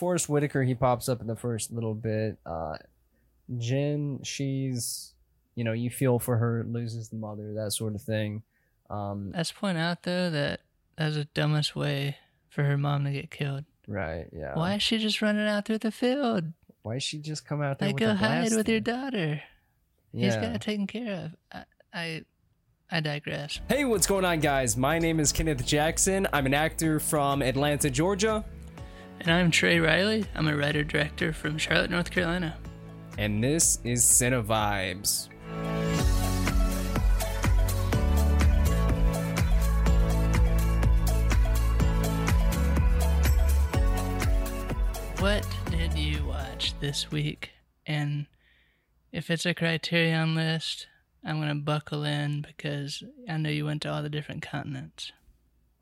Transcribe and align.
Forest 0.00 0.30
Whitaker, 0.30 0.62
he 0.62 0.74
pops 0.74 1.10
up 1.10 1.20
in 1.20 1.26
the 1.26 1.36
first 1.36 1.70
little 1.70 1.92
bit. 1.94 2.38
Uh, 2.46 2.76
Jyn, 3.52 4.24
she's, 4.24 5.12
you 5.54 5.62
know, 5.62 5.72
you 5.72 5.90
feel 5.90 6.18
for 6.18 6.38
her, 6.38 6.64
loses 6.66 7.10
the 7.10 7.16
mother, 7.16 7.52
that 7.52 7.72
sort 7.72 7.94
of 7.94 8.00
thing. 8.00 8.42
Um, 8.88 9.32
Let's 9.36 9.52
point 9.52 9.76
out 9.76 10.02
though 10.04 10.30
that 10.30 10.60
that 10.96 11.06
was 11.06 11.16
the 11.16 11.24
dumbest 11.34 11.76
way 11.76 12.16
for 12.48 12.64
her 12.64 12.78
mom 12.78 13.04
to 13.04 13.10
get 13.10 13.30
killed. 13.30 13.64
right, 13.86 14.26
yeah. 14.32 14.54
Why 14.54 14.74
is 14.76 14.82
she 14.82 14.96
just 14.96 15.20
running 15.20 15.46
out 15.46 15.66
through 15.66 15.78
the 15.78 15.92
field? 15.92 16.44
Why 16.82 16.96
she 16.96 17.18
just 17.18 17.46
come 17.46 17.60
out 17.60 17.78
there 17.78 17.90
Like 17.90 17.96
with 17.96 18.02
go 18.02 18.14
hide 18.14 18.52
with 18.54 18.68
your 18.68 18.80
daughter. 18.80 19.42
He's 20.14 20.34
got 20.34 20.56
it 20.56 20.62
taken 20.62 20.86
care 20.86 21.26
of. 21.26 21.36
I, 21.52 21.64
I, 21.92 22.24
I 22.90 23.00
digress. 23.00 23.60
Hey, 23.68 23.84
what's 23.84 24.06
going 24.06 24.24
on, 24.24 24.40
guys? 24.40 24.76
My 24.78 24.98
name 24.98 25.20
is 25.20 25.30
Kenneth 25.30 25.64
Jackson. 25.64 26.26
I'm 26.32 26.46
an 26.46 26.54
actor 26.54 26.98
from 26.98 27.42
Atlanta, 27.42 27.90
Georgia, 27.90 28.44
And 29.20 29.30
I'm 29.30 29.50
Trey 29.50 29.78
Riley. 29.78 30.24
I'm 30.34 30.48
a 30.48 30.56
writer 30.56 30.82
director 30.82 31.32
from 31.32 31.58
Charlotte, 31.58 31.90
North 31.90 32.10
Carolina. 32.10 32.56
and 33.18 33.42
this 33.44 33.78
is 33.84 34.02
Cine 34.02 34.42
Vibes. 34.44 35.28
What 45.18 45.46
did 45.70 45.92
you 45.98 46.24
watch 46.24 46.72
this 46.80 47.10
week? 47.10 47.50
And 47.86 48.26
if 49.12 49.30
it's 49.30 49.44
a 49.44 49.52
criterion 49.52 50.34
list, 50.34 50.86
I'm 51.22 51.36
going 51.36 51.50
to 51.50 51.54
buckle 51.56 52.04
in 52.04 52.40
because 52.40 53.02
I 53.28 53.36
know 53.36 53.50
you 53.50 53.66
went 53.66 53.82
to 53.82 53.92
all 53.92 54.02
the 54.02 54.08
different 54.08 54.40
continents. 54.42 55.12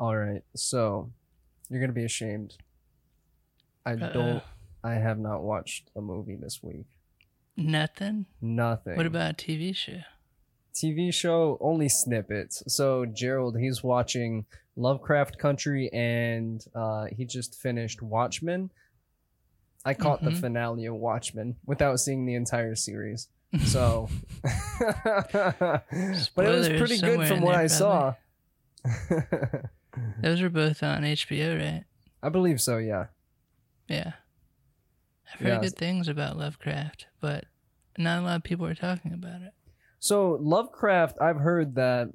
All 0.01 0.17
right, 0.17 0.43
so 0.55 1.11
you're 1.69 1.81
gonna 1.81 1.93
be 1.93 2.05
ashamed. 2.05 2.57
I 3.87 3.93
Uh-oh. 3.93 4.13
don't. 4.13 4.43
I 4.85 4.95
have 4.95 5.19
not 5.19 5.43
watched 5.43 5.91
a 5.97 6.01
movie 6.01 6.37
this 6.37 6.61
week. 6.63 6.87
Nothing? 7.57 8.27
Nothing. 8.41 8.97
What 8.97 9.07
about 9.07 9.33
a 9.33 9.35
TV 9.35 9.75
show? 9.75 10.01
TV 10.75 11.13
show? 11.13 11.59
Only 11.61 11.89
snippets. 11.89 12.63
So 12.69 13.05
Gerald, 13.07 13.59
he's 13.59 13.83
watching 13.83 14.45
Lovecraft 14.77 15.39
Country, 15.39 15.91
and 15.93 16.65
uh, 16.75 17.07
he 17.11 17.25
just 17.25 17.57
finished 17.61 18.01
Watchmen. 18.03 18.71
I 19.85 19.95
caught 19.95 20.23
the 20.23 20.31
Mhm. 20.31 20.41
finale 20.41 20.87
of 20.87 20.95
Watchmen 20.95 21.57
without 21.67 21.99
seeing 21.99 22.27
the 22.27 22.35
entire 22.35 22.75
series. 22.77 23.29
So, 23.65 24.09
but 24.43 25.83
it 25.91 26.35
was 26.37 26.69
pretty 26.69 27.01
good 27.01 27.27
from 27.27 27.41
what 27.41 27.55
I 27.55 27.67
saw. 27.67 28.15
Those 30.23 30.43
are 30.43 30.51
both 30.51 30.83
on 30.83 31.03
HBO, 31.03 31.59
right? 31.59 31.85
I 32.23 32.29
believe 32.29 32.61
so. 32.61 32.77
Yeah. 32.79 33.07
Yeah. 33.89 34.13
I've 35.33 35.41
heard 35.41 35.49
Yeah. 35.49 35.61
good 35.61 35.77
things 35.77 36.09
about 36.09 36.37
Lovecraft, 36.37 37.07
but 37.21 37.45
not 37.97 38.21
a 38.21 38.23
lot 38.23 38.37
of 38.37 38.43
people 38.45 38.67
are 38.67 38.75
talking 38.75 39.13
about 39.13 39.43
it. 39.43 39.53
So 40.01 40.33
Lovecraft, 40.41 41.19
I've 41.21 41.39
heard 41.39 41.75
that 41.75 42.09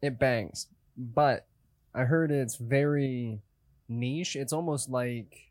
it 0.00 0.18
bangs, 0.18 0.68
but 0.96 1.46
I 1.94 2.04
heard 2.04 2.30
it's 2.30 2.56
very 2.56 3.40
niche. 3.88 4.34
It's 4.36 4.52
almost 4.52 4.88
like 4.88 5.50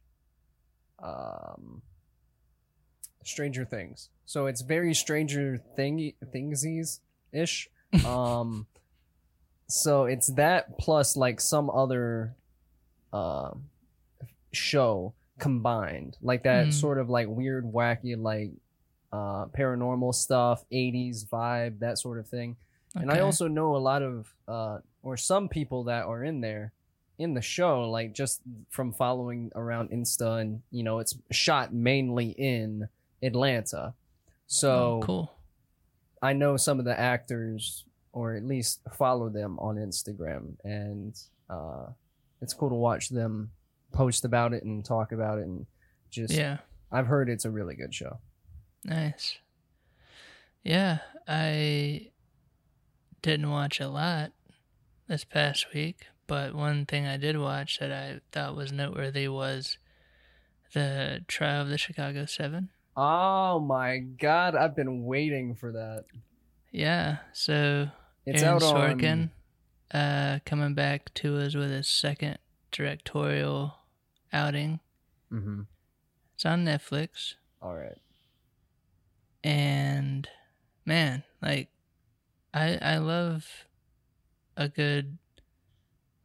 um 1.00 1.82
Stranger 3.24 3.66
Things. 3.66 4.10
So 4.26 4.48
it's 4.48 4.62
very 4.62 4.94
Stranger 4.94 5.58
Thing 5.76 6.14
Thingsies 6.34 7.00
ish. 7.32 7.70
Um 8.06 8.68
so 9.68 10.06
it's 10.06 10.28
that 10.34 10.78
plus 10.80 11.16
like 11.18 11.40
some 11.42 11.70
other 11.70 12.36
um 13.14 13.66
show 14.54 15.14
combined. 15.42 16.16
Like 16.22 16.44
that 16.44 16.68
Mm. 16.68 16.74
sort 16.74 16.98
of 17.00 17.10
like 17.10 17.28
weird 17.28 17.66
wacky 17.66 18.16
like 18.18 18.52
uh 19.12 19.48
paranormal 19.48 20.14
stuff, 20.16 20.64
80s 20.72 21.26
vibe, 21.26 21.80
that 21.80 21.98
sort 21.98 22.18
of 22.20 22.28
thing. 22.28 22.56
And 22.96 23.12
I 23.12 23.20
also 23.22 23.48
know 23.50 23.76
a 23.76 23.84
lot 23.92 24.02
of 24.04 24.34
uh 24.48 24.78
or 25.04 25.18
some 25.18 25.50
people 25.50 25.86
that 25.86 26.06
are 26.06 26.24
in 26.24 26.40
there 26.42 26.72
in 27.18 27.34
the 27.34 27.42
show 27.42 27.90
like 27.90 28.14
just 28.14 28.42
from 28.70 28.94
following 28.94 29.52
around 29.56 29.90
Insta 29.92 30.40
and 30.42 30.62
you 30.72 30.84
know 30.84 31.00
it's 31.00 31.16
shot 31.32 31.74
mainly 31.74 32.30
in 32.38 32.88
Atlanta. 33.22 33.94
So 34.48 34.72
Oh, 34.72 35.00
cool. 35.06 35.34
I 36.22 36.34
know 36.34 36.58
some 36.58 36.80
of 36.80 36.86
the 36.86 36.98
actors 37.00 37.86
or 38.14 38.36
at 38.36 38.44
least 38.44 38.82
follow 38.94 39.30
them 39.30 39.58
on 39.60 39.76
Instagram 39.78 40.54
and 40.64 41.14
uh 41.50 41.88
it's 42.42 42.54
cool 42.54 42.70
to 42.70 42.76
watch 42.76 43.10
them 43.10 43.52
post 43.92 44.26
about 44.26 44.54
it 44.54 44.64
and 44.64 44.84
talk 44.84 45.12
about 45.12 45.40
it 45.40 45.46
and 45.46 45.66
just 46.10 46.34
Yeah. 46.34 46.60
I've 46.92 47.08
heard 47.08 47.30
it's 47.30 47.46
a 47.46 47.50
really 47.52 47.76
good 47.76 47.94
show. 47.94 48.20
Nice. 48.84 49.38
Yeah, 50.64 51.00
I 51.28 52.12
didn't 53.22 53.50
watch 53.50 53.80
a 53.80 53.88
lot 53.88 54.32
this 55.08 55.24
past 55.24 55.74
week, 55.74 56.06
but 56.28 56.54
one 56.54 56.86
thing 56.86 57.06
I 57.06 57.18
did 57.18 57.38
watch 57.38 57.80
that 57.80 57.92
I 57.92 58.22
thought 58.32 58.56
was 58.56 58.72
noteworthy 58.72 59.28
was 59.28 59.78
the 60.74 61.22
trial 61.28 61.62
of 61.62 61.70
the 61.70 61.78
Chicago 61.78 62.26
Seven. 62.26 62.70
Oh 62.96 63.60
my 63.60 64.00
god, 64.00 64.56
I've 64.56 64.76
been 64.76 65.06
waiting 65.06 65.56
for 65.56 65.72
that. 65.72 66.06
Yeah, 66.72 67.18
so 67.34 67.88
It's 68.26 68.44
Aaron 68.44 68.56
out 68.56 68.64
on 68.64 69.00
Sorkin 69.00 69.30
uh, 69.94 70.40
coming 70.46 70.74
back 70.74 71.14
to 71.16 71.38
us 71.38 71.56
with 71.56 71.70
his 71.72 71.88
second 71.88 72.38
directorial 72.72 73.76
outing. 74.34 74.80
Mm-hmm. 75.32 75.62
It's 76.36 76.46
on 76.46 76.66
Netflix. 76.66 77.36
All 77.62 77.76
right. 77.76 77.98
and 79.44 80.28
man 80.86 81.24
like 81.42 81.70
i 82.54 82.78
i 82.82 82.98
love 82.98 83.66
a 84.58 84.68
good 84.68 85.18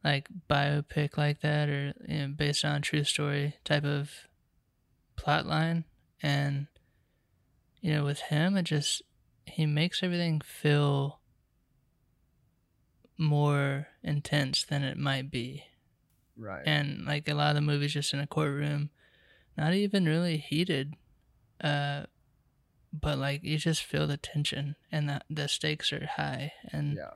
like 0.03 0.27
biopic 0.49 1.17
like 1.17 1.41
that 1.41 1.69
or 1.69 1.93
you 2.07 2.17
know, 2.19 2.27
based 2.27 2.63
on 2.63 2.75
a 2.75 2.79
true 2.81 3.03
story 3.03 3.55
type 3.63 3.83
of 3.83 4.11
plot 5.15 5.45
line 5.45 5.83
and 6.21 6.67
you 7.81 7.93
know 7.93 8.03
with 8.03 8.19
him 8.21 8.55
it 8.57 8.63
just 8.63 9.01
he 9.45 9.65
makes 9.65 10.03
everything 10.03 10.41
feel 10.41 11.19
more 13.17 13.87
intense 14.03 14.63
than 14.63 14.83
it 14.83 14.97
might 14.97 15.31
be 15.31 15.63
Right. 16.37 16.63
and 16.65 17.05
like 17.05 17.27
a 17.27 17.33
lot 17.33 17.49
of 17.49 17.55
the 17.55 17.61
movies 17.61 17.93
just 17.93 18.13
in 18.13 18.19
a 18.19 18.27
courtroom 18.27 18.89
not 19.57 19.73
even 19.73 20.05
really 20.05 20.37
heated 20.37 20.95
uh 21.61 22.03
but 22.93 23.17
like 23.17 23.43
you 23.43 23.57
just 23.57 23.83
feel 23.83 24.07
the 24.07 24.17
tension 24.17 24.75
and 24.91 25.09
the, 25.09 25.21
the 25.29 25.47
stakes 25.47 25.91
are 25.91 26.05
high 26.15 26.53
and 26.71 26.95
yeah. 26.97 27.11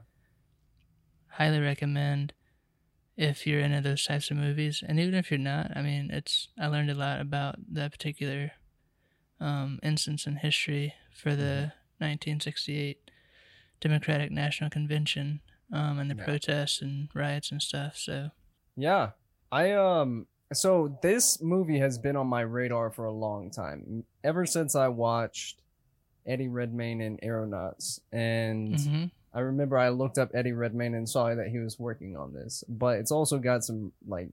highly 1.27 1.59
recommend 1.59 2.33
if 3.17 3.45
you're 3.45 3.59
into 3.59 3.81
those 3.81 4.05
types 4.05 4.31
of 4.31 4.37
movies 4.37 4.83
and 4.87 4.99
even 4.99 5.13
if 5.15 5.29
you're 5.31 5.38
not 5.39 5.71
i 5.75 5.81
mean 5.81 6.09
it's 6.11 6.47
i 6.59 6.67
learned 6.67 6.89
a 6.89 6.95
lot 6.95 7.19
about 7.21 7.55
that 7.71 7.91
particular 7.91 8.51
um, 9.39 9.79
instance 9.81 10.27
in 10.27 10.35
history 10.38 10.93
for 11.15 11.35
the 11.35 11.71
1968 11.99 13.09
democratic 13.79 14.31
national 14.31 14.69
convention 14.69 15.41
um, 15.73 15.97
and 15.99 16.11
the 16.11 16.15
Yeah. 16.15 16.23
protests 16.25 16.81
and 16.81 17.09
riots 17.15 17.51
and 17.51 17.61
stuff 17.61 17.97
so 17.97 18.29
Yeah. 18.75 19.11
I 19.51 19.71
um 19.73 20.27
so 20.53 20.97
this 21.01 21.41
movie 21.41 21.79
has 21.79 21.97
been 21.97 22.15
on 22.15 22.27
my 22.27 22.41
radar 22.41 22.89
for 22.91 23.05
a 23.05 23.11
long 23.11 23.49
time. 23.51 24.03
Ever 24.23 24.45
since 24.45 24.75
I 24.75 24.87
watched 24.89 25.61
Eddie 26.25 26.47
Redmayne 26.49 27.01
in 27.01 27.19
Aeronauts 27.23 27.99
and 28.11 28.79
hmm 28.79 29.03
I 29.33 29.39
remember 29.39 29.77
I 29.77 29.87
looked 29.89 30.17
up 30.17 30.31
Eddie 30.33 30.51
Redmayne 30.51 30.93
and 30.93 31.07
saw 31.07 31.33
that 31.33 31.47
he 31.47 31.57
was 31.59 31.79
working 31.79 32.17
on 32.17 32.33
this. 32.33 32.65
But 32.67 32.99
it's 32.99 33.11
also 33.11 33.37
got 33.37 33.63
some 33.63 33.93
like 34.05 34.27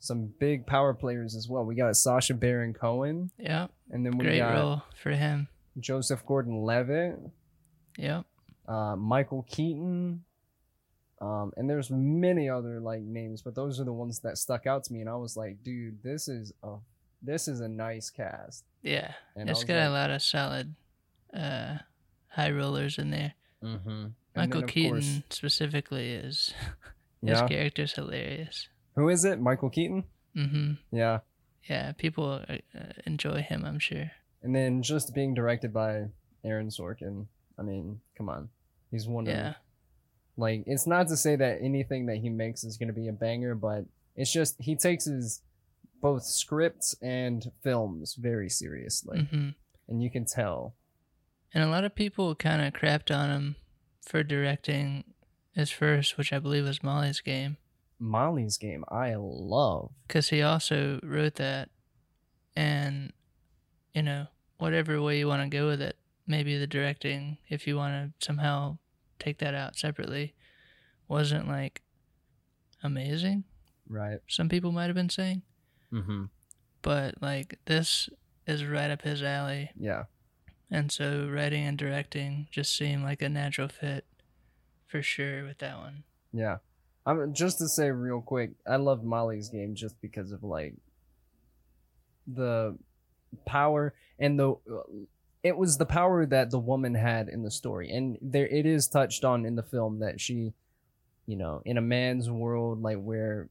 some 0.00 0.26
big 0.38 0.66
power 0.66 0.92
players 0.92 1.34
as 1.34 1.48
well. 1.48 1.64
We 1.64 1.74
got 1.74 1.96
Sacha 1.96 2.34
Baron 2.34 2.74
Cohen 2.74 3.30
yeah 3.38 3.68
and 3.90 4.04
then 4.04 4.18
we 4.18 4.24
great 4.26 4.38
got 4.38 4.54
role 4.54 4.82
for 5.02 5.12
him 5.12 5.48
Joseph 5.80 6.24
Gordon-Levitt, 6.26 7.18
Yep. 7.98 8.24
uh, 8.68 8.96
Michael 8.96 9.44
Keaton, 9.48 10.22
um, 11.20 11.52
and 11.56 11.68
there's 11.68 11.90
many 11.90 12.48
other 12.48 12.80
like 12.80 13.02
names, 13.02 13.42
but 13.42 13.54
those 13.54 13.80
are 13.80 13.84
the 13.84 13.92
ones 13.92 14.20
that 14.20 14.38
stuck 14.38 14.66
out 14.66 14.84
to 14.84 14.92
me, 14.92 15.00
and 15.00 15.08
I 15.08 15.16
was 15.16 15.36
like, 15.36 15.62
dude, 15.62 16.02
this 16.02 16.28
is 16.28 16.52
a 16.62 16.76
this 17.22 17.48
is 17.48 17.60
a 17.60 17.68
nice 17.68 18.10
cast. 18.10 18.64
Yeah. 18.82 19.12
And 19.34 19.48
it's 19.48 19.64
got 19.64 19.86
a 19.86 19.90
lot 19.90 20.10
of 20.10 20.20
solid 20.22 20.74
uh 21.32 21.78
high 22.28 22.50
rollers 22.50 22.98
in 22.98 23.10
there. 23.10 23.34
Mm-hmm. 23.62 24.06
Michael 24.36 24.62
Keaton 24.62 25.24
specifically 25.30 26.10
is 26.10 26.52
his 27.22 27.38
yeah. 27.40 27.48
character's 27.48 27.92
hilarious. 27.94 28.68
Who 28.96 29.08
is 29.08 29.24
it? 29.24 29.40
Michael 29.40 29.70
Keaton. 29.70 30.04
hmm 30.34 30.72
Yeah, 30.90 31.20
Yeah, 31.68 31.92
people 31.92 32.42
uh, 32.48 32.56
uh, 32.76 32.92
enjoy 33.06 33.40
him, 33.42 33.64
I'm 33.64 33.78
sure. 33.78 34.10
and 34.42 34.54
then 34.54 34.82
just 34.82 35.14
being 35.14 35.32
directed 35.34 35.72
by 35.72 36.06
Aaron 36.44 36.68
Sorkin. 36.68 37.26
I 37.58 37.62
mean, 37.62 38.00
come 38.18 38.28
on, 38.28 38.48
he's 38.90 39.06
one 39.08 39.26
of 39.26 39.32
Yeah. 39.34 39.54
Like 40.36 40.64
it's 40.66 40.86
not 40.86 41.08
to 41.08 41.16
say 41.16 41.36
that 41.36 41.58
anything 41.60 42.06
that 42.06 42.16
he 42.16 42.28
makes 42.28 42.64
is 42.64 42.76
going 42.76 42.88
to 42.88 42.92
be 42.94 43.08
a 43.08 43.12
banger 43.12 43.54
but 43.54 43.84
it's 44.16 44.32
just 44.32 44.56
he 44.60 44.74
takes 44.76 45.04
his 45.06 45.42
both 46.00 46.24
scripts 46.24 46.94
and 47.02 47.50
films 47.62 48.14
very 48.14 48.48
seriously, 48.50 49.26
hmm 49.30 49.48
and 49.88 50.02
you 50.02 50.10
can 50.10 50.24
tell. 50.24 50.74
And 51.52 51.62
a 51.62 51.68
lot 51.68 51.84
of 51.84 51.94
people 51.94 52.34
kind 52.34 52.62
of 52.62 52.72
crapped 52.72 53.14
on 53.14 53.30
him 53.30 53.56
for 54.02 54.22
directing 54.22 55.04
his 55.54 55.70
first, 55.70 56.16
which 56.18 56.32
I 56.32 56.38
believe 56.38 56.64
was 56.64 56.82
Molly's 56.82 57.20
game, 57.20 57.56
Molly's 57.98 58.56
game, 58.58 58.84
I 58.88 59.14
love. 59.18 59.92
because 60.06 60.28
he 60.30 60.42
also 60.42 61.00
wrote 61.02 61.34
that. 61.36 61.68
And, 62.56 63.12
you 63.92 64.02
know, 64.02 64.26
whatever 64.58 65.00
way 65.02 65.18
you 65.18 65.28
want 65.28 65.42
to 65.42 65.48
go 65.48 65.66
with 65.66 65.80
it, 65.82 65.96
maybe 66.26 66.56
the 66.58 66.66
directing, 66.66 67.38
if 67.48 67.66
you 67.66 67.76
want 67.76 67.92
to 68.18 68.26
somehow 68.26 68.78
take 69.18 69.38
that 69.38 69.54
out 69.54 69.76
separately, 69.76 70.34
wasn't 71.08 71.48
like 71.48 71.82
amazing. 72.82 73.44
Right. 73.88 74.18
Some 74.28 74.48
people 74.48 74.72
might 74.72 74.86
have 74.86 74.94
been 74.94 75.10
saying, 75.10 75.42
Mm-hmm. 75.92 76.24
but 76.82 77.14
like 77.22 77.58
this 77.66 78.08
is 78.46 78.64
right 78.64 78.90
up 78.90 79.02
his 79.02 79.22
alley. 79.22 79.70
Yeah. 79.78 80.04
And 80.70 80.90
so 80.90 81.28
writing 81.30 81.64
and 81.66 81.78
directing 81.78 82.48
just 82.50 82.76
seemed 82.76 83.04
like 83.04 83.22
a 83.22 83.28
natural 83.28 83.68
fit 83.68 84.04
for 84.86 85.02
sure 85.02 85.44
with 85.44 85.58
that 85.58 85.76
one. 85.78 86.02
Yeah. 86.32 86.56
I'm 87.06 87.32
just 87.34 87.58
to 87.58 87.68
say 87.68 87.90
real 87.90 88.20
quick, 88.22 88.52
I 88.66 88.76
love 88.76 89.04
Molly's 89.04 89.48
game 89.50 89.74
just 89.74 90.00
because 90.00 90.32
of 90.32 90.42
like 90.42 90.74
the 92.26 92.76
power 93.46 93.92
and 94.18 94.38
the 94.38 94.54
it 95.44 95.56
was 95.56 95.78
the 95.78 95.86
power 95.86 96.26
that 96.26 96.50
the 96.50 96.58
woman 96.58 96.94
had 96.94 97.28
in 97.28 97.42
the 97.42 97.50
story. 97.50 97.90
And 97.90 98.18
there 98.20 98.48
it 98.48 98.66
is 98.66 98.88
touched 98.88 99.24
on 99.24 99.46
in 99.46 99.54
the 99.54 99.62
film 99.62 100.00
that 100.00 100.20
she 100.20 100.54
you 101.26 101.36
know, 101.36 101.62
in 101.64 101.78
a 101.78 101.80
man's 101.80 102.30
world 102.30 102.82
like 102.82 102.98
where 102.98 103.48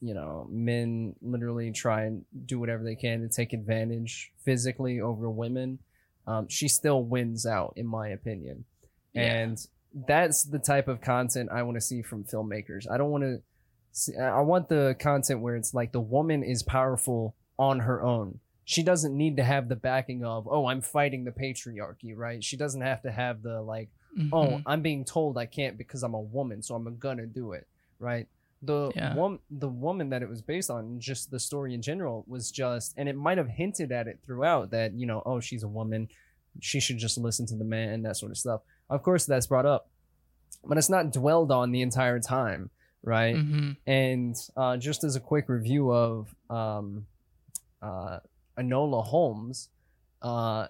you 0.00 0.14
know, 0.14 0.46
men 0.50 1.14
literally 1.20 1.70
try 1.72 2.04
and 2.04 2.24
do 2.46 2.58
whatever 2.58 2.82
they 2.82 2.94
can 2.94 3.20
to 3.20 3.28
take 3.28 3.52
advantage 3.52 4.32
physically 4.44 5.00
over 5.00 5.28
women. 5.28 5.78
Um, 6.26 6.48
she 6.48 6.68
still 6.68 7.02
wins 7.02 7.44
out, 7.44 7.74
in 7.76 7.86
my 7.86 8.08
opinion. 8.08 8.64
Yeah. 9.12 9.22
And 9.22 9.66
that's 10.06 10.44
the 10.44 10.58
type 10.58 10.88
of 10.88 11.00
content 11.00 11.50
I 11.52 11.62
want 11.62 11.76
to 11.76 11.80
see 11.80 12.02
from 12.02 12.24
filmmakers. 12.24 12.90
I 12.90 12.96
don't 12.96 13.10
want 13.10 13.24
to 13.24 13.42
see, 13.92 14.16
I 14.16 14.40
want 14.40 14.68
the 14.68 14.96
content 14.98 15.40
where 15.40 15.56
it's 15.56 15.74
like 15.74 15.92
the 15.92 16.00
woman 16.00 16.42
is 16.42 16.62
powerful 16.62 17.34
on 17.58 17.80
her 17.80 18.02
own. 18.02 18.40
She 18.64 18.82
doesn't 18.82 19.16
need 19.16 19.36
to 19.38 19.44
have 19.44 19.68
the 19.68 19.76
backing 19.76 20.24
of, 20.24 20.46
oh, 20.48 20.66
I'm 20.66 20.80
fighting 20.80 21.24
the 21.24 21.32
patriarchy, 21.32 22.16
right? 22.16 22.42
She 22.44 22.56
doesn't 22.56 22.82
have 22.82 23.02
to 23.02 23.10
have 23.10 23.42
the 23.42 23.60
like, 23.62 23.88
oh, 24.32 24.58
Mhm. 24.58 24.62
I'm 24.66 24.82
being 24.82 25.04
told 25.04 25.38
I 25.38 25.46
can't 25.46 25.76
because 25.78 26.02
I'm 26.02 26.14
a 26.14 26.20
woman, 26.20 26.62
so 26.62 26.74
I'm 26.74 26.96
gonna 26.98 27.26
do 27.26 27.52
it, 27.52 27.66
right? 27.98 28.28
The 28.62 28.92
Yeah. 28.94 29.14
woman, 29.14 29.38
the 29.50 29.68
woman 29.68 30.10
that 30.10 30.22
it 30.22 30.28
was 30.28 30.42
based 30.42 30.70
on, 30.70 31.00
just 31.00 31.30
the 31.30 31.38
story 31.40 31.74
in 31.74 31.80
general 31.82 32.24
was 32.28 32.50
just, 32.50 32.92
and 32.96 33.08
it 33.08 33.16
might 33.16 33.38
have 33.38 33.48
hinted 33.48 33.90
at 33.92 34.06
it 34.06 34.18
throughout 34.24 34.70
that 34.70 34.92
you 34.92 35.06
know, 35.06 35.22
oh, 35.24 35.40
she's 35.40 35.62
a 35.62 35.68
woman, 35.68 36.08
she 36.60 36.78
should 36.80 36.98
just 36.98 37.16
listen 37.16 37.46
to 37.46 37.56
the 37.56 37.64
man 37.64 37.88
and 37.90 38.04
that 38.04 38.16
sort 38.16 38.30
of 38.30 38.36
stuff. 38.38 38.60
Of 38.90 39.02
course, 39.02 39.24
that's 39.24 39.46
brought 39.46 39.66
up, 39.66 39.88
but 40.64 40.76
it's 40.76 40.90
not 40.90 41.12
dwelled 41.12 41.50
on 41.50 41.70
the 41.72 41.80
entire 41.80 42.20
time, 42.20 42.70
right? 43.02 43.36
Mhm. 43.36 43.76
And 43.86 44.36
uh, 44.56 44.76
just 44.76 45.04
as 45.04 45.16
a 45.16 45.20
quick 45.20 45.48
review 45.48 45.90
of 45.90 46.34
um, 46.50 47.06
uh, 47.80 48.18
Enola 48.60 49.04
Holmes, 49.04 49.68
uh, 50.22 50.66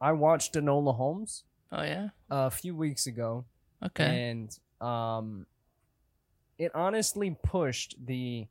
I 0.00 0.12
watched 0.12 0.54
Enola 0.54 0.94
Holmes 0.96 1.44
Oh 1.70 1.82
yeah. 1.82 2.08
a 2.30 2.50
few 2.50 2.74
weeks 2.76 3.06
ago, 3.06 3.44
Okay. 3.84 4.30
and 4.30 4.58
um, 4.80 5.46
it 6.58 6.70
honestly 6.74 7.36
pushed 7.42 7.96
the, 8.04 8.46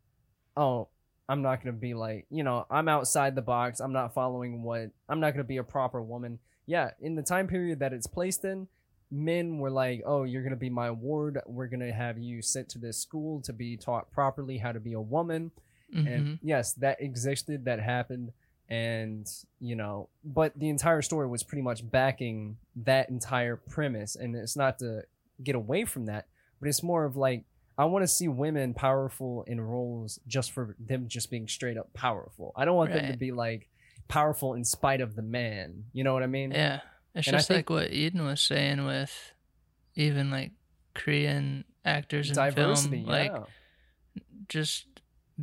oh, 0.57 0.87
I'm 1.29 1.41
not 1.41 1.63
gonna 1.63 1.73
be 1.73 1.93
like, 1.93 2.25
you 2.29 2.43
know, 2.43 2.65
I'm 2.69 2.87
outside 2.89 3.35
the 3.35 3.41
box. 3.41 3.79
I'm 3.79 3.93
not 3.93 4.13
following 4.13 4.63
what. 4.63 4.89
I'm 5.07 5.19
not 5.19 5.31
gonna 5.33 5.43
be 5.45 5.57
a 5.57 5.63
proper 5.63 6.01
woman. 6.01 6.39
Yeah, 6.65 6.91
in 6.99 7.15
the 7.15 7.21
time 7.23 7.47
period 7.47 7.79
that 7.79 7.93
it's 7.93 8.07
placed 8.07 8.43
in, 8.43 8.67
men 9.09 9.57
were 9.59 9.69
like, 9.71 10.03
oh, 10.05 10.23
you're 10.23 10.43
gonna 10.43 10.55
be 10.57 10.69
my 10.69 10.91
ward. 10.91 11.39
We're 11.45 11.67
gonna 11.67 11.91
have 11.93 12.17
you 12.17 12.41
sent 12.41 12.67
to 12.69 12.79
this 12.79 12.97
school 12.97 13.41
to 13.43 13.53
be 13.53 13.77
taught 13.77 14.11
properly 14.11 14.57
how 14.57 14.71
to 14.73 14.79
be 14.79 14.93
a 14.93 15.01
woman 15.01 15.51
Mhm. 15.93 16.07
and 16.07 16.39
yes 16.41 16.71
that 16.75 17.01
existed 17.01 17.65
that 17.65 17.77
happened 17.81 18.31
and 18.71 19.27
you 19.59 19.75
know 19.75 20.07
but 20.23 20.57
the 20.57 20.69
entire 20.69 21.01
story 21.01 21.27
was 21.27 21.43
pretty 21.43 21.61
much 21.61 21.87
backing 21.91 22.57
that 22.75 23.09
entire 23.09 23.57
premise 23.57 24.15
and 24.15 24.33
it's 24.35 24.55
not 24.55 24.79
to 24.79 25.01
get 25.43 25.55
away 25.55 25.83
from 25.83 26.05
that 26.05 26.25
but 26.59 26.69
it's 26.69 26.81
more 26.81 27.03
of 27.03 27.17
like 27.17 27.43
i 27.77 27.83
want 27.83 28.01
to 28.01 28.07
see 28.07 28.29
women 28.29 28.73
powerful 28.73 29.43
in 29.45 29.59
roles 29.59 30.19
just 30.25 30.51
for 30.51 30.75
them 30.79 31.05
just 31.07 31.29
being 31.29 31.47
straight 31.49 31.77
up 31.77 31.91
powerful 31.93 32.53
i 32.55 32.63
don't 32.63 32.77
want 32.77 32.93
them 32.93 33.11
to 33.11 33.17
be 33.17 33.31
like 33.33 33.67
powerful 34.07 34.53
in 34.53 34.63
spite 34.63 35.01
of 35.01 35.15
the 35.17 35.21
man 35.21 35.83
you 35.91 36.03
know 36.03 36.13
what 36.13 36.23
i 36.23 36.27
mean 36.27 36.51
Yeah. 36.51 36.79
It's 37.13 37.27
And 37.27 37.35
just 37.35 37.49
like 37.49 37.69
what 37.69 37.91
Eden 37.91 38.23
was 38.25 38.41
saying 38.41 38.85
with 38.85 39.33
even 39.95 40.31
like 40.31 40.51
Korean 40.93 41.65
actors 41.83 42.29
in 42.29 42.35
diversity 42.35 43.03
film. 43.03 43.09
Like 43.09 43.33
just 44.47 44.85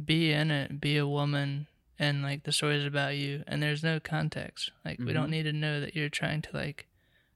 be 0.04 0.32
in 0.32 0.50
it, 0.50 0.80
be 0.80 0.96
a 0.96 1.06
woman 1.06 1.66
and 1.98 2.22
like 2.22 2.44
the 2.44 2.52
story's 2.52 2.84
about 2.86 3.16
you 3.16 3.42
and 3.46 3.62
there's 3.62 3.82
no 3.82 3.98
context. 4.00 4.70
Like 4.84 4.98
we 4.98 5.06
Mhm. 5.06 5.14
don't 5.14 5.30
need 5.30 5.42
to 5.44 5.52
know 5.52 5.80
that 5.80 5.94
you're 5.96 6.08
trying 6.08 6.42
to 6.42 6.50
like 6.56 6.86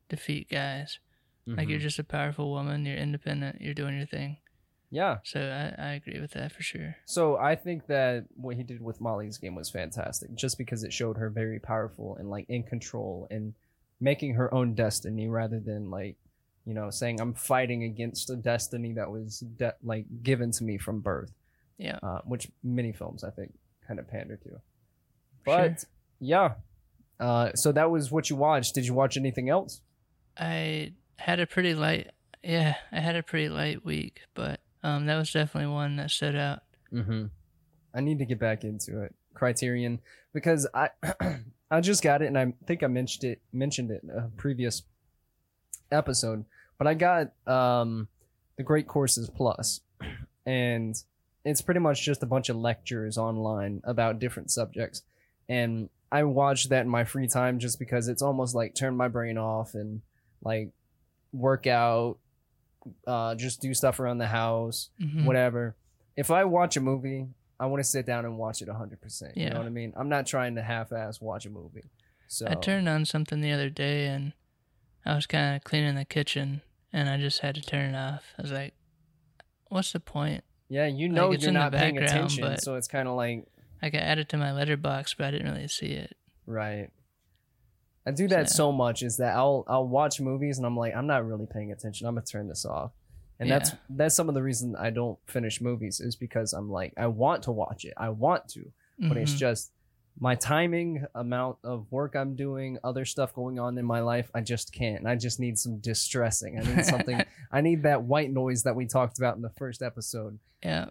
defeat 0.08 0.48
guys. 0.50 0.98
Like 1.46 1.68
you're 1.68 1.80
Mhm. 1.80 1.82
just 1.82 1.98
a 1.98 2.04
powerful 2.04 2.50
woman, 2.52 2.86
you're 2.86 2.96
independent, 2.96 3.60
you're 3.60 3.74
doing 3.74 3.96
your 3.96 4.06
thing. 4.06 4.38
yeah 4.94 5.16
So 5.24 5.40
I, 5.40 5.82
I 5.82 5.92
agree 5.94 6.20
with 6.20 6.32
that 6.32 6.52
for 6.52 6.62
sure. 6.62 6.96
So 7.06 7.36
I 7.38 7.56
think 7.56 7.86
that 7.86 8.26
what 8.36 8.56
he 8.56 8.62
did 8.62 8.80
with 8.82 9.00
Molly's 9.00 9.38
game 9.38 9.54
was 9.54 9.70
fantastic, 9.70 10.34
just 10.34 10.58
because 10.58 10.84
it 10.84 10.92
showed 10.92 11.16
her 11.16 11.30
very 11.30 11.58
powerful 11.58 12.14
and 12.16 12.28
like 12.28 12.44
in 12.50 12.62
control 12.62 13.26
and 13.30 13.54
making 14.00 14.34
her 14.34 14.52
own 14.52 14.74
destiny 14.74 15.28
rather 15.28 15.58
than 15.58 15.90
like, 15.90 16.16
you 16.66 16.74
know, 16.74 16.90
saying 16.90 17.20
I'm 17.20 17.32
fighting 17.34 17.82
against 17.84 18.28
a 18.30 18.36
destiny 18.36 18.92
that 18.92 19.10
was 19.10 19.40
de- 19.40 19.74
like 19.82 20.04
given 20.22 20.50
to 20.52 20.62
me 20.64 20.76
from 20.76 21.00
birth, 21.00 21.32
Yeah. 21.78 21.98
uh, 22.02 22.20
which 22.24 22.50
many 22.62 22.92
films 22.92 23.24
I 23.24 23.30
think 23.30 23.54
kind 23.92 24.00
of 24.00 24.08
pander 24.08 24.36
to. 24.36 24.48
Sure. 24.48 24.60
But 25.44 25.84
yeah, 26.18 26.54
uh, 27.20 27.52
so 27.54 27.72
that 27.72 27.90
was 27.90 28.10
what 28.10 28.30
you 28.30 28.36
watched. 28.36 28.74
Did 28.74 28.86
you 28.86 28.94
watch 28.94 29.18
anything 29.18 29.50
else? 29.50 29.82
I 30.38 30.94
had 31.16 31.40
a 31.40 31.46
pretty 31.46 31.74
light 31.74 32.10
yeah, 32.42 32.74
I 32.90 33.00
had 33.00 33.16
a 33.16 33.22
pretty 33.22 33.48
light 33.48 33.84
week, 33.84 34.22
but 34.34 34.60
um 34.82 35.06
that 35.06 35.18
was 35.18 35.30
definitely 35.30 35.72
one 35.72 35.96
that 35.96 36.10
stood 36.10 36.34
out. 36.34 36.60
Mm-hmm. 36.92 37.26
I 37.94 38.00
need 38.00 38.18
to 38.18 38.24
get 38.24 38.38
back 38.38 38.64
into 38.64 39.02
it. 39.02 39.14
Criterion 39.34 40.00
because 40.32 40.66
I 40.72 40.88
I 41.70 41.80
just 41.80 42.02
got 42.02 42.22
it 42.22 42.26
and 42.26 42.38
I 42.38 42.54
think 42.66 42.82
I 42.82 42.86
mentioned 42.86 43.24
it 43.24 43.42
mentioned 43.52 43.90
it 43.90 44.02
in 44.02 44.10
a 44.10 44.30
previous 44.36 44.82
episode, 45.90 46.46
but 46.78 46.86
I 46.86 46.94
got 46.94 47.32
um 47.46 48.08
the 48.56 48.62
Great 48.62 48.86
Courses 48.86 49.28
Plus, 49.28 49.80
and 50.46 50.96
it's 51.44 51.60
pretty 51.62 51.80
much 51.80 52.02
just 52.02 52.22
a 52.22 52.26
bunch 52.26 52.48
of 52.48 52.56
lectures 52.56 53.18
online 53.18 53.80
about 53.84 54.18
different 54.18 54.50
subjects, 54.50 55.02
and 55.48 55.88
I 56.10 56.24
watch 56.24 56.68
that 56.68 56.82
in 56.82 56.88
my 56.88 57.04
free 57.04 57.26
time 57.26 57.58
just 57.58 57.78
because 57.78 58.06
it's 58.08 58.20
almost 58.22 58.54
like 58.54 58.74
turn 58.74 58.96
my 58.96 59.08
brain 59.08 59.38
off 59.38 59.74
and 59.74 60.02
like 60.42 60.70
work 61.32 61.66
out, 61.66 62.18
uh, 63.06 63.34
just 63.34 63.60
do 63.62 63.72
stuff 63.74 63.98
around 64.00 64.18
the 64.18 64.26
house, 64.26 64.90
Mhm. 65.00 65.24
whatever. 65.24 65.74
If 66.16 66.30
I 66.30 66.44
watch 66.44 66.76
a 66.76 66.80
movie, 66.80 67.28
I 67.58 67.66
want 67.66 67.80
to 67.80 67.88
sit 67.88 68.04
down 68.04 68.24
and 68.26 68.36
watch 68.36 68.60
it 68.60 68.68
100%. 68.68 69.36
You 69.36 69.44
Yeah. 69.44 69.52
know 69.54 69.58
what 69.60 69.66
I 69.66 69.70
mean? 69.70 69.92
I'm 69.96 70.08
not 70.10 70.26
trying 70.26 70.56
to 70.56 70.62
half 70.62 70.92
ass 70.92 71.20
watch 71.20 71.46
a 71.46 71.50
movie. 71.50 71.84
So 72.28 72.46
I 72.48 72.54
turned 72.56 72.88
on 72.88 73.04
something 73.06 73.40
the 73.40 73.52
other 73.52 73.70
day 73.70 74.06
and 74.08 74.32
I 75.06 75.14
was 75.14 75.26
kind 75.26 75.56
of 75.56 75.64
cleaning 75.64 75.94
the 75.94 76.04
kitchen 76.04 76.60
and 76.92 77.08
I 77.08 77.16
just 77.18 77.38
had 77.40 77.54
to 77.54 77.62
turn 77.62 77.94
it 77.94 77.98
off. 77.98 78.24
I 78.38 78.42
was 78.42 78.52
like, 78.52 78.74
what's 79.68 79.92
the 79.92 80.00
point? 80.00 80.44
Yeah, 80.72 80.86
you 80.86 81.08
know 81.08 81.32
it's 81.32 81.42
you're 81.44 81.52
not 81.52 81.72
paying 81.72 81.98
attention, 81.98 82.42
but- 82.44 82.62
so 82.62 82.76
it's 82.76 82.88
kind 82.88 83.06
of 83.06 83.14
like 83.16 83.46
Like 83.82 83.94
add 83.94 84.18
it 84.18 84.28
to 84.30 84.36
my 84.38 84.50
Letterboxd, 84.50 85.16
but 85.18 85.26
I 85.26 85.30
didn't 85.32 85.52
really 85.52 85.68
see 85.68 85.88
it. 85.92 86.16
right. 86.46 86.88
I 88.06 88.10
do 88.10 88.26
that 88.28 88.48
So- 88.48 88.56
so 88.56 88.72
much 88.72 89.02
is 89.02 89.18
that 89.18 89.36
I'll 89.36 89.64
I'll 89.68 89.86
watch 89.86 90.20
movies 90.20 90.56
and 90.58 90.66
I'm 90.66 90.76
like 90.76 90.94
I'm 90.96 91.06
not 91.06 91.24
really 91.26 91.46
paying 91.46 91.70
attention. 91.72 92.06
I'm 92.06 92.14
gonna 92.14 92.24
turn 92.26 92.48
this 92.48 92.64
off. 92.64 92.92
And 93.38 93.50
that's 93.50 93.70
Yeah. 93.70 93.76
that's 93.90 94.14
some 94.14 94.28
of 94.28 94.34
the 94.34 94.42
reason 94.42 94.74
I 94.76 94.90
don't 94.90 95.18
finish 95.26 95.60
movies 95.60 96.00
is 96.00 96.16
because 96.16 96.52
I'm 96.52 96.70
like 96.70 96.94
I 96.96 97.06
want 97.06 97.42
to 97.44 97.52
watch 97.52 97.84
it. 97.84 97.94
I 97.96 98.08
want 98.08 98.48
to. 98.50 98.72
but 99.08 99.16
it's 99.16 99.32
Mhm. 99.34 99.38
just 99.38 99.72
my 100.20 100.34
timing 100.34 101.04
amount 101.14 101.56
of 101.64 101.86
work 101.90 102.14
i'm 102.14 102.34
doing 102.36 102.78
other 102.84 103.04
stuff 103.04 103.34
going 103.34 103.58
on 103.58 103.76
in 103.78 103.84
my 103.84 104.00
life 104.00 104.30
i 104.34 104.40
just 104.40 104.72
can't 104.72 105.06
i 105.06 105.16
just 105.16 105.40
need 105.40 105.58
some 105.58 105.78
distressing 105.78 106.58
i 106.58 106.62
need 106.76 106.84
something 106.84 107.22
i 107.52 107.60
need 107.60 107.82
that 107.82 108.02
white 108.02 108.30
noise 108.30 108.62
that 108.62 108.76
we 108.76 108.86
talked 108.86 109.18
about 109.18 109.36
in 109.36 109.42
the 109.42 109.50
first 109.50 109.82
episode 109.82 110.38
yeah. 110.62 110.86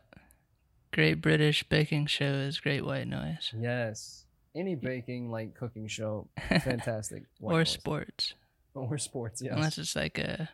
Great 0.92 1.22
British 1.22 1.64
baking 1.64 2.08
show 2.08 2.26
is 2.26 2.60
Great 2.60 2.84
White 2.84 3.08
Noise. 3.08 3.54
yes 3.58 4.26
any 4.54 4.76
baking 4.76 5.32
like 5.32 5.56
cooking 5.56 5.88
show 5.88 6.28
fantastic 6.64 7.24
or 7.42 7.60
noise. 7.60 7.70
sports. 7.70 8.34
or 8.74 8.98
sports 8.98 9.42
yes 9.42 9.54
Unless 9.56 9.78
it's 9.78 9.96
like 9.96 10.18
a, 10.18 10.50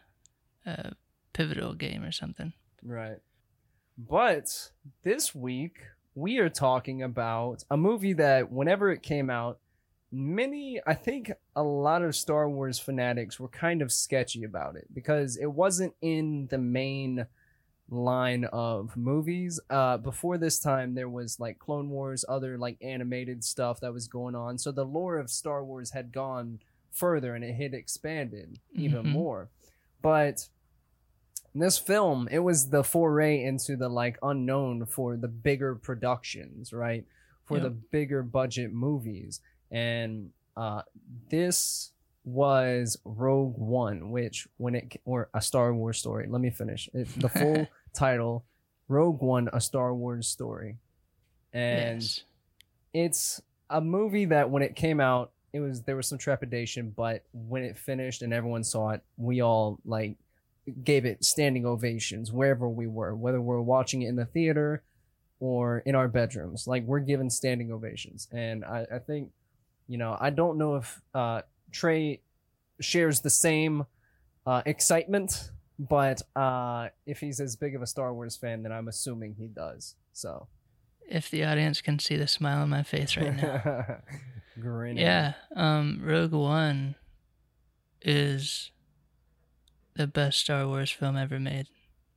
a 0.67 0.91
pivotal 1.33 1.73
game 1.73 2.03
or 2.03 2.11
something. 2.11 2.53
right 2.83 3.17
but 3.97 4.69
this 5.03 5.33
week 5.33 5.79
we 6.17 6.39
are 6.39 6.49
talking 6.49 7.03
about 7.03 7.63
a 7.69 7.77
movie 7.77 8.13
that 8.13 8.51
whenever 8.51 8.91
it 8.91 9.03
came 9.03 9.29
out, 9.29 9.59
many, 10.11 10.81
I 10.87 10.95
think 10.95 11.31
a 11.55 11.61
lot 11.61 12.01
of 12.01 12.15
Star 12.15 12.49
Wars 12.49 12.79
fanatics 12.79 13.39
were 13.39 13.49
kind 13.49 13.83
of 13.83 13.91
sketchy 13.93 14.43
about 14.43 14.75
it 14.77 14.87
because 14.91 15.37
it 15.37 15.45
wasn't 15.45 15.93
in 16.01 16.47
the 16.47 16.57
main 16.57 17.27
line 17.89 18.45
of 18.45 18.97
movies. 18.97 19.59
Uh, 19.69 19.97
before 19.97 20.39
this 20.39 20.57
time, 20.57 20.95
there 20.95 21.07
was 21.07 21.39
like 21.39 21.59
Clone 21.59 21.91
Wars, 21.91 22.25
other 22.27 22.57
like 22.57 22.77
animated 22.81 23.43
stuff 23.43 23.79
that 23.81 23.93
was 23.93 24.07
going 24.07 24.33
on. 24.33 24.57
So 24.57 24.71
the 24.71 24.85
lore 24.85 25.19
of 25.19 25.29
Star 25.29 25.63
Wars 25.63 25.91
had 25.91 26.11
gone 26.11 26.59
further 26.91 27.35
and 27.35 27.43
it 27.43 27.53
had 27.53 27.75
expanded 27.75 28.59
even 28.73 29.03
Mhm. 29.05 29.11
more. 29.11 29.49
But 30.01 30.49
this 31.55 31.77
film, 31.77 32.27
it 32.31 32.39
was 32.39 32.69
the 32.69 32.83
foray 32.83 33.43
into 33.43 33.75
the 33.75 33.89
like 33.89 34.17
unknown 34.21 34.85
for 34.85 35.17
the 35.17 35.27
bigger 35.27 35.75
productions, 35.75 36.71
right? 36.73 37.05
For 37.45 37.57
Yep. 37.57 37.63
the 37.63 37.69
bigger 37.69 38.23
budget 38.23 38.73
movies. 38.73 39.39
And 39.71 40.31
uh, 40.55 40.81
this 41.29 41.91
was 42.25 42.97
Rogue 43.05 43.57
One, 43.57 44.11
which 44.11 44.47
when 44.57 44.75
it 44.75 45.01
or 45.05 45.29
a 45.33 45.41
Star 45.41 45.73
Wars 45.73 45.97
story. 45.97 46.27
Let 46.29 46.41
me 46.41 46.49
finish. 46.49 46.89
It, 46.93 47.07
the 47.19 47.29
full 47.29 47.67
title, 47.93 48.43
Rogue 48.89 49.21
One: 49.21 49.49
A 49.53 49.61
Star 49.61 49.93
Wars 49.95 50.27
Story, 50.27 50.77
and 51.53 52.01
yes. 52.01 52.23
it's 52.93 53.41
a 53.69 53.79
movie 53.79 54.25
that 54.25 54.49
when 54.49 54.61
it 54.61 54.75
came 54.75 54.99
out, 54.99 55.31
it 55.53 55.59
was 55.61 55.83
there 55.83 55.95
was 55.95 56.07
some 56.07 56.17
trepidation, 56.17 56.93
but 56.95 57.23
when 57.33 57.63
it 57.63 57.77
finished 57.77 58.21
and 58.21 58.33
everyone 58.33 58.63
saw 58.63 58.89
it, 58.89 59.01
we 59.15 59.41
all 59.41 59.79
like 59.85 60.17
gave 60.83 61.05
it 61.05 61.23
standing 61.23 61.65
ovations 61.65 62.31
wherever 62.31 62.67
we 62.67 62.87
were, 62.87 63.15
whether 63.15 63.41
we're 63.41 63.61
watching 63.61 64.01
it 64.01 64.09
in 64.09 64.15
the 64.15 64.25
theater 64.25 64.83
or 65.39 65.79
in 65.79 65.95
our 65.95 66.07
bedrooms. 66.07 66.67
Like 66.67 66.83
we're 66.83 66.99
given 66.99 67.29
standing 67.29 67.71
ovations, 67.71 68.27
and 68.31 68.65
I, 68.65 68.85
I 68.93 68.99
think, 68.99 69.31
you 69.87 69.97
know, 69.97 70.17
I 70.19 70.29
don't 70.29 70.57
know 70.57 70.75
if 70.75 71.01
uh, 71.13 71.41
Trey 71.71 72.21
shares 72.79 73.21
the 73.21 73.29
same 73.29 73.85
uh, 74.45 74.61
excitement, 74.65 75.51
but 75.79 76.21
uh, 76.35 76.89
if 77.05 77.19
he's 77.19 77.39
as 77.39 77.55
big 77.55 77.75
of 77.75 77.81
a 77.81 77.87
Star 77.87 78.13
Wars 78.13 78.35
fan, 78.35 78.63
then 78.63 78.71
I'm 78.71 78.87
assuming 78.87 79.35
he 79.37 79.47
does. 79.47 79.95
So. 80.13 80.47
If 81.09 81.31
the 81.31 81.45
audience 81.45 81.79
can 81.79 81.99
see 81.99 82.17
the 82.17 82.27
smile 82.27 82.63
on 82.63 82.69
my 82.69 82.83
face 82.83 83.15
right 83.15 83.33
now. 83.33 84.01
Grinning. 84.59 84.97
Yeah, 84.97 85.33
um, 85.55 86.01
Rogue 86.03 86.33
One 86.33 86.95
is 88.01 88.71
the 89.97 90.07
best 90.07 90.39
Star 90.39 90.67
Wars 90.67 90.91
film 90.91 91.17
ever 91.17 91.39
made. 91.39 91.67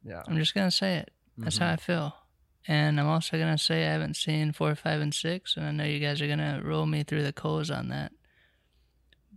Yeah. 0.04 0.22
I'm 0.26 0.36
just 0.36 0.54
gonna 0.54 0.70
say 0.70 0.96
it. 0.96 1.10
That's 1.36 1.58
how 1.58 1.66
mm-hmm. 1.66 1.72
I 1.74 1.76
feel. 1.76 2.14
And 2.68 3.00
I'm 3.00 3.06
also 3.06 3.38
gonna 3.38 3.58
say 3.58 3.86
I 3.86 3.92
haven't 3.92 4.16
seen 4.16 4.52
four, 4.52 4.74
five, 4.74 5.00
and 5.00 5.14
six, 5.14 5.56
and 5.56 5.66
I 5.66 5.70
know 5.72 5.84
you 5.84 5.98
guys 5.98 6.20
are 6.20 6.28
gonna 6.28 6.60
roll 6.62 6.86
me 6.86 7.02
through 7.02 7.22
the 7.22 7.32
coals 7.32 7.70
on 7.70 7.88
that. 7.88 8.12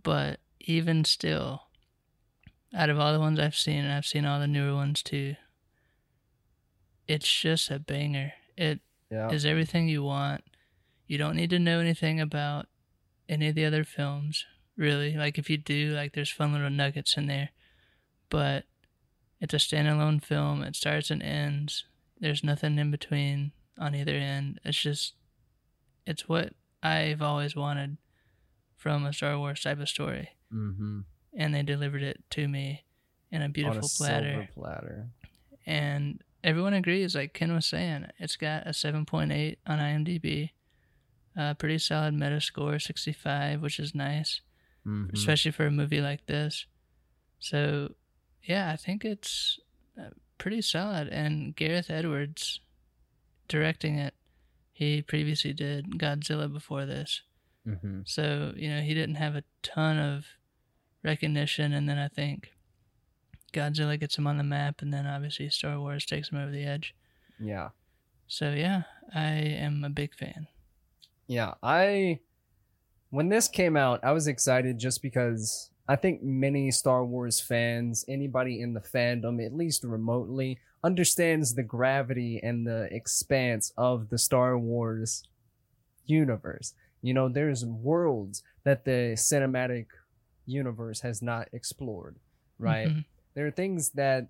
But 0.02 0.40
even 0.60 1.04
still, 1.04 1.62
out 2.74 2.90
of 2.90 2.98
all 2.98 3.12
the 3.12 3.20
ones 3.20 3.38
I've 3.38 3.56
seen, 3.56 3.84
and 3.84 3.92
I've 3.92 4.06
seen 4.06 4.26
all 4.26 4.38
the 4.40 4.46
newer 4.46 4.74
ones 4.74 5.02
too, 5.02 5.36
it's 7.08 7.30
just 7.40 7.70
a 7.70 7.78
banger. 7.78 8.32
It 8.56 8.80
Yeah. 9.10 9.30
is 9.30 9.46
everything 9.46 9.88
you 9.88 10.02
want. 10.02 10.44
You 11.06 11.18
don't 11.18 11.36
need 11.36 11.50
to 11.50 11.58
know 11.58 11.80
anything 11.80 12.20
about 12.20 12.68
any 13.28 13.48
of 13.48 13.54
the 13.54 13.64
other 13.64 13.84
films, 13.84 14.44
really. 14.76 15.14
Like 15.16 15.38
if 15.38 15.48
you 15.48 15.56
do, 15.56 15.94
like 15.94 16.12
there's 16.12 16.30
fun 16.30 16.52
little 16.52 16.70
nuggets 16.70 17.16
in 17.16 17.26
there. 17.26 17.50
But 18.30 18.64
it's 19.40 19.54
a 19.54 19.58
standalone 19.58 20.22
film. 20.22 20.62
It 20.62 20.76
starts 20.76 21.10
and 21.10 21.22
ends. 21.22 21.84
There's 22.18 22.42
nothing 22.44 22.78
in 22.78 22.90
between 22.90 23.52
on 23.78 23.94
either 23.94 24.12
end. 24.14 24.60
It's 24.64 24.80
just 24.80 25.14
it's 26.06 26.28
what 26.28 26.52
I've 26.82 27.22
always 27.22 27.56
wanted 27.56 27.96
from 28.76 29.04
a 29.06 29.12
Star 29.12 29.38
Wars 29.38 29.62
type 29.62 29.80
of 29.80 29.88
story. 29.88 30.30
mm-hmm. 30.52 31.00
And 31.36 31.54
they 31.54 31.62
delivered 31.62 32.02
it 32.02 32.22
to 32.30 32.46
me 32.46 32.84
in 33.32 33.42
a 33.42 33.48
beautiful 33.48 33.86
a 33.86 33.98
platter 33.98 34.48
platter. 34.54 35.08
and 35.66 36.22
everyone 36.44 36.74
agrees 36.74 37.16
like 37.16 37.32
ken 37.34 37.52
was 37.52 37.66
saying 37.66 38.06
it's 38.18 38.36
got 38.36 38.64
a 38.66 38.70
7.8 38.70 39.56
on 39.66 39.78
imdb 39.80 40.50
a 41.36 41.54
pretty 41.56 41.78
solid 41.78 42.14
meta 42.14 42.40
score 42.40 42.78
65 42.78 43.60
which 43.62 43.80
is 43.80 43.92
nice 43.94 44.40
Mhm. 44.86 45.12
especially 45.14 45.50
for 45.50 45.66
a 45.66 45.70
movie 45.72 46.00
like 46.02 46.26
this 46.26 46.66
so 47.40 47.94
yeah 48.44 48.70
i 48.70 48.76
think 48.76 49.04
it's 49.04 49.58
uh, 49.98 50.10
pretty 50.38 50.60
solid 50.62 51.08
and 51.08 51.54
gareth 51.56 51.90
edwards 51.90 52.60
directing 53.48 53.96
it 53.98 54.14
he 54.72 55.00
previously 55.02 55.52
did 55.52 55.92
godzilla 55.98 56.52
before 56.52 56.84
this 56.86 57.22
Mhm. 57.66 58.06
so 58.06 58.52
you 58.56 58.68
know 58.68 58.82
he 58.82 58.92
didn't 58.92 59.14
have 59.14 59.34
a 59.34 59.44
ton 59.62 59.98
of 59.98 60.26
recognition 61.02 61.72
and 61.72 61.88
then 61.88 61.98
i 61.98 62.08
think 62.08 62.52
godzilla 63.54 63.98
gets 63.98 64.18
him 64.18 64.26
on 64.26 64.36
the 64.36 64.44
map 64.44 64.82
and 64.82 64.92
then 64.92 65.06
obviously 65.06 65.48
star 65.48 65.78
wars 65.78 66.04
takes 66.04 66.30
him 66.30 66.38
over 66.38 66.50
the 66.50 66.64
edge 66.64 66.94
Yeah. 67.40 67.70
so 68.26 68.52
yeah 68.52 68.82
i 69.14 69.28
am 69.30 69.82
a 69.84 69.90
big 69.90 70.14
fan 70.14 70.48
Yeah. 71.26 71.54
I 71.62 72.20
when 73.10 73.28
this 73.28 73.46
came 73.48 73.76
out, 73.76 74.00
I 74.02 74.10
was 74.12 74.26
excited 74.26 74.78
just 74.78 75.00
because 75.00 75.70
I 75.86 75.96
think 75.96 76.22
many 76.22 76.70
Star 76.70 77.04
Wars 77.04 77.40
fans, 77.40 78.04
anybody 78.08 78.60
in 78.60 78.72
the 78.74 78.80
fandom, 78.80 79.44
at 79.44 79.54
least 79.54 79.84
remotely, 79.84 80.58
understands 80.82 81.54
the 81.54 81.62
gravity 81.62 82.40
and 82.42 82.66
the 82.66 82.88
expanse 82.90 83.72
of 83.76 84.08
the 84.08 84.18
Star 84.18 84.58
Wars 84.58 85.24
universe. 86.06 86.74
You 87.02 87.14
know, 87.14 87.28
there's 87.28 87.64
worlds 87.64 88.42
that 88.64 88.84
the 88.84 89.12
cinematic 89.16 89.86
universe 90.46 91.00
has 91.00 91.20
not 91.22 91.48
explored, 91.52 92.16
right? 92.58 92.88
Mhm. 92.88 93.04
there 93.34 93.46
are 93.46 93.50
things 93.50 93.90
that 93.90 94.28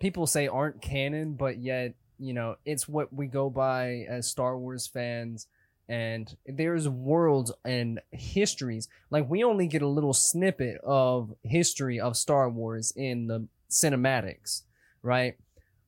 people 0.00 0.26
say 0.26 0.48
aren't 0.48 0.82
canon, 0.82 1.34
but 1.34 1.58
yet, 1.58 1.94
you 2.18 2.32
know, 2.32 2.56
it's 2.64 2.88
what 2.88 3.12
we 3.12 3.26
go 3.28 3.48
by 3.48 4.04
as 4.08 4.26
Star 4.26 4.58
Wars 4.58 4.86
fans. 4.88 5.46
And 5.90 6.34
there's 6.46 6.88
worlds 6.88 7.50
and 7.64 8.00
histories. 8.12 8.88
Like, 9.10 9.28
we 9.28 9.42
only 9.42 9.66
get 9.66 9.82
a 9.82 9.88
little 9.88 10.12
snippet 10.14 10.80
of 10.84 11.34
history 11.42 11.98
of 11.98 12.16
Star 12.16 12.48
Wars 12.48 12.92
in 12.94 13.26
the 13.26 13.48
cinematics, 13.68 14.62
right? 15.02 15.36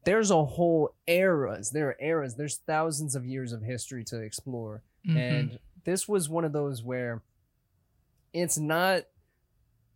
There's 0.05 0.33
a 0.33 0.45
whole 0.45 0.95
eras. 1.07 1.71
There 1.71 1.91
are 1.91 1.97
eras. 2.01 2.35
There's 2.35 2.57
thousands 2.67 3.15
of 3.15 3.25
years 3.25 3.53
of 3.53 3.63
history 3.63 4.03
to 4.07 4.21
explore 4.21 4.83
Mhm. 5.07 5.17
and 5.17 5.59
this 5.85 6.09
was 6.09 6.29
one 6.29 6.45
of 6.45 6.53
those 6.53 6.83
where 6.83 7.23
it's 8.33 8.57
not 8.59 9.03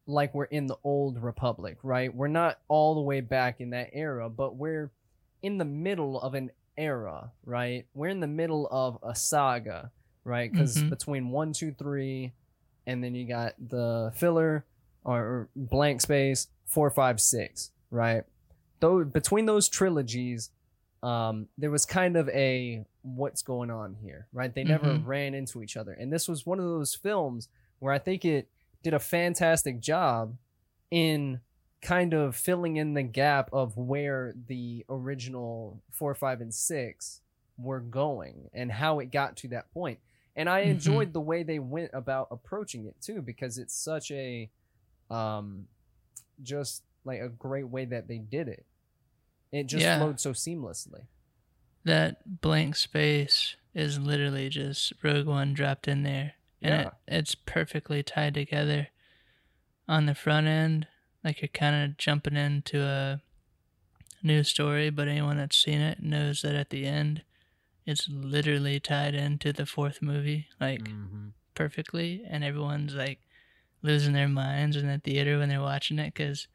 like 0.07 0.35
we're 0.35 0.45
in 0.45 0.67
the 0.67 0.77
old 0.85 1.21
republic 1.23 1.79
right 1.83 2.15
we're 2.15 2.27
not 2.29 2.59
all 2.69 2.95
the 2.95 3.01
way 3.01 3.21
back 3.21 3.61
in 3.61 3.71
that 3.71 3.91
era 3.93 4.29
but 4.29 4.57
we're 4.57 4.91
in 5.43 5.59
the 5.59 5.65
middle 5.65 6.21
of 6.21 6.35
an 6.35 6.51
era 6.79 7.31
right 7.45 7.87
we're 7.95 8.09
in 8.09 8.21
the 8.21 8.27
middle 8.27 8.69
of 8.71 8.99
a 9.03 9.15
saga 9.15 9.91
right 10.25 10.51
because 10.51 10.77
Mhm. 10.77 10.91
between 10.91 11.31
one 11.31 11.53
two 11.53 11.73
three 11.73 12.33
and 12.87 13.03
then 13.03 13.15
you 13.15 13.27
got 13.27 13.55
the 13.59 14.13
filler 14.15 14.65
or, 15.05 15.49
blank 15.57 16.01
space 16.01 16.49
four 16.67 16.91
five 16.91 17.21
six 17.21 17.71
right 17.91 18.25
though 18.81 19.05
between 19.05 19.47
those 19.47 19.69
trilogies 19.69 20.51
um, 21.03 21.49
there 21.57 21.71
was 21.71 21.87
kind 21.87 22.17
of 22.17 22.29
a 22.31 22.85
what's 23.03 23.43
going 23.43 23.71
on 23.71 23.95
here, 23.95 24.27
right? 24.33 24.53
They 24.53 24.65
never 24.65 24.97
Mhm. 24.99 25.07
ran 25.07 25.35
into 25.35 25.63
each 25.63 25.77
other. 25.77 25.93
And 25.93 26.13
this 26.13 26.27
was 26.27 26.45
one 26.45 26.59
of 26.59 26.65
those 26.65 26.95
films 26.97 27.49
where 27.79 27.93
I 27.93 27.99
think 28.01 28.25
it 28.25 28.49
did 28.83 28.93
a 28.95 28.99
fantastic 28.99 29.79
job 29.79 30.37
in 30.91 31.41
kind 31.83 32.15
of 32.15 32.35
filling 32.37 32.77
in 32.77 32.95
the 32.95 33.03
gap 33.03 33.49
of 33.53 33.77
where 33.77 34.35
the 34.49 34.85
original 34.89 35.83
four, 35.93 36.15
five, 36.15 36.41
and 36.41 36.53
six 36.55 37.21
were 37.59 37.81
going 37.81 38.49
and 38.53 38.71
how 38.73 38.99
it 38.99 39.11
got 39.11 39.37
to 39.37 39.49
that 39.49 39.71
point. 39.73 39.99
And 40.35 40.49
I 40.49 40.63
Mhm. 40.63 40.71
enjoyed 40.73 41.13
the 41.13 41.21
way 41.21 41.43
they 41.43 41.59
went 41.59 41.91
about 41.95 42.29
approaching 42.31 42.87
it 42.87 43.01
too, 43.01 43.23
because 43.23 43.57
it's 43.59 43.75
such 43.75 44.11
a 44.11 44.51
um 45.11 45.69
just 46.43 46.83
like 47.05 47.21
a 47.21 47.29
great 47.29 47.69
way 47.69 47.85
that 47.85 48.09
they 48.09 48.19
did 48.19 48.49
it. 48.49 48.67
It 49.53 49.65
just 49.65 49.85
Yeah. 49.85 49.99
flowed 49.99 50.21
so 50.21 50.33
seamlessly. 50.33 51.07
that 51.85 52.41
blank 52.41 52.75
space 52.75 53.55
is 53.73 53.97
literally 54.01 54.49
just 54.49 54.93
rogue 55.05 55.27
one 55.27 55.55
dropped 55.55 55.87
in 55.87 56.03
there 56.03 56.35
and 56.61 56.75
Yeah. 56.75 56.89
it, 56.89 56.93
it's 57.07 57.37
perfectly 57.37 58.03
tied 58.03 58.35
together 58.35 58.89
on 59.87 60.07
the 60.07 60.15
front 60.17 60.49
end 60.49 60.89
like 61.27 61.43
you're 61.43 61.49
kind 61.49 61.77
of 61.91 61.97
jumping 61.99 62.37
into 62.37 62.81
a 62.83 63.21
new 64.23 64.43
story 64.45 64.91
but 64.91 65.09
anyone 65.09 65.37
that's 65.37 65.59
seen 65.63 65.81
it 65.81 66.01
knows 66.03 66.43
that 66.43 66.55
at 66.55 66.71
the 66.71 66.87
end 66.87 67.23
it's 67.85 68.09
literally 68.09 68.81
tied 68.81 69.15
into 69.15 69.53
the 69.53 69.67
fourth 69.67 70.01
movie 70.01 70.47
like 70.61 70.81
Mm-hmm. 70.83 71.29
perfectly 71.55 72.23
and 72.29 72.45
everyone's 72.45 72.95
like 72.95 73.19
losing 73.83 74.13
their 74.15 74.29
minds 74.29 74.77
in 74.77 74.87
the 74.87 74.99
theater 74.99 75.39
when 75.39 75.49
they're 75.49 75.61
watching 75.61 75.99
it 75.99 76.15
because 76.15 76.49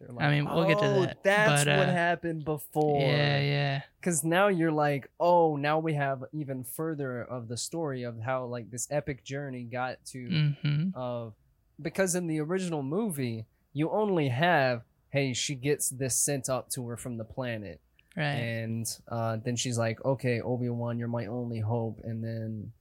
They're 0.00 0.08
like, 0.12 0.24
I 0.26 0.30
mean, 0.30 0.44
we'll 0.46 0.66
get 0.66 0.78
to 0.78 0.84
"Oh, 0.86 1.06
that, 1.06 1.22
That's 1.24 1.64
but, 1.64 1.68
what 1.78 1.88
uh, 1.88 1.92
happened 1.92 2.44
before. 2.44 3.00
Yeah, 3.00 3.40
yeah. 3.40 3.82
Because 4.00 4.24
now 4.24 4.48
you're 4.48 4.72
like, 4.72 5.08
oh, 5.20 5.56
now 5.56 5.78
we 5.78 5.94
have 5.94 6.24
even 6.32 6.64
further 6.64 7.22
of 7.22 7.46
the 7.48 7.56
story 7.56 8.02
of 8.02 8.20
how 8.20 8.44
like 8.46 8.70
this 8.70 8.88
epic 8.90 9.22
journey 9.24 9.62
got 9.64 10.04
to 10.06 10.28
Mm-hmm. 10.28 10.88
of 10.98 11.34
because 11.80 12.14
in 12.16 12.26
the 12.26 12.40
original 12.40 12.82
movie 12.82 13.46
you 13.72 13.90
only 13.90 14.28
have 14.28 14.82
hey 15.10 15.32
she 15.32 15.54
gets 15.54 15.88
this 15.88 16.14
sent 16.16 16.48
up 16.48 16.68
to 16.70 16.86
her 16.88 16.96
from 16.96 17.16
the 17.16 17.24
planet 17.24 17.80
Right. 18.14 18.24
and 18.24 18.86
uh, 19.08 19.38
then 19.42 19.56
she's 19.56 19.78
like 19.78 20.04
okay 20.04 20.42
obi-wan 20.42 20.98
you're 20.98 21.08
my 21.08 21.26
only 21.26 21.60
hope 21.60 21.98
and 22.04 22.22
then 22.22 22.72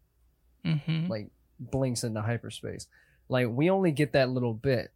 mm-hmm. 0.65 1.07
like 1.09 1.29
blinks 1.57 2.03
into 2.03 2.21
hyperspace 2.21 2.87
like 3.29 3.47
we 3.49 3.69
only 3.69 3.91
get 3.91 4.11
that 4.11 4.29
little 4.29 4.53
bit 4.53 4.91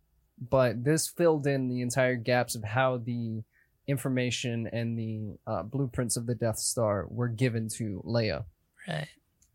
but 0.50 0.84
this 0.84 1.08
filled 1.08 1.48
in 1.48 1.70
the 1.70 1.82
entire 1.82 2.18
gaps 2.18 2.56
of 2.56 2.66
how 2.66 2.98
the 2.98 3.44
information 3.88 4.68
and 4.74 5.00
the 5.00 5.38
uh, 5.48 5.64
blueprints 5.64 6.18
of 6.18 6.26
the 6.26 6.36
death 6.36 6.58
star 6.58 7.06
were 7.10 7.30
given 7.30 7.70
to 7.70 8.04
leia 8.06 8.44
right. 8.90 9.08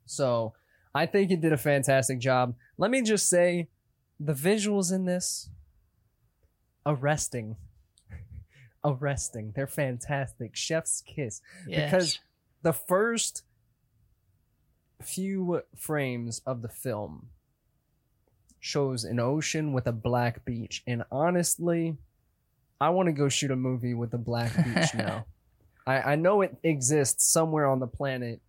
so 0.07 0.55
I 0.95 1.07
think 1.07 1.31
it 1.31 1.41
did 1.41 1.53
a 1.53 1.57
fantastic 1.57 2.19
job. 2.19 2.55
Let 2.77 2.91
me 2.91 3.03
just 3.03 3.29
say, 3.29 3.69
the 4.19 4.33
visuals 4.33 4.93
in 4.93 5.05
this, 5.05 5.49
arresting. 6.87 7.57
arresting. 8.85 9.53
They're 9.55 9.67
fantastic. 9.67 10.57
Chef's 10.57 11.03
kiss. 11.03 11.41
Yes. 11.67 11.91
Because 11.91 12.19
the 12.63 12.73
first 12.73 13.43
few 15.03 15.63
frames 15.77 16.43
of 16.47 16.63
the 16.63 16.69
film 16.69 17.29
shows 18.59 19.05
an 19.05 19.19
ocean 19.19 19.73
with 19.73 19.87
a 19.87 19.93
black 19.93 20.45
beach. 20.45 20.83
And 20.87 21.05
honestly, 21.11 21.97
I 22.81 22.91
want 22.91 23.07
to 23.07 23.13
go 23.13 23.29
shoot 23.29 23.51
a 23.51 23.57
movie 23.57 23.95
with 23.95 24.13
a 24.15 24.19
black 24.19 24.55
beach 24.57 24.95
now. 24.95 25.27
I, 25.87 26.13
I 26.13 26.17
know 26.17 26.43
it 26.43 26.57
exists 26.63 27.27
somewhere 27.31 27.67
on 27.67 27.81
the 27.81 27.87
planet. 27.87 28.41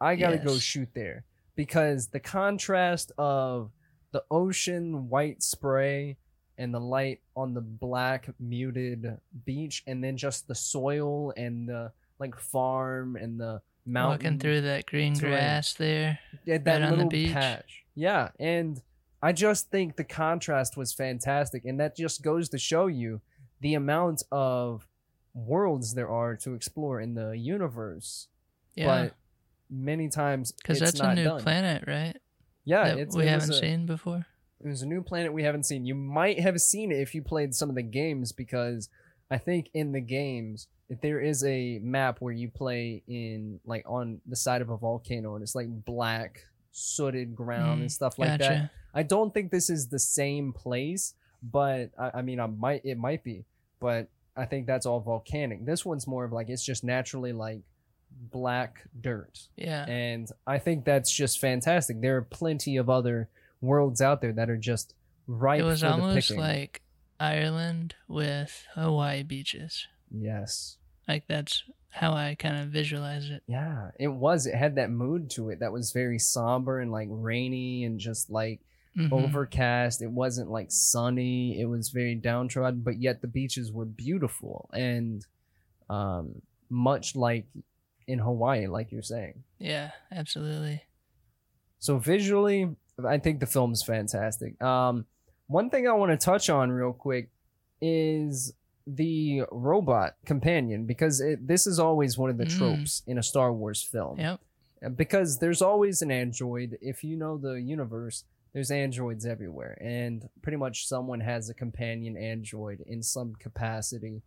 I 0.00 0.14
got 0.14 0.30
to 0.30 0.38
go 0.38 0.58
shoot 0.58 0.88
there 0.94 1.24
because 1.56 2.06
the 2.06 2.20
contrast 2.20 3.10
of 3.18 3.72
the 4.12 4.22
ocean 4.30 5.08
white 5.08 5.42
spray 5.42 6.16
and 6.58 6.74
the 6.74 6.80
light 6.80 7.20
on 7.36 7.54
the 7.54 7.60
black 7.60 8.28
muted 8.40 9.16
beach 9.46 9.82
and 9.86 10.02
then 10.02 10.16
just 10.16 10.48
the 10.48 10.54
soil 10.54 11.32
and 11.36 11.68
the 11.68 11.92
like 12.18 12.38
farm 12.38 13.16
and 13.16 13.38
the 13.40 13.60
mountain 13.86 14.10
Walking 14.26 14.38
through 14.38 14.60
that 14.62 14.86
green 14.86 15.14
terrain. 15.14 15.32
grass 15.34 15.72
there. 15.74 16.18
yeah, 16.44 16.58
that 16.58 16.82
right 16.82 16.92
on 16.92 16.98
the 16.98 17.06
beach. 17.06 17.32
patch. 17.32 17.84
Yeah, 17.94 18.28
and 18.38 18.80
I 19.22 19.32
just 19.32 19.70
think 19.70 19.96
the 19.96 20.04
contrast 20.04 20.76
was 20.76 20.92
fantastic, 20.92 21.64
and 21.64 21.80
that 21.80 21.96
just 21.96 22.22
goes 22.22 22.48
to 22.50 22.58
show 22.58 22.86
you 22.86 23.20
the 23.60 23.74
amount 23.74 24.22
of 24.30 24.86
worlds 25.34 25.94
there 25.94 26.08
are 26.08 26.36
to 26.36 26.54
explore 26.54 27.00
in 27.00 27.14
the 27.14 27.36
universe. 27.36 28.28
Yeah. 28.74 28.86
But 28.86 29.14
many 29.70 30.08
times 30.08 30.52
Because 30.52 30.78
that's 30.80 31.00
a 31.00 31.14
new 31.14 31.24
done. 31.24 31.40
planet, 31.40 31.84
right? 31.86 32.16
Yeah, 32.64 32.88
that 32.88 32.98
it's, 32.98 33.16
we 33.16 33.26
haven't 33.26 33.50
a, 33.50 33.54
seen 33.54 33.86
before. 33.86 34.26
It 34.64 34.68
was 34.68 34.82
a 34.82 34.86
new 34.86 35.02
planet 35.02 35.32
we 35.32 35.44
haven't 35.44 35.64
seen. 35.64 35.86
You 35.86 35.94
might 35.94 36.40
have 36.40 36.60
seen 36.60 36.90
it 36.92 36.98
if 37.00 37.14
you 37.14 37.22
played 37.22 37.54
some 37.54 37.68
of 37.68 37.76
the 37.76 37.82
games 37.82 38.32
because 38.32 38.88
I 39.30 39.38
think 39.38 39.70
in 39.74 39.92
the 39.92 40.00
games 40.00 40.66
if 40.88 41.00
there 41.02 41.20
is 41.20 41.44
a 41.44 41.78
map 41.82 42.16
where 42.20 42.32
you 42.32 42.48
play 42.48 43.02
in 43.06 43.60
like 43.66 43.84
on 43.86 44.20
the 44.26 44.36
side 44.36 44.62
of 44.62 44.70
a 44.70 44.76
volcano 44.76 45.34
and 45.34 45.42
it's 45.42 45.54
like 45.54 45.66
black 45.84 46.44
sooted 46.72 47.36
ground 47.36 47.78
Mm, 47.78 47.82
and 47.82 47.92
stuff 47.92 48.18
like 48.18 48.38
that. 48.38 48.70
I 48.94 49.02
don't 49.02 49.32
think 49.34 49.50
this 49.50 49.68
is 49.68 49.88
the 49.88 49.98
same 49.98 50.52
place, 50.52 51.14
but 51.42 51.90
I, 51.98 52.10
I 52.14 52.22
mean, 52.22 52.40
I 52.40 52.46
might 52.46 52.84
it 52.84 52.96
might 52.98 53.22
be, 53.22 53.44
but 53.80 54.08
I 54.36 54.44
think 54.46 54.66
that's 54.66 54.86
all 54.86 55.00
volcanic. 55.00 55.64
This 55.66 55.84
one's 55.84 56.06
more 56.06 56.24
of 56.24 56.32
like 56.32 56.48
it's 56.48 56.64
just 56.64 56.82
naturally 56.84 57.32
like 57.32 57.60
black 58.32 58.82
dirt, 59.00 59.38
Yeah. 59.56 59.84
and 59.86 60.30
I 60.46 60.58
think 60.58 60.84
that's 60.84 61.12
just 61.12 61.38
fantastic. 61.38 62.00
There 62.00 62.16
are 62.16 62.22
plenty 62.22 62.76
of 62.78 62.88
other 62.88 63.28
worlds 63.60 64.00
out 64.00 64.20
there 64.20 64.32
that 64.32 64.50
are 64.50 64.56
just 64.56 64.94
ripe 65.26 65.60
it 65.60 65.64
was 65.64 65.82
almost 65.84 66.30
like 66.30 66.82
Ireland 67.20 67.94
with 68.06 68.66
Hawaii 68.74 69.22
beaches. 69.22 69.86
yes, 70.10 70.76
Like 71.06 71.26
that's 71.26 71.64
how 71.90 72.12
I 72.12 72.36
kind 72.38 72.58
of 72.62 72.68
visualize 72.68 73.28
it. 73.30 73.42
yeah, 73.46 73.90
it 73.98 74.08
was. 74.08 74.46
It 74.46 74.54
had 74.54 74.76
that 74.76 74.90
mood 74.90 75.30
to 75.30 75.48
it 75.50 75.60
that 75.60 75.72
was 75.72 75.92
very 75.92 76.18
somber 76.18 76.80
and 76.80 76.92
like 76.92 77.08
rainy 77.10 77.84
and 77.84 77.98
just 77.98 78.30
like 78.30 78.60
Mhm. 78.96 79.12
overcast. 79.12 80.02
It 80.02 80.10
wasn't 80.10 80.50
like 80.50 80.70
sunny. 80.70 81.60
It 81.60 81.66
was 81.66 81.88
very 81.90 82.14
downtrodden, 82.14 82.80
but 82.82 83.00
yet 83.00 83.20
the 83.20 83.26
beaches 83.28 83.72
were 83.72 83.84
beautiful 83.84 84.68
and 84.72 85.24
um, 85.90 86.42
much 86.68 87.16
like 87.16 87.46
in 88.06 88.18
Hawaii, 88.18 88.66
like 88.66 88.92
you're 88.92 89.02
saying. 89.02 89.42
Yeah, 89.58 89.90
absolutely. 90.12 90.82
So 91.78 91.98
visually, 91.98 92.76
I 93.04 93.18
think 93.18 93.40
the 93.40 93.46
film's 93.46 93.82
fantastic. 93.82 94.60
Um, 94.62 95.06
one 95.46 95.70
thing 95.70 95.86
I 95.88 95.92
want 95.92 96.10
to 96.12 96.16
touch 96.22 96.50
on 96.50 96.70
real 96.70 96.92
quick 96.92 97.30
is 97.80 98.52
the 98.86 99.42
robot 99.52 100.16
companion 100.24 100.84
because 100.86 101.20
it, 101.20 101.46
this 101.46 101.66
is 101.66 101.78
always 101.78 102.16
one 102.18 102.30
of 102.30 102.38
the 102.38 102.46
Mm. 102.46 102.58
tropes 102.58 103.02
in 103.06 103.18
a 103.18 103.22
Star 103.22 103.52
Wars 103.52 103.82
film. 103.82 104.18
Yep. 104.18 104.40
Because 104.96 105.38
there's 105.38 105.60
always 105.62 106.02
an 106.02 106.10
android. 106.10 106.78
If 106.80 107.02
you 107.04 107.16
know 107.16 107.36
the 107.36 107.60
universe, 107.60 108.24
there's 108.52 108.70
androids 108.70 109.26
everywhere, 109.26 109.76
and 109.80 110.28
pretty 110.42 110.56
much 110.56 110.86
someone 110.86 111.20
has 111.20 111.50
a 111.50 111.54
companion 111.54 112.16
android 112.16 112.80
in 112.86 113.02
some 113.02 113.34
capacity. 113.34 114.22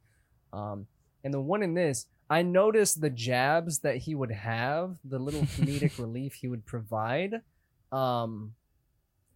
Um, 0.53 0.87
and 1.23 1.33
the 1.33 1.39
one 1.41 1.63
in 1.63 1.73
this, 1.73 2.05
I 2.29 2.41
noticed 2.41 2.99
the 3.01 3.09
jabs 3.09 3.79
that 3.79 3.97
he 3.97 4.13
would 4.13 4.31
have, 4.31 4.97
the 5.05 5.19
little 5.19 5.41
comedic 5.57 5.97
relief 5.97 6.33
he 6.35 6.47
would 6.47 6.65
provide, 6.65 7.41
um, 7.91 8.53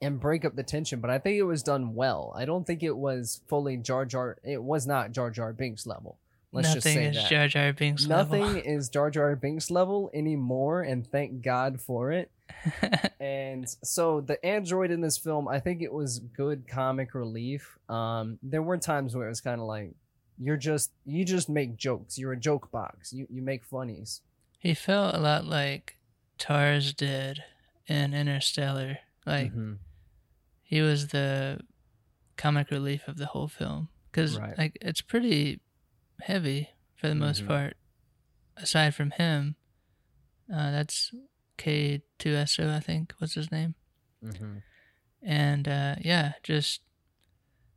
and 0.06 0.20
break 0.20 0.46
up 0.46 0.56
the 0.56 0.64
tension. 0.64 1.00
But 1.00 1.10
I 1.10 1.20
think 1.20 1.38
it 1.38 1.44
was 1.44 1.64
done 1.64 1.96
well. 1.96 2.34
I 2.38 2.46
don't 2.46 2.66
think 2.66 2.84
it 2.84 2.96
was 2.96 3.42
fully 3.48 3.78
Jar 3.78 4.06
Jar. 4.06 4.38
It 4.44 4.62
was 4.62 4.86
not 4.88 5.12
Jar 5.12 5.30
Jar 5.32 5.52
Binks 5.54 5.86
level. 5.86 6.18
Let's 6.52 6.70
Nothing 6.70 6.82
just 6.82 6.94
say 6.96 7.06
is 7.08 7.16
that. 7.16 7.30
Jar 7.30 7.48
Jar 7.50 7.74
Binks 7.74 8.06
Nothing 8.08 8.42
level. 8.44 8.62
is 8.66 8.88
Jar 8.90 9.10
Jar 9.12 9.36
Binks 9.36 9.70
level 9.70 10.10
anymore, 10.14 10.84
and 10.84 11.06
thank 11.06 11.42
God 11.42 11.82
for 11.82 12.12
it. 12.12 12.32
And 13.20 13.68
so 13.84 14.22
the 14.22 14.44
android 14.46 14.92
in 14.92 15.02
this 15.02 15.18
film, 15.18 15.48
I 15.48 15.60
think 15.60 15.82
it 15.82 15.92
was 15.92 16.20
good 16.20 16.68
comic 16.68 17.14
relief. 17.16 17.78
Um, 17.90 18.38
there 18.44 18.62
were 18.62 18.78
times 18.78 19.16
where 19.16 19.26
it 19.26 19.30
was 19.30 19.42
kind 19.42 19.60
of 19.60 19.68
like, 19.68 19.92
you're 20.40 20.58
just 20.58 20.92
you 21.06 21.26
just 21.26 21.50
make 21.50 21.76
jokes. 21.78 22.18
You're 22.20 22.34
a 22.34 22.38
joke 22.40 22.70
box. 22.72 23.12
You 23.14 23.26
you 23.30 23.42
make 23.42 23.64
funnies. 23.64 24.22
he 24.60 24.74
felt 24.74 25.16
a 25.16 25.20
lot 25.20 25.46
like 25.46 25.98
Tars 26.38 26.94
did 26.94 27.44
in 27.88 28.14
Interstellar. 28.14 29.00
Like 29.26 29.54
Mhm. 29.54 29.78
He 30.76 30.82
was 30.82 31.08
the 31.08 31.60
comic 32.38 32.70
relief 32.70 33.08
of 33.08 33.16
the 33.18 33.28
whole 33.28 33.48
film 33.48 33.88
because 34.12 34.38
Right. 34.38 34.58
like 34.58 34.78
it's 34.82 35.00
pretty 35.02 35.62
heavy 36.22 36.70
for 36.96 37.08
the 37.08 37.16
most 37.16 37.44
Mhm. 37.44 37.48
part. 37.48 37.78
Aside 38.58 38.94
from 38.94 39.12
him, 39.12 39.56
uh, 40.54 40.72
that's 40.72 41.14
K2SO, 41.58 42.70
I 42.70 42.82
think. 42.82 43.14
What's 43.20 43.36
his 43.36 43.52
name? 43.52 43.76
Mhm. 44.24 44.64
and 45.22 45.68
uh, 45.68 45.96
yeah, 46.02 46.34
just 46.44 46.82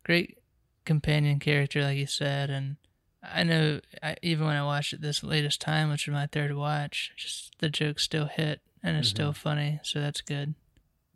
great 0.05 0.39
companion 0.85 1.39
character, 1.39 1.83
like 1.83 1.97
you 1.99 2.07
said. 2.07 2.51
And 2.51 2.77
I 3.23 3.43
know 3.45 3.81
I, 4.03 4.17
even 4.23 4.47
when 4.47 4.57
I 4.57 4.65
watched 4.65 4.93
it 4.93 5.01
this 5.01 5.23
latest 5.23 5.61
time, 5.61 5.91
which 5.91 6.07
was 6.07 6.13
my 6.13 6.27
third 6.27 6.55
watch, 6.55 7.13
just 7.17 7.55
the 7.59 7.71
jokes 7.71 8.03
still 8.03 8.27
hit 8.27 8.61
and 8.83 8.97
it's 8.97 9.09
still 9.09 9.33
funny, 9.33 9.81
so 9.83 10.01
that's 10.01 10.21
good. 10.21 10.55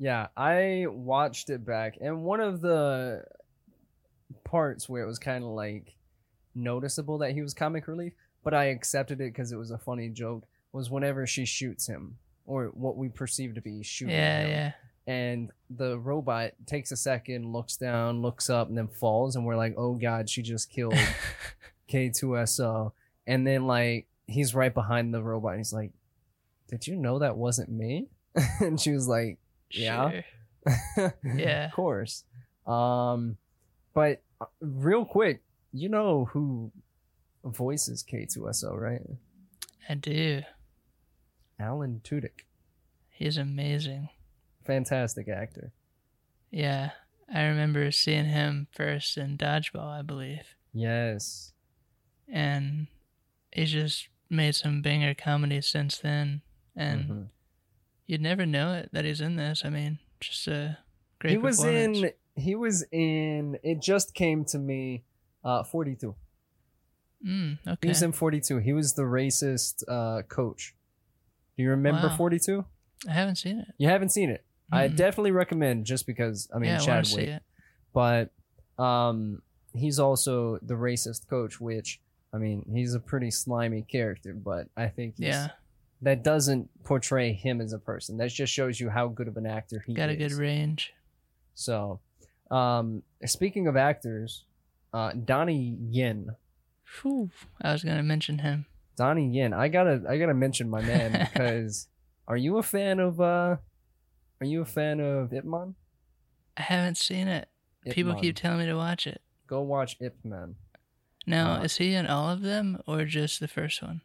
Yeah, 0.02 0.26
I 0.36 0.86
watched 0.88 1.48
it 1.48 1.64
back, 1.64 1.96
and 2.00 2.24
one 2.24 2.40
of 2.40 2.60
the 2.60 3.22
parts 4.42 4.88
where 4.88 5.04
it 5.04 5.06
was 5.06 5.20
kind 5.20 5.44
of 5.44 5.50
like 5.50 5.94
noticeable 6.56 7.18
that 7.18 7.34
he 7.34 7.40
was 7.40 7.54
comic 7.54 7.86
relief, 7.86 8.12
but 8.42 8.52
I 8.52 8.64
accepted 8.64 9.20
it 9.20 9.32
because 9.32 9.52
it 9.52 9.56
was 9.56 9.70
a 9.70 9.78
funny 9.78 10.08
joke. 10.08 10.44
Was 10.72 10.90
whenever 10.90 11.24
she 11.24 11.44
shoots 11.44 11.86
him, 11.86 12.16
or 12.46 12.72
what 12.74 12.96
we 12.96 13.10
perceive 13.10 13.54
to 13.54 13.60
be 13.60 13.84
shooting 13.84 14.16
Yeah, 14.16 14.40
him, 14.40 14.50
yeah, 14.50 14.72
and 15.06 15.50
the 15.70 16.00
robot 16.00 16.54
takes 16.66 16.90
a 16.90 16.96
second, 16.96 17.52
looks 17.52 17.76
down, 17.76 18.22
looks 18.22 18.50
up, 18.50 18.66
and 18.70 18.76
then 18.76 18.88
falls, 18.88 19.36
and 19.36 19.46
we're 19.46 19.56
like, 19.56 19.74
"Oh 19.78 19.94
God, 19.94 20.28
she 20.28 20.42
just 20.42 20.68
killed 20.68 20.98
K2SO," 21.88 22.90
and 23.28 23.46
then 23.46 23.68
like 23.68 24.08
he's 24.26 24.52
right 24.52 24.74
behind 24.74 25.14
the 25.14 25.22
robot, 25.22 25.52
and 25.52 25.60
he's 25.60 25.72
like, 25.72 25.92
"Did 26.66 26.88
you 26.88 26.96
know 26.96 27.20
that 27.20 27.36
wasn't 27.36 27.70
me?" 27.70 28.08
and 28.60 28.80
she 28.80 28.90
was 28.90 29.06
like, 29.06 29.38
Yeah. 29.72 30.10
Sure. 30.10 31.14
Yeah. 31.24 31.66
of 31.66 31.72
course. 31.72 32.24
Um, 32.66 33.36
but 33.94 34.22
uh, 34.40 34.46
real 34.60 35.04
quick, 35.04 35.42
you 35.72 35.88
know 35.88 36.26
who 36.26 36.70
voices 37.44 38.04
K2SO, 38.04 38.74
right? 38.78 39.00
I 39.88 39.94
do. 39.94 40.42
Alan 41.58 42.00
Tudyk, 42.04 42.44
He's 43.10 43.36
amazing. 43.36 44.08
fantastic 44.64 45.28
actor. 45.28 45.72
Yeah, 46.50 46.90
I 47.32 47.42
remember 47.44 47.90
seeing 47.90 48.26
him 48.26 48.68
first 48.72 49.16
in 49.16 49.36
Dodgeball, 49.38 49.98
I 49.98 50.02
believe. 50.02 50.54
Yes. 50.72 51.52
and 52.28 52.86
he's 53.52 53.72
just 53.72 54.08
made 54.30 54.54
some 54.54 54.80
banger 54.80 55.12
comedies 55.14 55.66
since 55.68 55.98
then. 55.98 56.40
And 56.74 57.04
Mhm. 57.10 57.28
You'd 58.12 58.20
never 58.20 58.44
know 58.46 58.74
it 58.74 58.90
that 58.92 59.04
he's 59.04 59.20
in 59.20 59.36
this. 59.36 59.62
I 59.64 59.70
mean, 59.70 59.98
just 60.20 60.46
a 60.46 60.78
great 61.18 61.30
he 61.32 61.38
was 61.38 61.64
in 61.64 62.10
he 62.36 62.54
was 62.54 62.84
in 62.92 63.58
it 63.62 63.80
just 63.82 64.14
came 64.14 64.44
to 64.46 64.58
me 64.58 65.04
uh 65.44 65.62
42 65.64 66.14
Mm, 67.26 67.58
he 67.64 67.70
okay. 67.70 67.88
was 67.88 68.02
in 68.02 68.10
42 68.12 68.58
he 68.58 68.72
was 68.72 68.94
the 68.94 69.02
racist 69.02 69.84
uh 69.88 70.22
coach 70.22 70.74
do 71.56 71.62
you 71.62 71.70
remember 71.70 72.08
Wow. 72.08 72.16
42 72.16 72.64
I 73.08 73.12
haven't 73.12 73.36
seen 73.36 73.60
it. 73.60 73.68
you 73.78 73.88
haven't 73.88 74.08
seen 74.08 74.28
it 74.30 74.44
i 74.72 74.88
Mm-mm. 74.88 74.96
definitely 74.96 75.30
recommend 75.30 75.84
just 75.86 76.04
because 76.04 76.48
i 76.52 76.58
mean 76.58 76.70
yeah, 76.70 76.82
I 76.82 76.86
want 76.88 77.04
to 77.04 77.10
see 77.10 77.16
chadwick 77.26 77.28
it. 77.36 77.42
but 77.94 78.82
um 78.82 79.42
he's 79.72 80.00
also 80.00 80.58
the 80.62 80.74
racist 80.74 81.28
coach 81.28 81.60
which 81.60 82.00
i 82.34 82.38
mean 82.38 82.64
he's 82.74 82.94
a 82.94 83.00
pretty 83.00 83.30
slimy 83.30 83.82
character 83.82 84.34
but 84.34 84.66
i 84.76 84.88
think 84.88 85.14
he's, 85.16 85.26
Yeah, 85.28 85.50
that 86.02 86.22
doesn't 86.24 86.68
portray 86.84 87.32
him 87.32 87.60
as 87.60 87.72
a 87.72 87.78
person 87.78 88.16
that 88.18 88.28
just 88.30 88.52
shows 88.52 88.78
you 88.80 88.90
how 88.90 89.08
good 89.08 89.28
of 89.28 89.36
an 89.36 89.46
actor 89.46 89.82
he 89.86 89.92
is. 89.92 89.96
got 89.96 90.08
a 90.10 90.16
good 90.16 90.32
range. 90.32 90.92
So, 91.54 92.00
um, 92.50 93.02
speaking 93.24 93.66
of 93.68 93.76
actors, 93.76 94.44
uh, 94.92 95.12
Donnie 95.12 95.76
Yen. 95.90 96.36
Phew, 96.84 97.30
I 97.62 97.72
was 97.72 97.82
gonna 97.84 98.02
mention 98.02 98.38
him. 98.40 98.66
Donnie 98.96 99.30
Yen. 99.30 99.52
I 99.54 99.68
gotta, 99.68 100.02
I 100.08 100.18
gotta 100.18 100.34
mention 100.34 100.68
my 100.68 100.82
man 100.82 101.28
because 101.32 101.88
are 102.28 102.36
you 102.36 102.58
a 102.58 102.62
fan 102.62 102.98
of, 103.00 103.20
uh, 103.20 103.56
are 104.40 104.46
you 104.46 104.60
a 104.60 104.66
fan 104.66 105.00
of 105.00 105.32
Ip 105.32 105.44
Man? 105.44 105.74
I 106.56 106.62
haven't 106.62 106.96
seen 106.98 107.28
it. 107.28 107.48
Ip 107.86 107.94
People 107.94 108.12
Man. 108.12 108.20
keep 108.22 108.36
telling 108.36 108.58
me 108.58 108.66
to 108.66 108.74
watch 108.74 109.06
it. 109.06 109.22
go 109.46 109.60
watch 109.62 109.96
Ip 110.00 110.16
Man. 110.24 110.56
Now, 111.26 111.54
Uh, 111.60 111.62
is 111.62 111.76
he 111.76 111.94
in 111.94 112.06
all 112.06 112.28
of 112.28 112.42
them 112.42 112.82
or 112.86 113.04
just 113.04 113.38
the 113.40 113.48
first 113.48 113.80
one? 113.82 114.00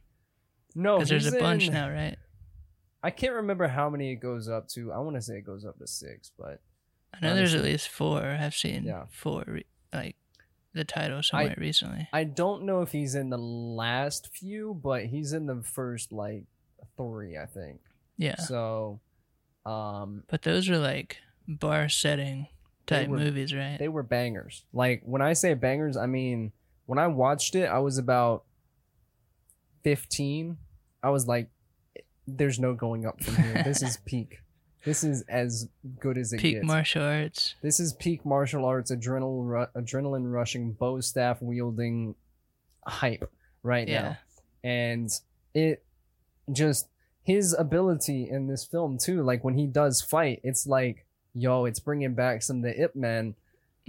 No, 0.79 0.97
Because 0.97 1.09
there's 1.09 1.25
a 1.33 1.39
bunch 1.39 1.67
in- 1.67 1.73
now, 1.73 1.89
right? 1.89 2.15
I 3.01 3.09
can't 3.09 3.33
remember 3.33 3.67
how 3.67 3.89
many 3.89 4.11
it 4.11 4.17
goes 4.17 4.47
up 4.47 4.67
to. 4.69 4.91
I 4.91 4.99
want 4.99 5.15
to 5.15 5.21
say 5.21 5.37
it 5.37 5.41
goes 5.45 5.65
up 5.65 5.77
to 5.79 5.87
six, 5.87 6.31
but 6.37 6.61
I 7.13 7.19
know 7.21 7.35
there's 7.35 7.55
at 7.55 7.63
least 7.63 7.89
four. 7.89 8.21
I've 8.21 8.53
seen 8.55 8.83
Yeah. 8.83 9.05
four, 9.09 9.43
re- 9.47 9.65
like 9.93 10.15
the 10.73 10.83
title 10.85 11.23
somewhere 11.23 11.55
recently. 11.57 12.07
I 12.13 12.25
don't 12.25 12.63
know 12.63 12.81
if 12.81 12.91
he's 12.91 13.15
in 13.15 13.29
the 13.31 13.37
last 13.39 14.27
few, 14.35 14.75
but 14.83 15.05
he's 15.07 15.33
in 15.33 15.47
the 15.47 15.63
first 15.63 16.11
like 16.11 16.43
three, 16.95 17.37
I 17.37 17.45
think. 17.47 17.81
Yeah, 18.17 18.35
So, 18.35 18.99
um, 19.65 20.23
but 20.27 20.43
those 20.43 20.69
are 20.69 20.77
like 20.77 21.17
bar 21.47 21.89
setting 21.89 22.47
type 22.85 23.07
were- 23.07 23.17
movies, 23.17 23.53
right? 23.53 23.77
they 23.79 23.87
were 23.87 24.03
bangers. 24.03 24.63
Like 24.73 25.01
when 25.05 25.21
I 25.23 25.33
say 25.33 25.53
bangers, 25.55 25.97
I 25.97 26.05
mean 26.05 26.51
when 26.85 26.99
I 26.99 27.07
watched 27.07 27.55
it, 27.55 27.65
I 27.65 27.79
was 27.79 27.97
about 27.97 28.43
fifteen. 29.83 30.57
I 31.03 31.09
was 31.09 31.27
like, 31.27 31.49
"There's 32.27 32.59
no 32.59 32.73
going 32.73 33.05
up 33.05 33.23
from 33.23 33.35
here. 33.35 33.61
This 33.63 33.81
is 33.81 33.97
peak. 34.05 34.39
This 34.83 35.03
is 35.03 35.23
as 35.27 35.67
good 35.99 36.17
as 36.17 36.31
it 36.33 36.39
Peak 36.39 36.55
gets. 36.55 36.65
martial 36.65 37.03
arts. 37.03 37.55
this 37.61 37.79
is 37.79 37.93
peak 37.93 38.25
martial 38.25 38.63
arts, 38.63 38.89
adrenaline, 38.91 39.45
ru- 39.47 39.81
adrenaline 39.81 40.31
rushing, 40.31 40.71
bow 40.71 41.01
staff 41.01 41.41
wielding 41.41 42.15
hype 42.85 43.29
right 43.63 43.87
Yeah. 43.87 44.01
now, 44.01 44.17
and 44.63 45.09
it 45.53 45.83
just 46.53 46.87
his 47.23 47.53
ability 47.53 48.29
in 48.29 48.47
this 48.47 48.63
film 48.63 48.97
too. 48.97 49.21
Like 49.23 49.43
when 49.43 49.55
he 49.55 49.67
does 49.67 50.01
fight, 50.01 50.39
it's 50.43 50.65
like, 50.65 51.05
yo, 51.33 51.65
it's 51.65 51.79
bringing 51.81 52.13
back 52.13 52.41
some 52.41 52.57
of 52.57 52.63
the 52.63 52.81
Ip 52.83 52.95
Man 52.95 53.35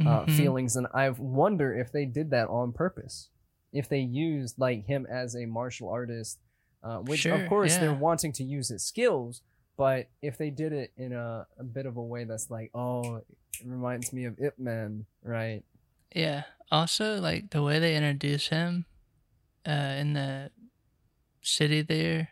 uh, 0.00 0.24
Mhm. 0.24 0.36
feelings, 0.36 0.74
and 0.76 0.86
I 0.92 1.10
wonder 1.10 1.72
if 1.76 1.92
they 1.92 2.04
did 2.06 2.30
that 2.30 2.48
on 2.48 2.72
purpose. 2.72 3.28
If 3.72 3.88
they 3.88 4.00
used 4.00 4.58
like 4.58 4.86
him 4.86 5.06
as 5.08 5.36
a 5.36 5.44
martial 5.46 5.88
artist, 5.90 6.38
uh, 6.82 6.98
which 6.98 7.20
Sure, 7.20 7.34
of 7.34 7.48
course 7.48 7.76
they're 7.76 7.92
wanting 7.94 8.32
to 8.32 8.44
use 8.44 8.68
his 8.68 8.84
skills, 8.84 9.42
but 9.76 10.08
if 10.22 10.38
they 10.38 10.50
did 10.50 10.72
it 10.72 10.92
in 10.96 11.12
a, 11.12 11.46
a 11.58 11.64
bit 11.64 11.86
of 11.86 11.96
a 11.96 12.02
way 12.02 12.24
that's 12.24 12.50
like, 12.50 12.70
oh, 12.74 13.16
it 13.16 13.26
reminds 13.64 14.12
me 14.12 14.24
of 14.24 14.38
Ip 14.40 14.58
Man, 14.58 15.06
right? 15.22 15.62
Yeah. 16.14 16.44
Also, 16.70 17.20
like 17.20 17.50
the 17.50 17.62
way 17.62 17.78
they 17.78 17.96
introduce 17.96 18.48
him 18.48 18.84
uh, 19.66 19.70
in 19.98 20.12
the 20.14 20.50
city 21.42 21.82
there 21.82 22.28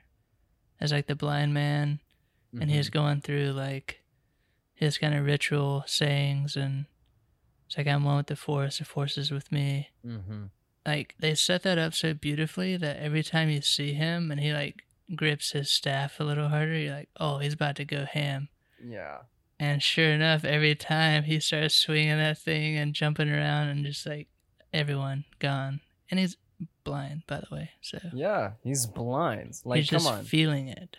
as 0.80 0.92
like 0.92 1.06
the 1.06 1.14
blind 1.16 1.54
man, 1.54 2.00
and 2.52 2.62
Mm-hmm. 2.62 2.70
he's 2.70 2.90
going 2.90 3.20
through 3.20 3.52
like 3.52 4.02
his 4.74 4.98
kind 4.98 5.14
of 5.14 5.24
ritual 5.26 5.84
sayings, 5.86 6.56
and 6.56 6.86
it's 7.66 7.76
like 7.76 7.86
I'm 7.86 8.04
one 8.04 8.18
with 8.18 8.26
the 8.28 8.36
force, 8.36 8.78
the 8.78 8.84
force 8.84 9.18
is 9.18 9.30
with 9.30 9.50
me. 9.50 9.88
Mm-hmm. 10.06 10.44
Like 10.86 11.14
they 11.18 11.34
set 11.34 11.62
that 11.64 11.78
up 11.78 11.94
so 11.94 12.14
beautifully 12.14 12.76
that 12.76 12.98
every 12.98 13.22
time 13.22 13.50
you 13.50 13.60
see 13.60 13.92
him 13.94 14.30
and 14.30 14.40
he 14.40 14.52
like 14.52 14.84
grips 15.14 15.50
his 15.52 15.70
staff 15.70 16.20
a 16.20 16.24
little 16.24 16.48
harder, 16.48 16.76
you're 16.78 16.94
like, 16.94 17.08
oh, 17.18 17.38
he's 17.38 17.54
about 17.54 17.76
to 17.76 17.84
go 17.84 18.04
ham. 18.04 18.48
Yeah. 18.82 19.18
And 19.58 19.82
sure 19.82 20.10
enough, 20.10 20.44
every 20.44 20.74
time 20.74 21.24
he 21.24 21.40
starts 21.40 21.74
swinging 21.74 22.16
that 22.18 22.38
thing 22.38 22.76
and 22.76 22.94
jumping 22.94 23.30
around 23.30 23.68
and 23.68 23.84
just 23.84 24.06
like 24.06 24.28
everyone 24.72 25.24
gone. 25.38 25.80
And 26.10 26.20
he's 26.20 26.36
blind, 26.84 27.22
by 27.26 27.40
the 27.40 27.54
way. 27.54 27.70
So 27.80 27.98
Yeah, 28.12 28.52
he's 28.62 28.86
blind. 28.86 29.54
Like, 29.64 29.78
he's 29.78 29.88
just 29.88 30.06
come 30.06 30.18
on. 30.18 30.24
feeling 30.24 30.68
it. 30.68 30.98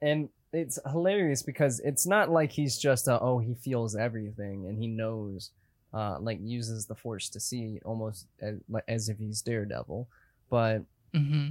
and 0.00 0.28
it's 0.52 0.78
hilarious 0.88 1.42
because 1.42 1.80
it's 1.80 2.06
not 2.06 2.30
like 2.30 2.52
he's 2.52 2.78
just 2.78 3.08
a, 3.08 3.18
oh 3.20 3.40
he 3.40 3.54
feels 3.54 3.96
everything 3.96 4.66
and 4.68 4.78
he 4.78 4.86
knows 4.86 5.50
uh 5.94 6.16
like 6.20 6.38
uses 6.42 6.86
the 6.86 6.94
force 6.94 7.28
to 7.28 7.38
see 7.40 7.78
almost 7.84 8.26
as, 8.40 8.56
as 8.88 9.08
if 9.08 9.16
he's 9.18 9.40
daredevil 9.42 10.08
but 10.50 10.82
hmm 11.14 11.48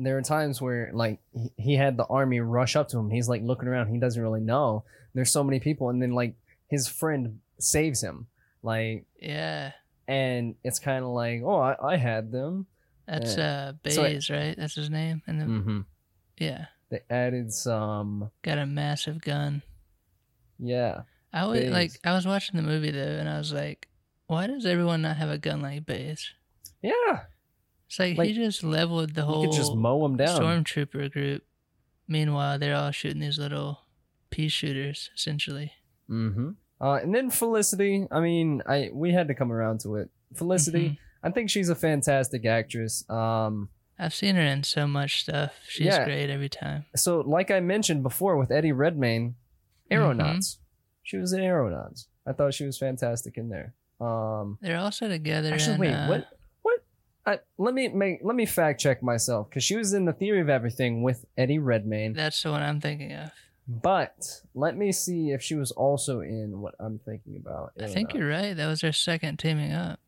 there 0.00 0.16
are 0.16 0.22
times 0.22 0.62
where 0.62 0.90
like 0.94 1.18
he, 1.32 1.50
he 1.56 1.74
had 1.74 1.96
the 1.96 2.04
army 2.06 2.38
rush 2.40 2.76
up 2.76 2.88
to 2.88 2.98
him 2.98 3.10
he's 3.10 3.28
like 3.28 3.42
looking 3.42 3.68
around 3.68 3.88
he 3.88 3.98
doesn't 3.98 4.22
really 4.22 4.40
know 4.40 4.84
there's 5.14 5.30
so 5.30 5.42
many 5.42 5.58
people 5.58 5.88
and 5.90 6.00
then 6.00 6.12
like 6.12 6.34
his 6.68 6.86
friend 6.86 7.40
saves 7.58 8.00
him 8.02 8.26
like 8.62 9.04
Yeah. 9.20 9.72
and 10.06 10.54
it's 10.62 10.78
kind 10.78 11.04
of 11.04 11.10
like 11.10 11.42
oh 11.44 11.58
I, 11.58 11.94
I 11.94 11.96
had 11.96 12.30
them 12.30 12.66
That's 13.06 13.36
uh 13.36 13.72
So 13.88 14.02
right? 14.02 14.54
That's 14.56 14.74
his 14.74 14.90
name. 14.90 15.22
And 15.26 15.40
then 15.40 15.48
mm-hmm. 15.48 15.80
yeah. 16.38 16.66
they 16.90 17.00
added 17.10 17.52
some 17.52 18.30
Got 18.42 18.58
a 18.58 18.66
massive 18.66 19.20
gun. 19.20 19.62
yeah 20.60 21.02
I 21.32 21.46
was 21.46 21.64
like 21.64 21.92
I 22.04 22.12
was 22.14 22.26
watching 22.26 22.56
the 22.56 22.62
movie 22.62 22.90
though 22.90 23.00
and 23.20 23.28
I 23.28 23.38
was 23.38 23.52
like, 23.52 23.88
why 24.26 24.46
does 24.46 24.64
everyone 24.66 25.02
not 25.02 25.16
have 25.16 25.30
a 25.30 25.38
gun 25.38 25.60
like 25.60 25.84
Baze? 25.86 26.32
yeah 26.82 27.20
It's 27.86 27.98
like, 27.98 28.16
Like, 28.16 28.28
he 28.28 28.34
just 28.34 28.62
leveled 28.62 29.14
the 29.14 29.22
whole. 29.24 29.42
you 29.42 29.48
could 29.48 29.56
just 29.56 29.74
mow 29.74 30.02
them 30.02 30.16
down 30.16 30.40
stormtrooper 30.40 31.10
group. 31.12 31.42
Meanwhile, 32.06 32.58
they're 32.58 32.76
all 32.76 32.90
shooting 32.90 33.20
these 33.20 33.38
little 33.38 33.80
pea 34.30 34.48
shooters, 34.48 35.10
essentially. 35.14 35.72
Mm-hmm. 36.08 36.50
Uh, 36.80 36.94
and 37.02 37.14
then 37.14 37.28
Felicity. 37.30 38.06
I 38.10 38.20
mean, 38.20 38.62
I 38.66 38.90
we 38.92 39.12
had 39.12 39.28
to 39.28 39.34
come 39.34 39.52
around 39.52 39.80
to 39.80 39.96
it. 39.96 40.08
Felicity. 40.34 40.90
Mhm. 40.90 40.98
I 41.22 41.30
think 41.30 41.50
she's 41.50 41.68
a 41.68 41.74
fantastic 41.74 42.46
actress. 42.46 43.04
Um, 43.10 43.68
I've 43.98 44.14
seen 44.14 44.36
her 44.36 44.42
in 44.42 44.62
so 44.62 44.86
much 44.86 45.22
stuff. 45.22 45.52
She's 45.68 45.86
Yeah. 45.86 46.04
great 46.04 46.30
every 46.30 46.48
time. 46.48 46.84
so 46.94 47.20
like 47.20 47.50
I 47.50 47.60
mentioned 47.60 48.02
before 48.04 48.36
with 48.38 48.50
Eddie 48.52 48.72
Redmayne, 48.72 49.34
Aeronauts. 49.90 50.58
She 51.08 51.16
was 51.16 51.32
in 51.32 51.40
Aeronauts. 51.40 52.06
I 52.26 52.32
thought 52.34 52.52
she 52.52 52.66
was 52.66 52.76
fantastic 52.76 53.38
in 53.38 53.48
there. 53.48 53.72
Um, 53.98 54.58
They're 54.60 54.76
also 54.76 55.08
together. 55.08 55.54
actually, 55.54 55.74
in, 55.76 55.80
wait, 55.80 55.94
uh, 55.94 56.06
what? 56.08 56.28
What? 56.60 56.84
I, 57.24 57.38
let 57.56 57.72
me 57.72 57.88
make 57.88 58.18
let 58.22 58.36
me 58.36 58.44
fact 58.44 58.78
check 58.78 59.02
myself 59.02 59.48
because 59.48 59.64
she 59.64 59.74
was 59.74 59.94
in 59.94 60.04
the 60.04 60.12
Theory 60.12 60.42
of 60.42 60.50
Everything 60.50 61.02
with 61.02 61.24
Eddie 61.38 61.58
Redmayne. 61.60 62.12
That's 62.12 62.42
the 62.42 62.50
one 62.50 62.62
I'm 62.62 62.78
thinking 62.78 63.14
of. 63.14 63.30
But 63.66 64.42
let 64.54 64.76
me 64.76 64.92
see 64.92 65.30
if 65.30 65.42
she 65.42 65.54
was 65.54 65.70
also 65.72 66.20
in 66.20 66.60
what 66.60 66.74
I'm 66.78 66.98
thinking 66.98 67.36
about. 67.36 67.72
I 67.82 67.86
think 67.86 68.12
you're 68.12 68.28
right. 68.28 68.52
That 68.54 68.66
was 68.66 68.82
their 68.82 68.92
second 68.92 69.38
teaming 69.38 69.72
up. 69.72 69.98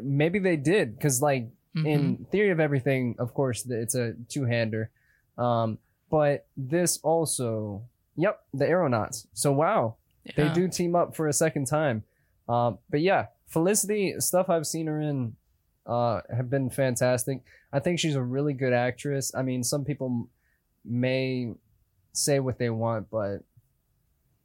Maybe 0.00 0.38
they 0.38 0.56
did 0.56 0.96
because 0.96 1.20
like 1.20 1.48
Mhm. 1.76 1.86
in 1.86 2.26
theory 2.32 2.50
of 2.50 2.58
everything 2.58 3.14
of 3.20 3.32
course 3.32 3.64
it's 3.64 3.94
a 3.94 4.14
two-hander 4.28 4.90
um 5.38 5.78
but 6.10 6.46
this 6.56 6.98
also 7.04 7.82
yep 8.16 8.42
the 8.52 8.66
aeronauts 8.66 9.28
so 9.34 9.52
wow 9.52 9.94
they 10.36 10.48
do 10.50 10.68
team 10.68 10.94
up 10.94 11.14
for 11.16 11.28
a 11.28 11.32
second 11.32 11.66
time 11.66 12.02
um 12.48 12.78
but 12.90 13.00
yeah 13.00 13.26
felicity 13.46 14.14
stuff 14.18 14.48
i've 14.48 14.66
seen 14.66 14.86
her 14.86 15.00
in 15.00 15.34
uh 15.86 16.20
have 16.34 16.48
been 16.50 16.70
fantastic 16.70 17.42
i 17.72 17.78
think 17.78 17.98
she's 17.98 18.14
a 18.16 18.22
really 18.22 18.52
good 18.52 18.72
actress 18.72 19.32
i 19.34 19.42
mean 19.42 19.62
some 19.64 19.84
people 19.84 20.28
may 20.84 21.52
say 22.12 22.38
what 22.40 22.58
they 22.58 22.70
want 22.70 23.08
but 23.10 23.38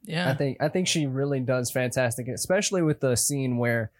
Yeah. 0.04 0.30
I 0.30 0.34
think 0.34 0.58
I 0.62 0.68
think 0.68 0.86
she 0.86 1.06
really 1.06 1.40
does 1.40 1.70
fantastic, 1.72 2.28
especially 2.28 2.82
with 2.82 3.00
the 3.00 3.16
scene 3.16 3.56
where 3.58 3.90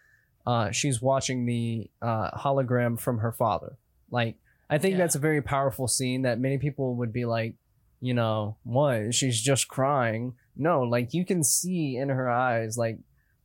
uh, 0.46 0.70
she's 0.70 1.02
watching 1.02 1.46
the 1.46 1.90
uh, 2.00 2.30
hologram 2.30 2.96
from 3.00 3.18
her 3.18 3.32
father. 3.32 3.76
Like, 4.12 4.36
I 4.70 4.78
think 4.78 4.92
Yeah. 4.92 4.98
that's 4.98 5.16
a 5.16 5.18
very 5.18 5.42
powerful 5.42 5.88
scene 5.88 6.22
that 6.22 6.38
many 6.38 6.58
people 6.58 6.94
would 6.94 7.12
be 7.12 7.24
like, 7.24 7.54
you 8.00 8.14
know, 8.14 8.56
what? 8.62 9.12
She's 9.14 9.40
just 9.42 9.66
crying. 9.66 10.34
No, 10.56 10.82
like 10.82 11.12
you 11.14 11.24
can 11.24 11.42
see 11.44 11.96
in 11.96 12.08
her 12.08 12.28
eyes 12.30 12.76
like 12.78 12.98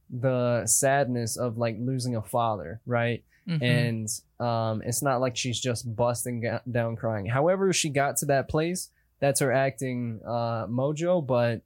the 0.10 0.66
sadness 0.66 1.38
of 1.38 1.58
like 1.58 1.78
losing 1.80 2.16
a 2.16 2.22
father, 2.22 2.82
right? 2.86 3.24
Mhm. 3.48 3.62
and 3.64 4.08
um, 4.46 4.84
it's 4.86 5.02
not 5.02 5.20
like 5.20 5.36
she's 5.36 5.60
just 5.60 5.96
busting 5.96 6.42
ga- 6.42 6.62
down 6.70 6.96
crying. 6.96 7.26
However, 7.26 7.74
she 7.74 7.90
got 7.90 8.18
to 8.18 8.26
that 8.28 8.48
place. 8.48 8.90
That's 9.20 9.40
her 9.40 9.52
acting 9.52 10.20
uh, 10.26 10.68
mojo, 10.68 11.26
but 11.26 11.62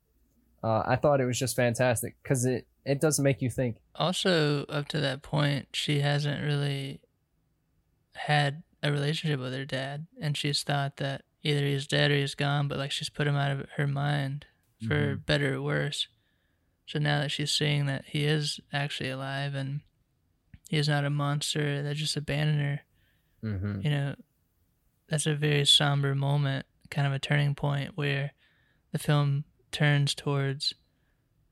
uh, 0.63 0.83
I 0.85 0.95
thought 0.95 1.19
it 1.19 1.25
was 1.25 1.37
just 1.37 1.55
fantastic 1.55 2.15
because 2.23 2.45
it 2.45 2.65
it 2.85 3.01
does 3.01 3.19
make 3.19 3.41
you 3.41 3.49
think. 3.49 3.77
also 3.95 4.63
up 4.65 4.87
to 4.89 4.99
that 5.01 5.21
point 5.23 5.67
she 5.73 5.99
hasn't 6.01 6.43
really 6.43 7.01
had 8.13 8.63
a 8.83 8.91
relationship 8.91 9.39
with 9.39 9.53
her 9.53 9.65
dad 9.65 10.05
and 10.21 10.37
she's 10.37 10.63
thought 10.63 10.97
that 10.97 11.23
either 11.43 11.65
he's 11.65 11.87
dead 11.87 12.11
or 12.11 12.15
he's 12.15 12.35
gone 12.35 12.67
but 12.67 12.77
like 12.77 12.91
she's 12.91 13.09
put 13.09 13.27
him 13.27 13.35
out 13.35 13.51
of 13.51 13.65
her 13.77 13.87
mind 13.87 14.45
for 14.87 15.15
Mhm. 15.17 15.25
better 15.25 15.55
or 15.55 15.61
worse 15.61 16.07
so 16.87 16.99
now 16.99 17.19
that 17.19 17.31
she's 17.31 17.51
seeing 17.51 17.85
that 17.87 18.05
he 18.05 18.25
is 18.25 18.59
actually 18.71 19.09
alive 19.09 19.55
and 19.55 19.81
he 20.69 20.77
is 20.77 20.87
not 20.87 21.03
a 21.05 21.09
monster 21.09 21.81
that 21.83 21.95
just 21.95 22.15
abandoned 22.17 22.61
her 22.61 22.81
Mm-hmm. 23.43 23.81
you 23.81 23.89
know 23.89 24.15
that's 25.07 25.25
a 25.27 25.35
very 25.35 25.65
somber 25.65 26.15
moment 26.15 26.65
kind 26.89 27.05
of 27.07 27.13
a 27.13 27.19
turning 27.19 27.53
point 27.55 27.95
where 27.95 28.31
the 28.91 28.97
film 28.99 29.43
turns 29.71 30.13
towards 30.15 30.73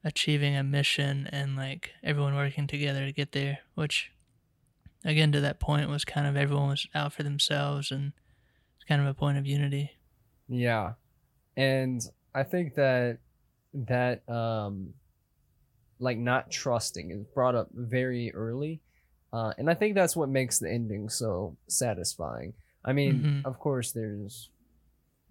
achieving 0.04 0.56
a 0.56 0.64
mission 0.64 1.28
and 1.32 1.56
like 1.56 1.92
everyone 2.04 2.36
working 2.36 2.68
together 2.68 3.06
to 3.06 3.12
get 3.12 3.32
there 3.32 3.60
which 3.76 4.12
again 5.06 5.32
to 5.32 5.40
that 5.42 5.60
point 5.60 5.90
was 5.90 6.04
kind 6.06 6.26
of 6.28 6.36
everyone 6.36 6.70
was 6.70 6.88
out 6.96 7.14
for 7.14 7.24
themselves 7.24 7.92
and 7.92 8.14
it's 8.76 8.86
kind 8.86 9.02
of 9.02 9.08
a 9.08 9.14
point 9.14 9.38
of 9.38 9.46
unity 9.46 9.92
Yeah. 10.50 10.94
And 11.56 12.02
I 12.36 12.44
think 12.44 12.76
that 12.76 13.20
that 13.74 14.28
um 14.30 14.94
like 16.00 16.18
not 16.18 16.52
trusting 16.52 17.12
is 17.12 17.24
brought 17.34 17.56
up 17.56 17.70
very 17.74 18.34
early. 18.34 18.82
Uh 19.32 19.54
and 19.58 19.70
I 19.70 19.74
think 19.74 19.96
that's 19.96 20.16
what 20.16 20.30
makes 20.30 20.60
the 20.60 20.70
ending 20.72 21.10
so 21.10 21.58
satisfying. 21.68 22.54
I 22.86 22.94
mean, 22.94 23.24
Mhm. 23.24 23.46
of 23.46 23.60
course 23.60 23.92
there's 23.92 24.50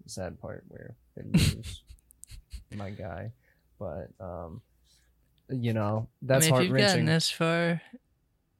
the 0.03 0.09
sad 0.09 0.39
part 0.39 0.63
where 0.67 0.95
they 1.15 1.23
lose 1.23 1.83
my 2.75 2.89
guy. 2.89 3.31
But 3.79 4.09
um 4.19 4.61
you 5.49 5.73
know, 5.73 6.07
that's 6.21 6.47
I 6.47 6.51
mean, 6.51 6.61
if 6.61 6.69
you've 6.69 6.77
gotten 6.77 7.05
this 7.05 7.29
far 7.29 7.81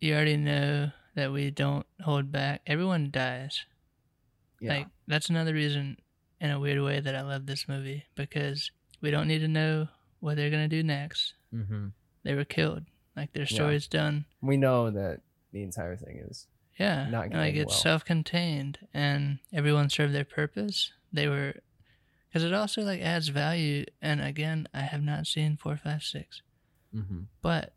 you 0.02 0.14
already 0.14 0.38
know 0.38 0.92
that 1.16 1.32
we 1.32 1.50
don't 1.50 1.86
hold 2.02 2.32
back 2.32 2.62
everyone 2.68 3.10
dies 3.12 3.66
Yeah. 4.60 4.74
Like 4.74 4.88
that's 5.08 5.30
another 5.30 5.54
reason 5.54 5.98
in 6.42 6.52
a 6.52 6.60
weird 6.60 6.82
way 6.84 7.00
that 7.00 7.16
I 7.16 7.22
love 7.22 7.46
this 7.46 7.68
movie 7.68 8.04
because 8.16 8.72
we 9.04 9.12
don't 9.12 9.28
need 9.28 9.40
to 9.40 9.48
know 9.48 9.88
what 10.20 10.36
they're 10.38 10.50
gonna 10.50 10.68
do 10.68 10.82
next. 10.82 11.34
hmm 11.52 11.90
They 12.24 12.34
were 12.34 12.46
killed. 12.46 12.86
Like 13.16 13.34
their 13.34 13.44
Yeah. 13.44 13.54
story's 13.56 13.88
done. 13.88 14.26
We 14.42 14.58
know 14.58 14.90
that 14.90 15.20
the 15.52 15.62
entire 15.62 15.96
thing 15.98 16.18
is 16.28 16.48
Yeah. 16.80 17.08
Not 17.12 17.26
and, 17.26 17.36
like 17.36 17.54
it's 17.56 17.70
well. 17.74 17.78
self 17.78 18.06
contained 18.06 18.80
and 18.94 19.38
everyone 19.52 19.90
served 19.92 20.14
their 20.16 20.26
purpose. 20.26 20.92
They 21.12 21.28
were 21.28 21.54
because 22.30 22.44
it 22.44 22.54
also 22.54 22.82
like 22.82 23.02
adds 23.02 23.28
value 23.28 23.86
and 24.02 24.20
again 24.22 24.68
I 24.74 24.80
have 24.82 25.04
not 25.04 25.28
seen 25.28 25.58
four, 25.58 25.78
five, 25.78 26.02
six. 26.02 26.42
mm-hmm. 26.96 27.24
But 27.44 27.76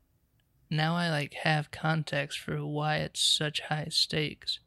now 0.71 0.95
I 0.97 1.11
like 1.11 1.35
have 1.43 1.71
context 1.71 2.39
for 2.39 2.65
why 2.65 2.97
it's 2.99 3.21
such 3.21 3.61
high 3.61 3.89
stakes. 3.91 4.61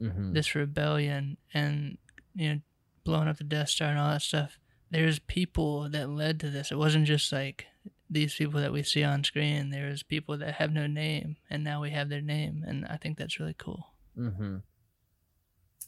Mm-hmm. 0.00 0.32
this 0.32 0.54
rebellion 0.56 1.36
and 1.54 1.96
you 2.34 2.48
know 2.54 2.60
blowing 3.04 3.28
up 3.28 3.38
the 3.38 3.44
Death 3.44 3.68
Star 3.70 3.88
and 3.90 3.98
all 4.00 4.10
that 4.10 4.22
stuff. 4.22 4.58
There's 4.92 5.18
people 5.18 5.88
that 5.88 6.10
led 6.10 6.38
to 6.40 6.50
this. 6.50 6.70
It 6.70 6.76
wasn't 6.76 7.06
just 7.06 7.32
like 7.32 7.66
these 8.10 8.34
people 8.34 8.60
that 8.60 8.72
we 8.72 8.82
see 8.82 9.02
on 9.02 9.24
screen. 9.24 9.70
There's 9.70 10.02
people 10.02 10.36
that 10.38 10.54
have 10.56 10.70
no 10.72 10.86
name, 10.86 11.36
and 11.48 11.64
now 11.64 11.80
we 11.80 11.90
have 11.90 12.10
their 12.10 12.20
name, 12.20 12.62
and 12.66 12.84
I 12.86 12.98
think 12.98 13.16
that's 13.16 13.40
really 13.40 13.56
cool. 13.56 13.86
Mm-hmm. 14.18 14.58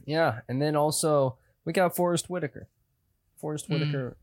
Yeah, 0.06 0.40
and 0.48 0.60
then 0.60 0.74
also 0.76 1.36
we 1.64 1.72
got 1.72 1.94
Forest 1.94 2.28
Whitaker. 2.30 2.68
Forest 3.40 3.68
Mm. 3.68 3.72
Whitaker. 3.78 4.16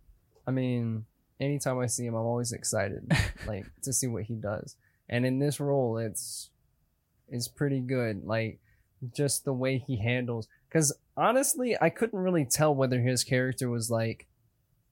I 0.47 0.51
mean, 0.51 1.05
anytime 1.39 1.77
I 1.79 1.85
see 1.85 2.05
him, 2.07 2.15
I'm 2.15 2.25
always 2.25 2.51
excited, 2.51 3.11
like 3.47 3.65
to 3.83 3.93
see 3.93 4.07
what 4.07 4.23
he 4.23 4.33
does. 4.35 4.75
And 5.07 5.25
in 5.25 5.39
this 5.39 5.59
role, 5.59 5.97
it's 5.97 6.49
it's 7.29 7.47
pretty 7.47 7.79
good. 7.81 8.23
Like 8.25 8.59
just 9.15 9.45
the 9.45 9.53
way 9.53 9.77
he 9.77 9.97
handles. 9.97 10.47
Because 10.67 10.91
honestly, 11.15 11.77
I 11.79 11.89
couldn't 11.89 12.17
really 12.19 12.45
tell 12.45 12.73
whether 12.73 12.99
his 12.99 13.23
character 13.23 13.69
was 13.69 13.89
like, 13.91 14.27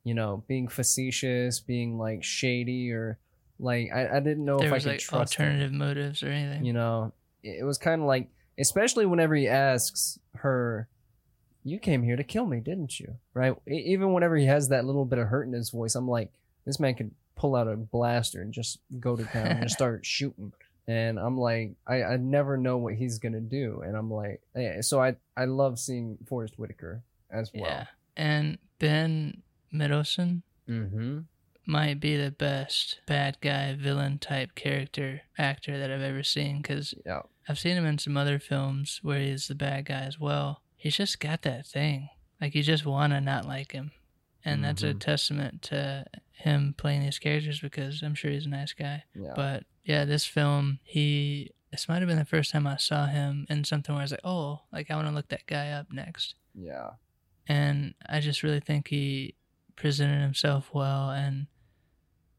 you 0.09 0.15
know, 0.15 0.43
being 0.47 0.67
facetious, 0.67 1.59
being 1.59 1.97
like 1.99 2.23
shady, 2.23 2.91
or 2.91 3.19
like 3.59 3.91
I, 3.93 4.17
I 4.17 4.19
didn't 4.21 4.43
know 4.45 4.57
there 4.57 4.67
if 4.67 4.73
I 4.73 4.75
was 4.77 4.83
could 4.83 4.89
like 4.93 4.99
trust 4.99 5.35
him. 5.35 5.45
alternative 5.45 5.71
motives 5.71 6.23
or 6.23 6.29
anything. 6.29 6.65
you 6.65 6.73
know 6.73 7.13
it 7.43 7.63
was 7.63 7.77
kind 7.77 8.01
of 8.01 8.07
like 8.07 8.27
especially 8.57 9.05
whenever 9.05 9.35
he 9.35 9.47
asks 9.47 10.17
her 10.35 10.87
you 11.63 11.77
came 11.77 12.01
here 12.03 12.15
to 12.15 12.23
kill 12.23 12.45
me 12.45 12.59
didn't 12.59 12.99
you? 12.99 13.15
Right? 13.33 13.53
Even 13.67 14.13
whenever 14.13 14.35
he 14.37 14.45
has 14.45 14.69
that 14.69 14.85
little 14.85 15.05
bit 15.05 15.19
of 15.19 15.27
hurt 15.27 15.45
in 15.47 15.53
his 15.53 15.69
voice 15.69 15.95
i'm 15.95 16.07
like 16.07 16.31
this 16.65 16.79
man 16.79 16.95
could 16.95 17.11
pull 17.35 17.55
out 17.55 17.67
a 17.67 17.75
blaster 17.75 18.41
and 18.41 18.53
just 18.53 18.79
go 18.99 19.15
to 19.15 19.23
town 19.25 19.47
and 19.47 19.71
start 19.79 20.05
shooting. 20.05 20.51
And 20.87 21.19
i'm 21.19 21.37
like 21.37 21.73
i 21.85 22.03
i 22.03 22.17
never 22.17 22.57
know 22.57 22.77
what 22.77 22.95
he's 22.95 23.19
gonna 23.19 23.41
do. 23.61 23.81
And 23.85 23.95
i'm 23.95 24.09
like 24.11 24.41
eh, 24.55 24.81
so 24.81 25.01
i 25.01 25.15
i 25.37 25.45
love 25.45 25.79
seeing 25.79 26.17
Forest 26.27 26.57
whitaker 26.57 27.03
as 27.29 27.51
well. 27.53 27.65
Yeah, 27.65 27.85
and 28.17 28.57
Ben 28.79 29.43
Middleton 29.71 30.43
mm-hmm 30.67 31.19
might 31.65 31.99
be 31.99 32.15
the 32.17 32.31
best 32.31 32.99
bad 33.05 33.37
guy 33.41 33.75
villain 33.75 34.17
type 34.17 34.55
character 34.55 35.21
actor 35.37 35.77
that 35.77 35.91
I've 35.91 36.01
ever 36.01 36.23
seen 36.23 36.61
because 36.63 36.95
yeah 37.05 37.21
I've 37.47 37.59
seen 37.59 37.77
him 37.77 37.85
in 37.85 37.99
some 37.99 38.17
other 38.17 38.39
films 38.39 38.99
where 39.03 39.19
he's 39.19 39.47
the 39.47 39.53
bad 39.55 39.85
guy 39.85 40.01
as 40.01 40.19
well. 40.19 40.61
He's 40.75 40.95
just 40.97 41.19
got 41.19 41.43
that 41.43 41.67
thing. 41.67 42.09
Like 42.41 42.55
you 42.55 42.63
just 42.63 42.85
want 42.87 43.13
to 43.13 43.21
not 43.21 43.45
like 43.45 43.71
him. 43.73 43.91
And 44.45 44.63
that's 44.63 44.81
a 44.83 44.93
Mhm. 44.93 44.99
testament 44.99 45.61
to 45.63 46.05
him 46.31 46.73
playing 46.77 47.01
these 47.01 47.19
characters 47.19 47.59
because 47.59 48.01
I'm 48.01 48.15
sure 48.15 48.31
he's 48.31 48.45
a 48.47 48.49
nice 48.49 48.73
guy. 48.73 49.03
yeah 49.13 49.33
But 49.35 49.65
yeah, 49.83 50.05
this 50.05 50.25
film, 50.25 50.79
he 50.83 51.51
this 51.71 51.87
might 51.87 51.99
have 51.99 52.07
been 52.07 52.17
the 52.17 52.25
first 52.25 52.51
time 52.51 52.65
I 52.65 52.77
saw 52.77 53.05
him 53.05 53.45
in 53.47 53.63
something 53.63 53.93
where 53.93 54.01
I 54.01 54.05
was 54.05 54.11
like, 54.11 54.21
"Oh, 54.23 54.61
like 54.71 54.89
I 54.89 54.95
want 54.95 55.07
to 55.07 55.13
look 55.13 55.27
that 55.29 55.45
guy 55.45 55.69
up 55.71 55.91
next." 55.91 56.33
yeah 56.55 56.91
And 57.47 57.93
I 58.07 58.19
just 58.21 58.41
really 58.43 58.59
think 58.59 58.87
he 58.87 59.35
presented 59.79 60.21
himself 60.21 60.69
well 60.73 61.09
and 61.09 61.47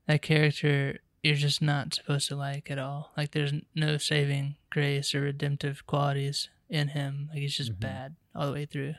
that 0.07 0.23
character 0.23 1.01
you're 1.23 1.35
just 1.35 1.61
not 1.61 1.95
supposed 1.95 2.29
to 2.29 2.37
like 2.37 2.71
at 2.71 2.79
all. 2.79 3.13
Like 3.17 3.33
there's 3.33 3.53
no 3.75 3.99
saving 3.99 4.57
grace 4.71 5.15
or 5.15 5.21
redemptive 5.23 5.87
qualities 5.87 6.49
in 6.69 6.89
him. 6.89 7.29
Like 7.31 7.41
he's 7.41 7.57
just 7.57 7.73
Mhm. 7.73 7.81
bad 7.81 8.17
all 8.35 8.47
the 8.47 8.53
way 8.53 8.67
through. 8.67 8.95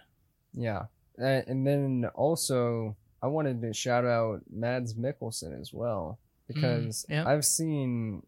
Yeah, 0.54 0.88
and, 1.17 1.65
then 1.65 2.06
also 2.13 2.95
I 3.23 3.27
wanted 3.27 3.62
to 3.62 3.73
shout 3.73 4.06
out 4.06 4.41
Mads 4.51 4.95
Mikkelsen 4.95 5.60
as 5.60 5.73
well 5.73 6.19
because 6.47 7.06
yep. 7.10 7.25
I've 7.25 7.45
seen 7.45 8.25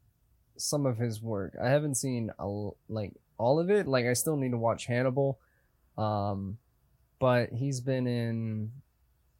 some 0.57 0.85
of 0.85 0.97
his 0.97 1.21
work. 1.21 1.55
I 1.61 1.69
haven't 1.69 1.95
seen 1.95 2.31
a, 2.39 2.69
like 2.87 3.13
all 3.37 3.59
of 3.59 3.69
it. 3.69 3.87
Like 3.87 4.05
I 4.05 4.13
still 4.13 4.37
need 4.37 4.51
to 4.51 4.57
watch 4.57 4.85
Hannibal, 4.85 5.39
um, 5.97 6.57
but 7.19 7.49
he's 7.51 7.81
been 7.81 8.07
in 8.07 8.71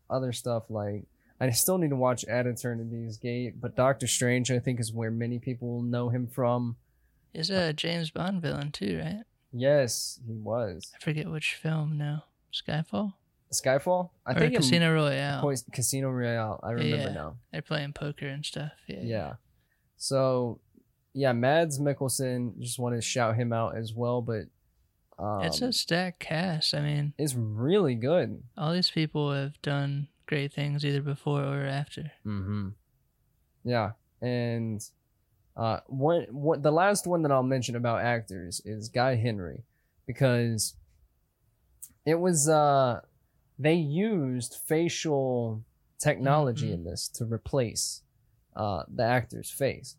other 0.10 0.32
stuff 0.34 0.64
like. 0.70 1.06
I 1.40 1.50
still 1.50 1.78
need 1.78 1.90
to 1.90 1.96
watch 1.98 2.24
At 2.26 2.46
Eternity's 2.48 3.18
Gate, 3.18 3.60
but 3.60 3.76
Doctor 3.76 4.08
Strange 4.08 4.50
I 4.52 4.60
think 4.60 4.80
is 4.80 4.94
where 4.94 5.12
many 5.12 5.40
people 5.40 5.68
will 5.68 5.82
know 5.82 6.08
him 6.10 6.28
from. 6.28 6.78
He's 7.34 7.50
a 7.50 7.74
James 7.74 8.12
Bond 8.12 8.42
villain 8.42 8.72
too, 8.72 9.00
right? 9.04 9.24
Yes, 9.52 10.20
he 10.26 10.34
was 10.34 10.92
I 10.96 11.04
forget 11.04 11.30
which 11.30 11.56
film 11.56 11.98
now. 11.98 12.24
Skyfall? 12.54 13.14
Skyfall. 13.52 14.12
I 14.26 14.32
or 14.32 14.40
think 14.40 14.54
it- 14.54 14.58
Casino 14.58 14.94
Royale. 14.94 15.42
Pois- 15.42 15.66
Casino 15.72 16.10
Royale. 16.12 16.60
I 16.64 16.72
remember 16.72 16.98
Yeah. 17.10 17.14
now. 17.14 17.38
They're 17.52 17.62
playing 17.62 17.94
poker 17.94 18.28
and 18.28 18.46
stuff. 18.46 18.72
Yeah. 18.88 19.02
Yeah. 19.02 19.34
So, 19.98 20.60
yeah, 21.14 21.34
Mads 21.34 21.80
Mikkelsen. 21.80 22.60
Just 22.60 22.80
want 22.80 22.96
to 22.96 23.02
shout 23.02 23.36
him 23.36 23.52
out 23.54 23.76
as 23.78 23.94
well, 23.94 24.22
but 24.22 24.44
um, 25.20 25.42
It's 25.44 25.62
a 25.62 25.72
stacked 25.74 26.20
cast. 26.20 26.74
I 26.74 26.82
mean, 26.82 27.14
it's 27.18 27.36
really 27.36 27.96
good. 27.96 28.44
all 28.58 28.74
these 28.74 28.90
people 28.92 29.32
have 29.34 29.62
done 29.62 30.08
great 30.26 30.52
things 30.54 30.84
either 30.86 31.02
before 31.02 31.44
or 31.44 31.66
after. 31.66 32.12
Mm-hmm. 32.26 32.70
Yeah, 33.64 33.92
and 34.22 34.82
uh, 35.56 35.80
one 35.88 36.24
what 36.32 36.64
the 36.64 36.72
last 36.72 37.06
one 37.08 37.22
that 37.24 37.32
I'll 37.32 37.44
mention 37.44 37.76
about 37.76 38.02
actors 38.02 38.62
is 38.66 38.90
Guy 38.90 39.16
Henry, 39.16 39.64
because 40.08 40.76
it 42.06 42.20
was 42.20 42.50
uh 42.50 43.02
they 43.60 43.76
used 43.76 44.56
facial 44.66 45.64
technology 46.00 46.70
Mhm. 46.70 46.74
in 46.74 46.84
this 46.84 47.08
to 47.10 47.24
replace 47.26 48.02
uh 48.56 48.84
the 48.94 49.04
actor's 49.04 49.50
face 49.52 49.96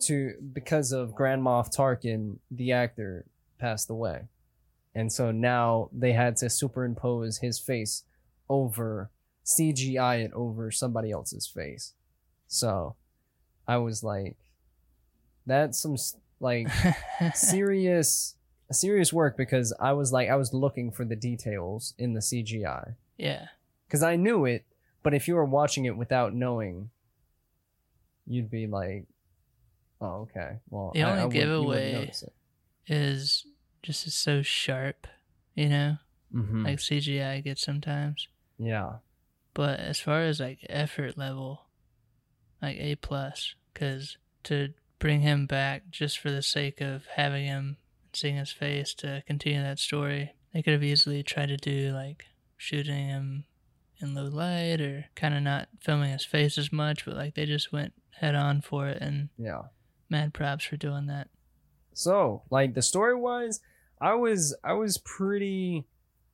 to 0.00 0.34
because 0.52 0.90
of 0.90 1.14
Grand 1.14 1.42
Moff 1.42 1.72
Tarkin, 1.72 2.38
the 2.50 2.72
actor 2.72 3.26
passed 3.58 3.88
away, 3.90 4.22
and 4.94 5.12
so 5.12 5.30
now 5.30 5.88
they 5.92 6.12
had 6.12 6.36
to 6.38 6.48
superimpose 6.50 7.38
his 7.38 7.58
face 7.58 8.04
over 8.48 9.10
CGI 9.44 10.24
it 10.24 10.32
over 10.32 10.70
somebody 10.70 11.10
else's 11.10 11.46
face. 11.46 11.92
So 12.46 12.94
I 13.66 13.76
was 13.78 14.02
like, 14.04 14.36
that's 15.46 15.78
some 15.78 15.96
like 16.40 16.68
serious 17.34 18.34
serious 18.70 19.12
work 19.12 19.36
because 19.36 19.72
I 19.78 19.92
was 19.92 20.12
like 20.12 20.28
I 20.30 20.36
was 20.36 20.52
looking 20.54 20.90
for 20.90 21.04
the 21.04 21.16
details 21.16 21.94
in 21.98 22.14
the 22.14 22.20
CGI 22.20 22.94
Yeah. 23.18 23.46
because 23.86 24.02
I 24.02 24.16
knew 24.16 24.44
it, 24.46 24.64
but 25.02 25.14
if 25.14 25.28
you 25.28 25.34
were 25.34 25.44
watching 25.44 25.84
it 25.84 25.96
without 25.96 26.34
knowing, 26.34 26.90
you'd 28.26 28.50
be 28.50 28.66
like, 28.66 29.04
"Oh, 30.00 30.22
okay." 30.22 30.56
Well, 30.70 30.92
The 30.94 31.02
only 31.02 31.12
I 31.20 31.24
wouldn't 31.26 31.32
giveaway-. 31.34 32.12
Is 32.86 33.43
just 33.84 34.06
is 34.06 34.14
so 34.14 34.42
sharp, 34.42 35.06
you 35.54 35.68
know, 35.68 35.98
Mhm. 36.34 36.64
like 36.64 36.80
CGI 36.80 37.40
gets 37.42 37.62
sometimes. 37.62 38.28
yeah, 38.58 38.98
But 39.52 39.78
as 39.80 40.00
far 40.00 40.22
as 40.22 40.40
like 40.40 40.64
effort 40.68 41.16
level, 41.18 41.66
like 42.62 42.76
A 42.78 42.96
plus, 42.96 43.54
because 43.72 44.16
to 44.44 44.74
bring 44.98 45.20
him 45.20 45.46
back 45.46 45.90
just 45.90 46.18
for 46.18 46.30
the 46.30 46.42
sake 46.42 46.80
of 46.80 47.06
having 47.14 47.44
him 47.46 47.76
and 48.02 48.16
seeing 48.16 48.36
his 48.36 48.50
face 48.52 48.94
to 48.94 49.22
continue 49.26 49.60
that 49.62 49.78
story, 49.78 50.34
they 50.52 50.62
could 50.62 50.72
have 50.72 50.82
easily 50.82 51.22
tried 51.22 51.48
to 51.50 51.56
do 51.56 51.92
like 51.92 52.26
shooting 52.56 53.06
him 53.08 53.44
in 53.98 54.14
low 54.14 54.24
light 54.28 54.80
or 54.80 55.06
kind 55.14 55.34
of 55.34 55.42
not 55.42 55.68
filming 55.80 56.10
his 56.10 56.24
face 56.24 56.56
as 56.58 56.72
much, 56.72 57.04
but 57.04 57.14
like 57.16 57.34
they 57.34 57.44
just 57.46 57.72
went 57.72 57.92
head 58.20 58.34
on 58.34 58.60
for 58.60 58.88
it 58.88 59.00
and 59.02 59.28
yeah. 59.38 59.62
mad 60.08 60.32
props 60.34 60.64
for 60.64 60.76
doing 60.76 61.06
that. 61.06 61.28
So, 61.92 62.42
like 62.50 62.74
the 62.74 62.82
story 62.82 63.14
wise, 63.14 63.60
I 64.00 64.14
was 64.14 64.54
I 64.64 64.74
was 64.74 64.98
pretty 64.98 65.84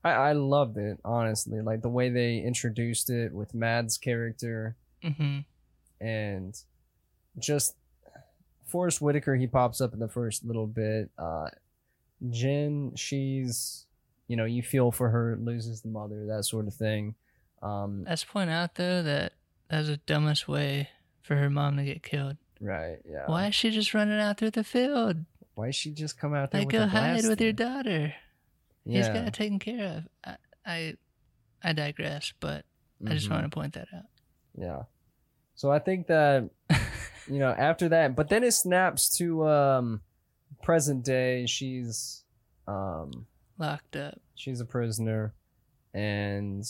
I, 0.02 0.10
I 0.10 0.32
loved 0.32 0.78
it, 0.78 0.98
honestly. 1.04 1.60
Like 1.60 1.82
the 1.82 1.88
way 1.88 2.08
they 2.08 2.38
introduced 2.38 3.10
it 3.10 3.32
with 3.32 3.54
Mads' 3.54 3.98
character 3.98 4.76
hmm 5.02 5.40
and 6.00 6.56
just 7.38 7.74
Forest 8.66 9.00
Whitaker, 9.00 9.34
he 9.36 9.46
pops 9.46 9.80
up 9.80 9.92
in 9.92 9.98
the 9.98 10.08
first 10.08 10.44
little 10.44 10.66
bit. 10.66 11.10
Uh 11.18 11.48
Jyn, 12.24 12.98
she's 12.98 13.86
you 14.28 14.36
know, 14.36 14.44
you 14.44 14.62
feel 14.62 14.92
for 14.92 15.10
her, 15.10 15.36
loses 15.40 15.80
the 15.80 15.88
mother, 15.88 16.26
that 16.26 16.44
sort 16.44 16.66
of 16.66 16.74
thing. 16.74 17.14
Um 17.62 18.04
Let's 18.08 18.24
point 18.24 18.50
out 18.50 18.74
though 18.76 19.02
that 19.02 19.32
that's 19.68 19.88
the 19.88 19.98
dumbest 19.98 20.48
way 20.48 20.88
for 21.22 21.36
her 21.36 21.50
mom 21.50 21.76
to 21.76 21.84
get 21.84 22.02
killed. 22.02 22.36
right, 22.60 22.98
yeah. 23.08 23.26
Why 23.26 23.46
is 23.48 23.54
she 23.54 23.70
just 23.70 23.94
running 23.94 24.18
out 24.18 24.38
through 24.38 24.50
the 24.50 24.64
field? 24.64 25.24
Why 25.54 25.70
she 25.70 25.90
just 25.90 26.18
come 26.18 26.34
out 26.34 26.50
there 26.50 26.60
Like, 26.62 26.68
with 26.68 26.76
go 26.76 26.82
a 26.84 26.86
hide 26.86 27.24
with 27.26 27.40
your 27.40 27.52
daughter. 27.52 28.14
He's 28.86 29.08
got 29.08 29.28
it 29.28 29.34
taken 29.34 29.58
care 29.58 29.98
of. 29.98 30.08
I, 30.24 30.36
I, 30.64 30.94
I 31.62 31.72
digress, 31.72 32.32
but 32.40 32.64
I 33.06 33.14
just 33.14 33.30
want 33.30 33.44
to 33.44 33.48
point 33.50 33.74
that 33.74 33.88
out. 33.94 34.04
Yeah. 34.56 34.82
So 35.54 35.70
I 35.70 35.78
think 35.78 36.06
that 36.06 36.48
you 37.28 37.38
know 37.38 37.50
after 37.50 37.88
that, 37.90 38.16
but 38.16 38.28
then 38.28 38.42
it 38.44 38.52
snaps 38.52 39.08
to 39.18 39.46
um 39.46 40.00
present 40.62 41.04
day. 41.04 41.46
She's 41.46 42.24
um 42.66 43.26
Locked 43.58 43.96
up. 43.96 44.18
she's 44.34 44.60
a 44.60 44.64
prisoner, 44.64 45.34
and 45.92 46.64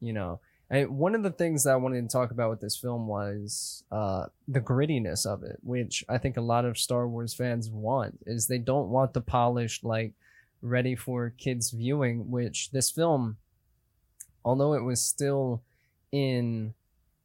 you 0.00 0.12
know. 0.12 0.40
I, 0.72 0.84
one 0.84 1.14
of 1.16 1.22
the 1.24 1.32
things 1.32 1.64
that 1.64 1.72
I 1.72 1.76
wanted 1.76 2.02
to 2.02 2.12
talk 2.12 2.30
about 2.30 2.50
with 2.50 2.60
this 2.60 2.76
film 2.76 3.08
was 3.08 3.82
uh, 3.90 4.26
the 4.46 4.60
grittiness 4.60 5.26
of 5.26 5.42
it, 5.42 5.58
which 5.62 6.04
I 6.08 6.18
think 6.18 6.36
a 6.36 6.40
lot 6.42 6.64
of 6.64 6.78
Star 6.78 7.08
Wars 7.08 7.34
fans 7.34 7.68
want. 7.68 8.20
Is 8.26 8.46
they 8.46 8.58
don't 8.58 8.88
want 8.88 9.12
the 9.12 9.20
polished, 9.20 9.82
like, 9.82 10.12
ready 10.62 10.94
for 10.94 11.30
kids 11.38 11.70
viewing. 11.70 12.30
Which 12.30 12.70
this 12.70 12.90
film, 12.90 13.36
although 14.44 14.74
it 14.74 14.84
was 14.84 15.00
still 15.00 15.62
in, 16.12 16.74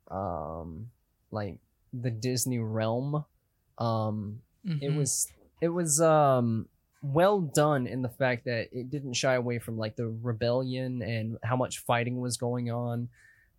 um, 0.10 0.90
like 1.30 1.60
the 1.94 2.12
Disney 2.12 2.60
realm, 2.60 3.26
um, 3.78 4.42
it 4.64 4.90
Mhm. 4.92 4.98
was 4.98 5.32
it 5.62 5.68
was 5.70 6.02
um 6.02 6.68
well 7.04 7.40
done 7.40 7.86
in 7.86 8.02
the 8.02 8.10
fact 8.10 8.46
that 8.46 8.70
it 8.72 8.90
didn't 8.90 9.14
shy 9.14 9.36
away 9.36 9.60
from 9.60 9.78
like 9.78 9.96
the 9.96 10.08
rebellion 10.08 11.04
and 11.04 11.38
how 11.44 11.56
much 11.56 11.78
fighting 11.80 12.20
was 12.20 12.36
going 12.38 12.72
on 12.72 13.08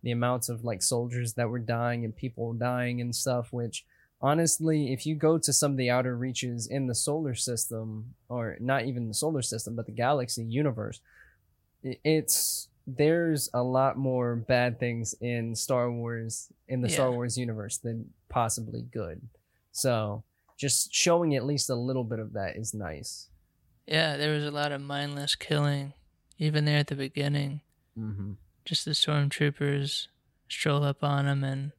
the 0.07 0.13
amounts 0.13 0.47
of 0.47 0.63
like 0.63 0.81
soldiers 0.81 1.33
that 1.33 1.49
were 1.49 1.59
dying 1.59 2.05
and 2.05 2.15
people 2.15 2.53
dying 2.53 3.01
and 3.01 3.13
stuff 3.13 3.51
which 3.51 3.85
honestly 4.21 4.93
if 4.93 5.05
you 5.05 5.15
go 5.15 5.37
to 5.37 5.51
some 5.51 5.71
of 5.71 5.77
the 5.77 5.89
outer 5.89 6.15
reaches 6.15 6.65
in 6.65 6.87
the 6.87 6.95
solar 6.95 7.35
system 7.35 8.15
or 8.29 8.55
not 8.61 8.85
even 8.85 9.09
the 9.09 9.13
solar 9.13 9.41
system 9.41 9.75
but 9.75 9.85
the 9.85 9.91
galaxy 9.91 10.45
universe 10.45 11.01
it's 11.83 12.69
there's 12.87 13.49
a 13.53 13.61
lot 13.61 13.97
more 13.97 14.37
bad 14.37 14.79
things 14.79 15.13
in 15.19 15.53
Star 15.53 15.91
Wars 15.91 16.47
in 16.69 16.79
the 16.79 16.87
Star 16.87 17.11
Wars 17.11 17.37
universe 17.37 17.77
than 17.77 18.13
possibly 18.29 18.81
good. 18.81 19.21
So 19.73 20.23
just 20.57 20.93
showing 20.93 21.35
at 21.35 21.45
least 21.45 21.69
a 21.69 21.75
little 21.75 22.05
bit 22.05 22.19
of 22.19 22.33
that 22.33 22.55
is 22.55 22.73
nice. 22.73 23.27
Yeah, 23.85 24.15
there 24.15 24.33
was 24.33 24.45
a 24.45 24.51
lot 24.51 24.71
of 24.71 24.81
mindless 24.81 25.35
killing, 25.35 25.93
even 26.39 26.63
there 26.65 26.77
at 26.77 26.87
the 26.87 26.95
beginning. 26.95 27.61
Mm-hmm. 27.99 28.33
Just 28.67 28.83
the 28.83 28.91
stormtroopers 28.91 30.07
stroll 30.49 30.83
up 30.83 31.03
on 31.03 31.25
him, 31.25 31.43
and 31.43 31.71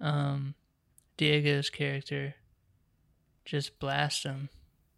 um, 0.00 0.54
Diego's 1.16 1.68
character 1.68 2.34
just 3.44 3.78
blast 3.80 4.22
him, 4.24 4.48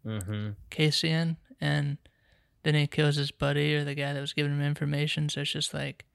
Mm-hmm. 0.05 0.49
Cassian, 0.69 1.37
and 1.61 1.97
then 2.63 2.75
he 2.75 2.85
kills 2.87 3.15
his 3.15 3.31
buddy 3.31 3.73
or 3.73 3.83
the 3.83 3.95
guy 3.95 4.13
that 4.13 4.19
was 4.21 4.33
giving 4.33 4.51
him 4.51 4.61
information. 4.61 5.29
So 5.29 5.41
it's 5.41 5.51
just 5.51 5.73
like 5.73 6.05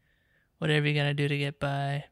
whatever 0.59 0.87
you 0.87 0.95
gotta 0.95 1.15
do 1.15 1.27
to 1.27 1.39
get 1.39 1.59
by, 1.59 2.05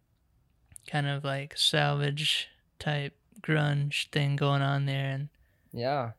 kind 0.88 1.06
of 1.06 1.22
like 1.22 1.56
salvage 1.56 2.48
type 2.78 3.14
grunge 3.42 4.08
thing 4.10 4.36
going 4.36 4.62
on 4.62 4.86
there. 4.86 5.10
And 5.12 5.28
Yeah. 5.72 6.12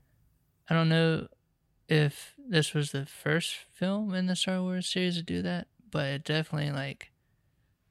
I 0.70 0.74
don't 0.76 0.90
know 0.90 1.28
if 1.90 2.34
this 2.38 2.74
was 2.76 2.92
the 2.92 3.06
first 3.08 3.56
film 3.74 4.14
in 4.14 4.28
the 4.28 4.36
Star 4.36 4.62
Wars 4.62 4.88
series 4.88 5.16
to 5.18 5.24
do 5.24 5.42
that, 5.42 5.68
but 5.92 6.06
it 6.08 6.24
definitely 6.24 6.72
like 6.72 7.12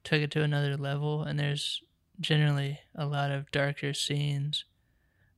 took 0.05 0.21
it 0.21 0.31
to 0.33 0.43
another 0.43 0.77
level. 0.77 1.23
And 1.23 1.39
there's 1.39 1.83
generally 2.21 2.81
a 2.95 3.07
lot 3.07 3.31
of 3.31 3.51
darker 3.51 3.93
scenes 3.95 4.65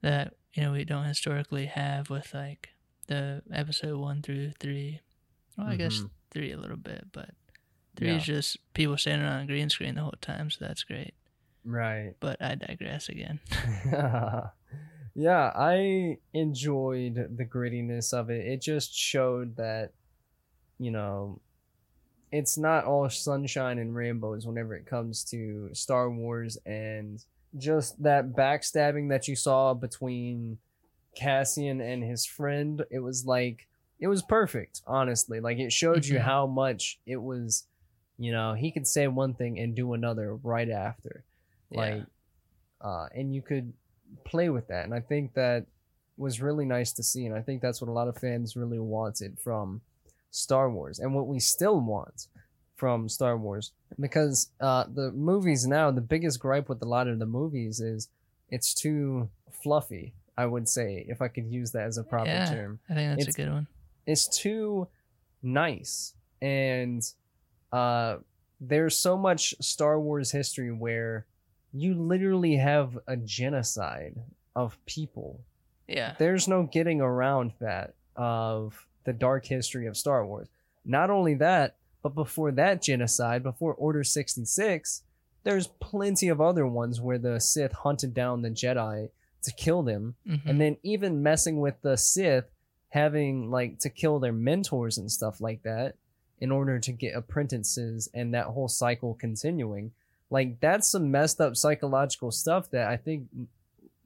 that 0.02 0.34
you 0.54 0.62
know 0.62 0.72
we 0.72 0.84
don't 0.84 1.04
historically 1.04 1.66
have 1.66 2.10
with 2.10 2.32
like 2.34 2.70
the 3.08 3.42
episode 3.52 3.98
one 3.98 4.22
through 4.22 4.52
three. 4.60 5.00
Well, 5.56 5.68
I 5.68 5.76
guess 5.76 6.00
Mhm. 6.00 6.10
three 6.30 6.52
a 6.52 6.56
little 6.58 6.76
bit, 6.76 7.06
but 7.12 7.30
three 7.96 8.08
Yeah. 8.08 8.16
is 8.18 8.24
just 8.24 8.58
people 8.74 8.96
standing 8.98 9.26
on 9.26 9.42
a 9.42 9.46
green 9.46 9.70
screen 9.70 9.94
the 9.96 10.02
whole 10.02 10.14
time, 10.20 10.50
so 10.50 10.64
that's 10.64 10.84
great. 10.84 11.14
Right. 11.64 12.14
But 12.20 12.40
I 12.40 12.54
digress 12.54 13.08
again. 13.08 13.40
yeah, 15.14 15.52
I 15.54 16.18
enjoyed 16.32 17.36
the 17.36 17.44
grittiness 17.44 18.12
of 18.12 18.30
it. 18.30 18.46
It 18.46 18.62
just 18.62 18.94
showed 18.94 19.56
that, 19.56 19.92
you 20.78 20.90
know, 20.90 21.40
it's 22.32 22.58
not 22.58 22.84
all 22.84 23.08
sunshine 23.08 23.78
and 23.78 23.94
rainbows 23.94 24.46
whenever 24.46 24.74
it 24.74 24.86
comes 24.86 25.24
to 25.24 25.70
Star 25.72 26.10
Wars 26.10 26.58
and 26.66 27.24
just 27.56 28.00
that 28.02 28.32
backstabbing 28.32 29.08
that 29.08 29.26
you 29.28 29.34
saw 29.36 29.72
between 29.74 30.58
Cassian 31.16 31.80
and 31.80 32.02
his 32.04 32.26
friend. 32.26 32.84
It 32.90 32.98
was 33.00 33.24
like, 33.26 33.66
it 33.98 34.06
was 34.08 34.22
perfect, 34.22 34.82
honestly. 34.86 35.40
Like, 35.40 35.58
it 35.58 35.72
showed 35.72 36.04
you 36.06 36.18
Mhm. 36.18 36.22
how 36.22 36.46
much 36.46 37.00
it 37.06 37.16
was, 37.16 37.66
you 38.18 38.30
know, 38.32 38.52
he 38.54 38.70
could 38.70 38.86
say 38.86 39.08
one 39.08 39.34
thing 39.34 39.58
and 39.58 39.74
do 39.74 39.94
another 39.94 40.34
right 40.36 40.68
after 40.68 41.24
like 41.70 41.94
Yeah. 41.96 42.86
uh 42.88 43.08
and 43.14 43.34
you 43.34 43.42
could 43.42 43.72
play 44.24 44.48
with 44.48 44.68
that 44.68 44.86
and 44.86 44.94
i 44.94 45.00
think 45.00 45.34
that 45.34 45.66
was 46.16 46.40
really 46.40 46.64
nice 46.64 46.92
to 46.94 47.02
see 47.02 47.26
and 47.26 47.34
i 47.34 47.42
think 47.42 47.60
that's 47.60 47.82
what 47.82 47.90
a 47.90 47.92
lot 47.92 48.08
of 48.08 48.16
fans 48.16 48.56
really 48.56 48.78
wanted 48.78 49.38
from 49.38 49.82
star 50.30 50.70
wars 50.70 50.98
and 50.98 51.14
what 51.14 51.26
we 51.26 51.38
still 51.40 51.80
want 51.80 52.28
from 52.76 53.08
star 53.08 53.36
wars 53.36 53.72
because 53.98 54.50
uh 54.60 54.84
the 54.94 55.10
movies 55.12 55.66
now 55.66 55.90
the 55.90 56.00
biggest 56.00 56.38
gripe 56.38 56.68
with 56.68 56.80
a 56.82 56.84
lot 56.86 57.08
of 57.08 57.18
the 57.18 57.26
movies 57.26 57.80
is 57.80 58.08
it's 58.50 58.72
too 58.74 59.28
fluffy 59.50 60.12
i 60.36 60.44
would 60.46 60.68
say 60.68 61.04
if 61.08 61.20
i 61.22 61.28
could 61.28 61.46
use 61.50 61.72
that 61.72 61.82
as 61.86 61.98
a 61.98 62.04
proper 62.04 62.28
Yeah. 62.30 62.44
term 62.46 62.78
I 62.88 62.94
think 62.94 63.10
that's 63.10 63.22
It's- 63.22 63.34
a 63.34 63.36
good 63.42 63.52
one. 63.52 63.66
it's 64.06 64.28
too 64.28 64.86
nice 65.42 66.14
and 66.42 67.02
uh 67.72 68.16
there's 68.60 68.96
so 68.96 69.16
much 69.16 69.54
Star 69.60 70.00
Wars 70.00 70.32
history 70.32 70.72
where 70.72 71.26
you 71.72 71.94
literally 71.94 72.56
have 72.56 72.98
a 73.06 73.16
genocide 73.16 74.16
of 74.56 74.76
people. 74.84 75.38
Yeah. 75.86 76.16
There's 76.18 76.48
no 76.48 76.64
getting 76.64 77.00
around 77.00 77.52
that 77.60 77.94
of 78.16 78.84
the 79.08 79.12
dark 79.14 79.46
history 79.46 79.86
of 79.86 79.96
Star 79.96 80.24
Wars. 80.26 80.48
Not 80.84 81.08
only 81.08 81.32
that, 81.34 81.76
but 82.02 82.14
before 82.14 82.52
that 82.52 82.82
genocide, 82.82 83.42
before 83.42 83.72
Order 83.74 84.04
66, 84.04 85.02
there's 85.44 85.66
plenty 85.80 86.28
of 86.28 86.40
other 86.42 86.66
ones 86.66 87.00
where 87.00 87.16
the 87.18 87.40
Sith 87.40 87.72
hunted 87.72 88.12
down 88.12 88.42
the 88.42 88.50
Jedi 88.50 89.08
to 89.42 89.52
kill 89.52 89.82
them 89.82 90.14
Mhm. 90.26 90.42
and 90.44 90.60
then 90.60 90.76
even 90.82 91.22
messing 91.22 91.58
with 91.60 91.80
the 91.80 91.96
Sith, 91.96 92.50
having 92.90 93.50
like 93.50 93.78
to 93.80 93.88
kill 93.88 94.18
their 94.18 94.32
mentors 94.32 94.98
and 94.98 95.10
stuff 95.10 95.40
like 95.40 95.62
that 95.62 95.96
in 96.38 96.50
order 96.52 96.78
to 96.78 96.92
get 96.92 97.16
apprentices 97.16 98.08
and 98.12 98.34
that 98.34 98.46
whole 98.46 98.68
cycle 98.68 99.14
continuing. 99.14 99.90
Like 100.30 100.60
that's 100.60 100.90
some 100.90 101.10
messed 101.10 101.40
up 101.40 101.56
psychological 101.56 102.30
stuff 102.30 102.70
that 102.70 102.88
I 102.88 102.96
think 102.98 103.28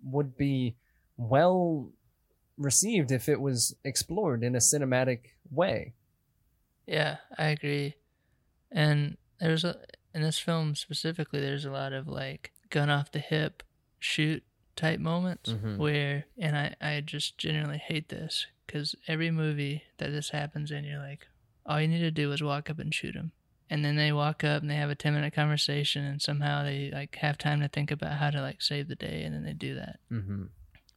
would 0.04 0.36
be 0.36 0.76
well 1.16 1.90
received 2.58 3.10
if 3.10 3.28
it 3.28 3.40
was 3.40 3.74
explored 3.84 4.42
in 4.44 4.54
a 4.54 4.58
cinematic 4.58 5.20
way. 5.50 5.94
Yeah, 6.86 7.18
I 7.38 7.46
agree. 7.46 7.96
And 8.70 9.16
there's 9.40 9.64
a 9.64 9.76
in 10.14 10.22
this 10.22 10.38
film 10.38 10.74
specifically, 10.74 11.40
there's 11.40 11.64
a 11.64 11.70
lot 11.70 11.92
of 11.92 12.06
like 12.08 12.52
gun 12.70 12.90
off 12.90 13.12
the 13.12 13.18
hip, 13.18 13.62
shoot 13.98 14.42
type 14.76 15.00
moments 15.00 15.50
Mhm. 15.52 15.76
where, 15.78 16.24
and 16.38 16.56
I 16.56 16.74
I 16.80 17.00
just 17.00 17.38
generally 17.38 17.78
hate 17.78 18.08
this 18.08 18.46
because 18.66 18.94
every 19.06 19.30
movie 19.30 19.84
that 19.98 20.10
this 20.10 20.30
happens 20.30 20.70
in, 20.70 20.84
you're 20.84 20.98
like, 20.98 21.28
all 21.66 21.80
you 21.80 21.88
need 21.88 22.00
to 22.00 22.10
do 22.10 22.32
is 22.32 22.42
walk 22.42 22.68
up 22.70 22.78
and 22.78 22.92
shoot 22.94 23.14
him. 23.14 23.32
And 23.70 23.84
then 23.84 23.96
they 23.96 24.12
walk 24.12 24.44
up 24.44 24.60
and 24.60 24.70
they 24.70 24.74
have 24.76 24.90
a 24.90 24.94
10 24.94 25.14
minute 25.14 25.32
conversation 25.32 26.04
and 26.04 26.20
somehow 26.20 26.62
they 26.62 26.90
like 26.90 27.16
have 27.16 27.38
time 27.38 27.60
to 27.60 27.68
think 27.68 27.90
about 27.90 28.18
how 28.18 28.30
to 28.30 28.40
like 28.42 28.60
save 28.60 28.88
the 28.88 28.94
day 28.94 29.22
and 29.22 29.34
then 29.34 29.44
they 29.44 29.54
do 29.54 29.74
that. 29.76 29.98
Mm-hmm. 30.10 30.44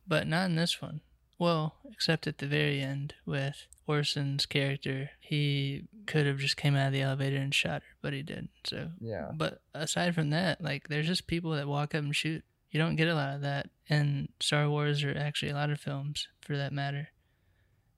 But 0.07 0.27
not 0.27 0.45
in 0.49 0.55
this 0.55 0.81
one. 0.81 1.01
Well, 1.37 1.75
except 1.91 2.27
at 2.27 2.37
the 2.37 2.47
very 2.47 2.79
end 2.81 3.13
with 3.25 3.67
Orson's 3.87 4.45
character. 4.45 5.11
He 5.19 5.87
could 6.07 6.25
have 6.25 6.37
just 6.39 6.57
came 6.57 6.75
out 6.75 6.87
of 6.87 6.93
the 6.93 7.01
elevator 7.01 7.37
and 7.37 7.53
shot 7.53 7.81
her, 7.81 7.95
but 8.01 8.13
he 8.13 8.21
didn't. 8.23 8.51
So 8.65 8.91
Yeah. 8.99 9.31
but 9.35 9.61
aside 9.73 10.15
from 10.15 10.29
that, 10.31 10.61
like 10.61 10.87
there's 10.87 11.07
just 11.07 11.27
people 11.27 11.51
that 11.51 11.67
walk 11.67 11.93
up 11.93 12.03
and 12.03 12.15
shoot. 12.15 12.43
You 12.71 12.79
don't 12.79 12.95
get 12.95 13.07
a 13.07 13.15
lot 13.15 13.35
of 13.35 13.41
that 13.41 13.69
in 13.87 14.29
Star 14.39 14.69
Wars 14.69 15.03
or 15.03 15.15
actually 15.17 15.51
a 15.51 15.55
lot 15.55 15.69
of 15.69 15.79
films 15.79 16.27
for 16.41 16.57
that 16.57 16.73
matter. 16.73 17.09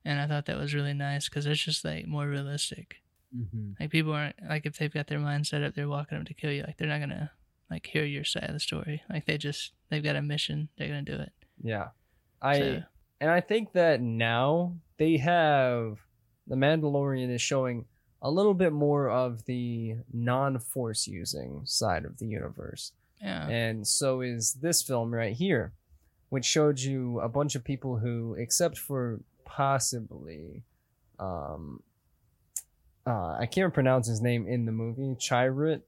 And 0.05 0.19
I 0.19 0.27
thought 0.27 0.45
that 0.45 0.57
was 0.57 0.73
really 0.73 0.93
nice 0.93 1.27
because 1.29 1.45
it's 1.45 1.63
just 1.63 1.83
like 1.83 2.07
more 2.07 2.27
realistic. 2.27 2.97
Mm-hmm. 3.35 3.71
Like 3.79 3.89
people 3.91 4.13
aren't 4.13 4.35
like 4.47 4.65
if 4.65 4.77
they've 4.77 4.93
got 4.93 5.07
their 5.07 5.19
mind 5.19 5.47
set 5.47 5.63
up, 5.63 5.73
they're 5.75 5.87
walking 5.89 6.17
up 6.17 6.25
to 6.25 6.33
kill 6.33 6.51
you. 6.51 6.63
Like 6.63 6.77
they're 6.77 6.87
not 6.87 6.99
gonna 6.99 7.31
like 7.69 7.85
hear 7.87 8.05
your 8.05 8.23
side 8.23 8.45
of 8.45 8.53
the 8.53 8.59
story. 8.59 9.01
Like 9.09 9.25
they 9.25 9.37
just 9.37 9.71
they've 9.89 10.03
got 10.03 10.15
a 10.15 10.21
mission. 10.21 10.69
They're 10.77 10.87
gonna 10.87 11.01
do 11.01 11.15
it. 11.15 11.33
Yeah. 11.61 11.89
I 12.41 12.59
So, 12.59 12.83
and 13.21 13.29
I 13.31 13.41
think 13.41 13.73
that 13.73 14.01
now 14.01 14.75
they 14.97 15.17
have 15.17 15.99
the 16.47 16.55
Mandalorian 16.55 17.29
is 17.33 17.41
showing 17.41 17.85
a 18.21 18.31
little 18.31 18.53
bit 18.53 18.73
more 18.73 19.09
of 19.09 19.45
the 19.45 19.95
non-force 20.13 21.07
using 21.07 21.61
side 21.65 22.05
of 22.05 22.17
the 22.17 22.25
universe. 22.27 22.91
yeah. 23.21 23.47
And 23.47 23.85
so 23.87 24.21
is 24.21 24.53
this 24.53 24.81
film 24.81 25.13
right 25.13 25.35
here, 25.35 25.73
which 26.29 26.45
showed 26.45 26.79
you 26.79 27.19
a 27.19 27.29
bunch 27.29 27.55
of 27.55 27.63
people 27.63 27.97
who, 27.97 28.35
except 28.35 28.77
for 28.77 29.19
possibly, 29.45 30.63
um, 31.19 31.81
uh, 33.05 33.35
I 33.39 33.45
can't 33.45 33.73
pronounce 33.73 34.07
his 34.07 34.21
name 34.21 34.47
in 34.47 34.65
the 34.65 34.71
movie, 34.71 35.15
Chirrut, 35.19 35.81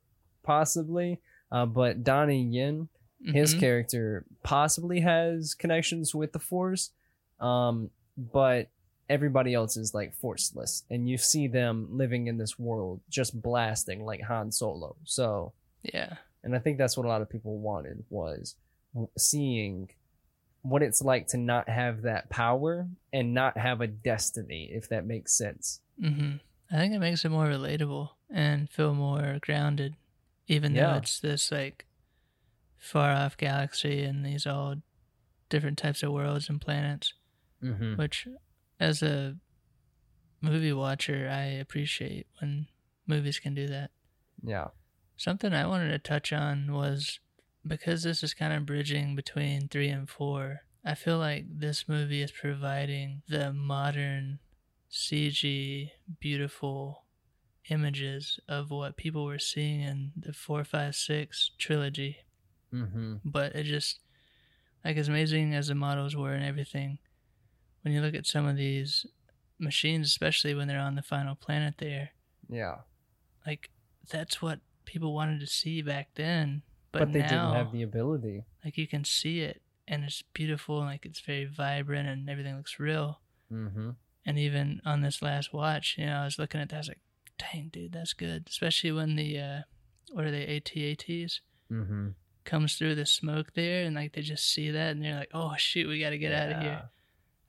possibly, 0.43 1.19
uh, 1.51 1.65
but 1.65 2.03
Donnie 2.03 2.43
Yen, 2.43 2.87
his 3.23 3.53
Mhm. 3.55 3.59
character 3.59 4.25
possibly 4.43 5.01
has 5.01 5.53
connections 5.53 6.15
with 6.15 6.31
the 6.31 6.39
Force, 6.39 6.91
um, 7.39 7.89
but 8.17 8.69
everybody 9.09 9.53
else 9.53 9.75
is 9.77 9.93
like 9.93 10.13
forceless, 10.15 10.83
and 10.89 11.09
you 11.09 11.17
see 11.17 11.47
them 11.47 11.87
living 11.91 12.27
in 12.27 12.37
this 12.37 12.59
world 12.59 13.01
just 13.09 13.41
blasting 13.41 14.05
like 14.05 14.21
Han 14.23 14.51
Solo. 14.51 14.95
So 15.05 15.53
yeah. 15.83 16.15
and 16.43 16.55
I 16.55 16.59
think 16.59 16.77
that's 16.77 16.95
what 16.97 17.05
a 17.05 17.09
lot 17.09 17.21
of 17.21 17.29
people 17.29 17.57
wanted 17.59 18.03
was 18.09 18.55
seeing 19.17 19.89
what 20.61 20.83
it's 20.83 21.01
like 21.01 21.27
to 21.27 21.37
not 21.37 21.69
have 21.69 22.01
that 22.01 22.29
power 22.29 22.87
and 23.13 23.33
not 23.33 23.57
have 23.57 23.79
a 23.81 23.87
destiny, 23.87 24.69
if 24.73 24.89
that 24.89 25.05
makes 25.05 25.33
sense. 25.37 25.79
hmm 25.99 26.33
I 26.71 26.75
think 26.77 26.93
it 26.93 26.99
makes 26.99 27.25
it 27.25 27.29
more 27.29 27.47
relatable 27.47 28.09
and 28.29 28.69
feel 28.69 28.93
more 28.93 29.39
grounded, 29.41 29.95
even 30.47 30.73
though 30.73 30.81
Yeah. 30.81 30.97
it's 30.97 31.19
this 31.19 31.51
like 31.51 31.85
far 32.77 33.11
off 33.11 33.37
galaxy 33.37 34.03
and 34.03 34.23
these 34.25 34.45
all 34.45 34.75
different 35.49 35.77
types 35.79 36.03
of 36.03 36.11
worlds 36.11 36.47
and 36.49 36.61
planets. 36.61 37.13
Mm-hmm. 37.63 37.95
Which, 37.95 38.27
as 38.79 39.01
a 39.01 39.35
movie 40.41 40.73
watcher, 40.73 41.29
I 41.31 41.43
appreciate 41.43 42.27
when 42.39 42.67
movies 43.07 43.39
can 43.39 43.53
do 43.53 43.67
that. 43.67 43.91
Yeah. 44.41 44.67
Something 45.17 45.53
I 45.53 45.67
wanted 45.67 45.89
to 45.89 45.99
touch 45.99 46.31
on 46.31 46.71
was 46.71 47.19
because 47.67 48.03
this 48.03 48.23
is 48.23 48.33
kind 48.33 48.53
of 48.53 48.65
bridging 48.65 49.15
between 49.15 49.67
three 49.67 49.89
and 49.89 50.09
four. 50.09 50.61
I 50.85 50.95
feel 50.95 51.17
like 51.17 51.45
this 51.49 51.89
movie 51.89 52.21
is 52.21 52.31
providing 52.31 53.21
the 53.27 53.51
modern 53.51 54.39
CG, 54.89 55.91
beautiful 56.19 57.03
images 57.69 58.39
of 58.47 58.71
what 58.71 58.97
people 58.97 59.25
were 59.25 59.39
seeing 59.39 59.81
in 59.81 60.13
the 60.15 60.31
four, 60.33 60.63
five, 60.63 60.95
six 60.95 61.51
trilogy. 61.57 62.19
Mm-hmm. 62.73 63.15
But 63.25 63.55
it 63.55 63.63
just, 63.63 63.99
like, 64.85 64.97
as 64.97 65.09
amazing 65.09 65.53
as 65.53 65.67
the 65.67 65.75
models 65.75 66.15
were 66.15 66.31
and 66.31 66.45
everything, 66.45 66.99
when 67.81 67.93
you 67.93 68.01
look 68.01 68.15
at 68.15 68.25
some 68.25 68.45
of 68.47 68.55
these 68.57 69.05
machines, 69.57 70.07
especially 70.07 70.53
when 70.53 70.67
they're 70.67 70.79
on 70.79 70.95
the 70.95 71.01
final 71.01 71.35
planet 71.35 71.75
there, 71.77 72.11
Yeah. 72.49 72.79
like 73.45 73.69
that's 74.09 74.41
what 74.41 74.59
people 74.85 75.13
wanted 75.13 75.39
to 75.41 75.47
see 75.47 75.81
back 75.81 76.09
then. 76.15 76.63
But, 76.91 76.99
But, 76.99 77.13
they 77.13 77.19
now, 77.19 77.27
didn't 77.51 77.65
have 77.65 77.71
the 77.71 77.83
ability. 77.83 78.45
like 78.65 78.77
you 78.77 78.87
can 78.87 79.03
see 79.05 79.41
it 79.41 79.61
and 79.87 80.03
it's 80.03 80.23
beautiful 80.33 80.79
and 80.79 80.87
like 80.89 81.05
it's 81.05 81.19
very 81.19 81.45
vibrant 81.45 82.07
and 82.09 82.29
everything 82.29 82.55
looks 82.57 82.79
real. 82.79 83.21
Mm-hmm. 83.51 83.91
And 84.25 84.37
even 84.39 84.81
on 84.85 85.01
this 85.01 85.21
last 85.21 85.53
watch, 85.53 85.95
you 85.97 86.05
know, 86.07 86.17
I 86.17 86.25
was 86.25 86.39
looking 86.39 86.59
at 86.61 86.69
that, 86.69 86.75
I 86.75 86.79
was 86.79 86.87
like, 86.89 86.99
dang, 87.37 87.69
dude, 87.71 87.91
that's 87.93 88.13
good. 88.13 88.45
Especially 88.49 88.91
when 88.91 89.15
the, 89.15 89.39
uh, 89.39 89.59
what 90.11 90.25
are 90.25 90.31
they, 90.31 90.45
AT-ATs? 90.57 91.41
Mm-hmm. 91.71 92.09
Comes 92.45 92.75
through 92.75 92.95
the 92.95 93.05
smoke 93.05 93.53
there 93.53 93.83
and 93.85 93.95
like 93.95 94.13
they 94.13 94.21
just 94.21 94.51
see 94.51 94.71
that 94.71 94.91
and 94.91 95.03
they're 95.03 95.15
like, 95.19 95.29
oh 95.33 95.53
shoot, 95.57 95.87
we 95.87 95.99
got 95.99 96.09
to 96.11 96.17
get 96.17 96.33
out 96.33 96.51
of 96.51 96.61
here. 96.63 96.81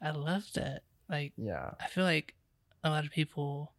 I 0.02 0.10
love 0.10 0.44
that. 0.54 0.82
Like, 1.08 1.32
Yeah. 1.36 1.72
I 1.80 1.86
feel 1.88 2.04
like 2.04 2.34
a 2.84 2.90
lot 2.90 3.04
of 3.04 3.10
people 3.10 3.72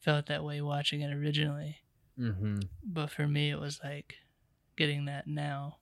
felt 0.00 0.26
that 0.26 0.44
way 0.44 0.60
watching 0.60 1.00
it 1.00 1.12
originally. 1.12 1.78
Mm-hmm. 2.18 2.60
But 2.84 3.10
for 3.10 3.26
me, 3.26 3.50
it 3.50 3.58
was 3.60 3.80
like 3.82 4.16
getting 4.76 5.06
that 5.06 5.26
now. 5.26 5.78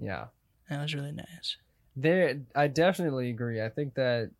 Yeah. 0.00 0.26
That 0.68 0.80
was 0.82 0.94
really 0.94 1.12
nice. 1.12 1.56
There, 1.96 2.40
I 2.54 2.66
definitely 2.68 3.30
agree. 3.30 3.62
I 3.62 3.68
think 3.68 3.94
that 3.94 4.30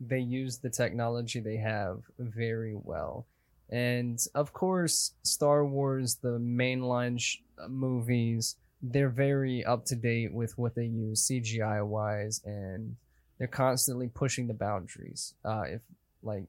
they 0.00 0.18
use 0.18 0.58
the 0.58 0.70
technology 0.70 1.40
they 1.40 1.56
have 1.58 2.02
very 2.18 2.74
well, 2.74 3.26
and 3.70 4.18
of 4.34 4.52
course, 4.52 5.12
Star 5.22 5.64
Wars, 5.64 6.16
the 6.22 6.38
mainline 6.38 7.20
sh- 7.20 7.38
movies, 7.68 8.56
they're 8.80 9.10
very 9.10 9.64
up 9.64 9.84
to 9.86 9.96
date 9.96 10.32
with 10.32 10.56
what 10.56 10.74
they 10.74 10.86
use 10.86 11.26
CGI 11.28 11.84
wise, 11.86 12.40
and 12.44 12.96
they're 13.38 13.48
constantly 13.48 14.08
pushing 14.08 14.46
the 14.46 14.54
boundaries. 14.54 15.34
Uh, 15.44 15.62
if 15.68 15.80
like 16.22 16.44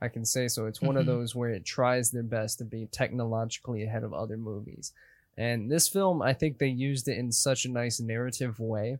I 0.00 0.08
can 0.08 0.24
say 0.24 0.46
so, 0.48 0.66
it's 0.66 0.80
one 0.80 0.96
of 0.96 1.04
Mhm. 1.04 1.06
those 1.06 1.34
where 1.34 1.50
it 1.50 1.64
tries 1.64 2.10
their 2.10 2.22
best 2.22 2.58
to 2.58 2.64
be 2.64 2.86
technologically 2.86 3.82
ahead 3.82 4.04
of 4.04 4.14
other 4.14 4.36
movies. 4.36 4.92
And 5.36 5.70
this 5.70 5.88
film, 5.88 6.22
I 6.22 6.32
think 6.34 6.58
they 6.58 6.68
used 6.68 7.08
it 7.08 7.18
in 7.18 7.32
such 7.32 7.64
a 7.64 7.70
nice 7.70 8.00
narrative 8.00 8.58
way 8.60 8.98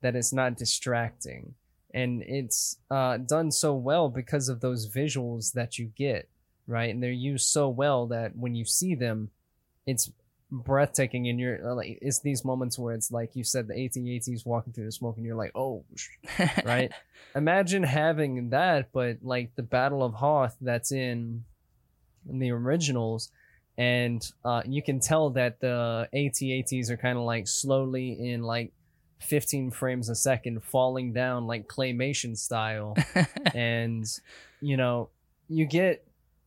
that 0.00 0.16
it's 0.16 0.32
not 0.32 0.56
distracting. 0.56 1.54
And 1.92 2.22
it's 2.22 2.78
uh, 2.90 3.18
done 3.18 3.50
so 3.50 3.74
well 3.74 4.08
because 4.08 4.48
of 4.48 4.60
those 4.60 4.88
visuals 4.88 5.52
that 5.52 5.78
you 5.78 5.86
get, 5.96 6.28
right? 6.66 6.88
And 6.88 7.02
they're 7.02 7.10
used 7.10 7.48
so 7.48 7.68
well 7.68 8.06
that 8.06 8.36
when 8.36 8.54
you 8.54 8.64
see 8.64 8.94
them, 8.94 9.30
it's 9.86 10.10
breathtaking. 10.50 11.28
And 11.28 11.38
you're 11.38 11.70
uh, 11.70 11.74
like, 11.74 11.98
it's 12.02 12.20
these 12.20 12.44
moments 12.44 12.78
where 12.78 12.94
it's 12.94 13.10
like 13.10 13.36
you 13.36 13.44
said, 13.44 13.68
the 13.68 13.84
AT-ATs 13.84 14.44
walking 14.44 14.72
through 14.72 14.86
the 14.86 14.92
smoke, 14.92 15.16
and 15.16 15.24
you're 15.24 15.36
like, 15.36 15.52
oh, 15.54 15.84
right? 16.64 16.92
Imagine 17.34 17.82
having 17.82 18.50
that, 18.50 18.92
but 18.92 19.18
like 19.22 19.54
the 19.56 19.62
Battle 19.62 20.02
of 20.02 20.14
Hoth 20.14 20.56
that's 20.60 20.92
in, 20.92 21.44
in 22.28 22.38
the 22.38 22.50
originals, 22.50 23.30
and 23.78 24.30
uh, 24.44 24.62
you 24.66 24.82
can 24.82 25.00
tell 25.00 25.30
that 25.30 25.60
the 25.60 26.08
AT-ATs 26.12 26.90
are 26.90 26.96
kind 26.96 27.16
of 27.16 27.24
like 27.24 27.48
slowly 27.48 28.30
in 28.30 28.42
like 28.42 28.72
15 29.20 29.70
frames 29.70 30.08
a 30.08 30.14
second 30.14 30.62
falling 30.62 31.12
down 31.12 31.46
like 31.46 31.68
claymation 31.68 32.36
style, 32.36 32.96
and 33.54 34.06
you 34.60 34.76
know 34.76 35.08
you 35.48 35.64
get 35.66 36.04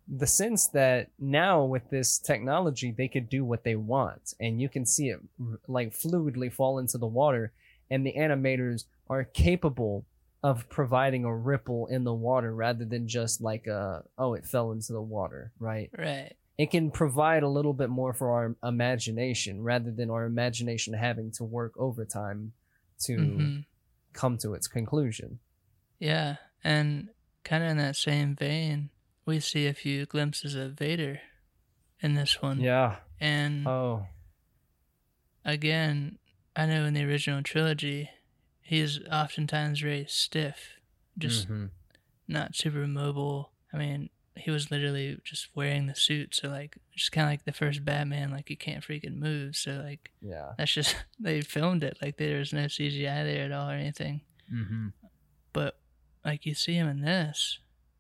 the 0.08 0.28
sense 0.28 0.68
that 0.68 1.10
now 1.20 1.64
with 1.64 1.90
this 1.90 2.18
technology 2.18 2.92
they 2.92 3.08
could 3.08 3.30
do 3.30 3.44
what 3.46 3.64
they 3.64 3.76
want, 3.76 4.34
and 4.40 4.62
you 4.62 4.70
can 4.70 4.86
see 4.86 5.10
it 5.10 5.20
like 5.68 5.94
fluidly 5.94 6.52
fall 6.52 6.80
into 6.80 6.98
the 6.98 7.08
water, 7.08 7.52
and 7.90 8.06
the 8.06 8.14
animators 8.14 8.86
are 9.10 9.24
capable 9.24 10.06
of 10.44 10.68
providing 10.70 11.24
a 11.24 11.34
ripple 11.34 11.88
in 11.88 12.04
the 12.04 12.14
water 12.14 12.54
rather 12.54 12.84
than 12.84 13.08
just 13.08 13.42
like 13.42 13.66
a 13.68 14.04
oh 14.18 14.34
it 14.34 14.46
fell 14.46 14.72
into 14.72 14.92
the 14.92 15.02
water 15.02 15.52
right 15.58 15.90
right. 15.98 16.34
it 16.58 16.70
can 16.70 16.92
provide 16.92 17.44
a 17.44 17.48
little 17.48 17.72
bit 17.74 17.90
more 17.90 18.14
for 18.14 18.32
our 18.32 18.56
imagination 18.62 19.64
rather 19.64 19.90
than 19.90 20.10
our 20.10 20.26
imagination 20.26 20.94
having 20.94 21.32
to 21.32 21.46
work 21.46 21.72
overtime 21.78 22.52
to 23.00 23.18
hmm 23.18 23.60
come 24.14 24.38
to 24.38 24.54
its 24.54 24.68
conclusion 24.68 25.40
Yeah. 26.04 26.36
And 26.64 27.10
kind 27.46 27.64
of 27.64 27.70
in 27.70 27.78
that 27.78 27.96
same 27.96 28.36
vein, 28.36 28.90
we 29.26 29.40
see 29.40 29.68
a 29.68 29.74
few 29.74 30.06
glimpses 30.06 30.56
of 30.56 30.74
Vader 30.74 31.22
in 32.02 32.14
this 32.16 32.42
one. 32.42 32.60
yeah 32.60 32.98
And 33.20 33.68
oh 33.68 34.08
again, 35.46 36.18
I 36.56 36.66
know 36.66 36.86
in 36.86 36.94
the 36.94 37.04
original 37.04 37.42
trilogy, 37.44 38.10
he's 38.62 39.00
oftentimes 39.12 39.82
very 39.82 40.06
stiff 40.08 40.78
just 41.18 41.48
Mhm. 41.48 41.70
not 42.28 42.56
super 42.56 42.88
mobile. 42.88 43.52
I 43.72 43.78
mean, 43.78 44.10
he 44.36 44.50
was 44.50 44.72
literally 44.72 45.20
just 45.24 45.56
wearing 45.56 45.86
the 45.86 45.96
suit, 45.96 46.34
so 46.36 46.50
like 46.50 46.78
just 46.96 47.12
kind 47.12 47.26
of 47.28 47.32
like 47.32 47.46
the 47.46 47.52
first 47.54 47.86
Batman, 47.86 48.32
like 48.32 48.48
he 48.50 48.56
can't 48.56 48.84
freaking 48.84 49.18
move. 49.18 49.56
So 49.56 49.82
like 49.86 50.12
yeah. 50.22 50.54
that's 50.58 50.74
just 50.74 50.96
they 51.20 51.42
filmed 51.42 51.84
it 51.84 51.98
like 52.02 52.18
there 52.18 52.40
was 52.40 52.52
no 52.54 52.66
CGI 52.66 53.24
there 53.24 53.46
at 53.46 53.52
all 53.52 53.70
or 53.70 53.74
anything. 53.76 54.22
Mm-hmm. 54.52 54.88
But 55.54 55.78
like 56.26 56.46
you 56.46 56.56
see 56.56 56.74
him 56.74 56.88
in 56.88 57.02
this, 57.02 57.60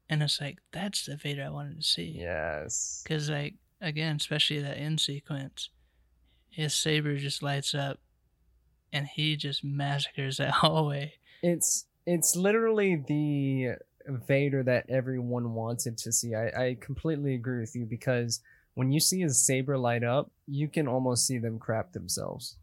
and 0.09 0.21
it's 0.21 0.39
like 0.41 0.59
that's 0.71 1.05
the 1.05 1.15
Vader 1.15 1.43
I 1.43 1.49
wanted 1.49 1.77
to 1.77 1.87
see. 1.87 2.15
Yes. 2.19 3.01
Because 3.03 3.29
like 3.29 3.55
again, 3.81 4.17
especially 4.17 4.61
that 4.61 4.77
end 4.77 4.99
sequence, 4.99 5.69
his 6.49 6.73
saber 6.73 7.17
just 7.17 7.43
lights 7.43 7.73
up, 7.73 7.99
and 8.91 9.07
he 9.07 9.35
just 9.35 9.63
massacres 9.63 10.37
that 10.37 10.51
hallway. 10.61 11.13
It's 11.41 11.85
it's 12.05 12.35
literally 12.35 13.03
the 13.07 13.75
Vader 14.07 14.63
that 14.63 14.89
everyone 14.89 15.53
wanted 15.53 15.97
to 15.99 16.11
see. 16.11 16.35
I, 16.35 16.47
I 16.47 16.77
completely 16.79 17.35
agree 17.35 17.61
with 17.61 17.75
you 17.75 17.85
because 17.85 18.41
when 18.75 18.91
you 18.91 18.99
see 18.99 19.21
his 19.21 19.45
saber 19.45 19.77
light 19.77 20.03
up, 20.03 20.31
you 20.47 20.67
can 20.67 20.87
almost 20.87 21.25
see 21.27 21.37
them 21.37 21.59
crap 21.59 21.93
themselves. 21.93 22.57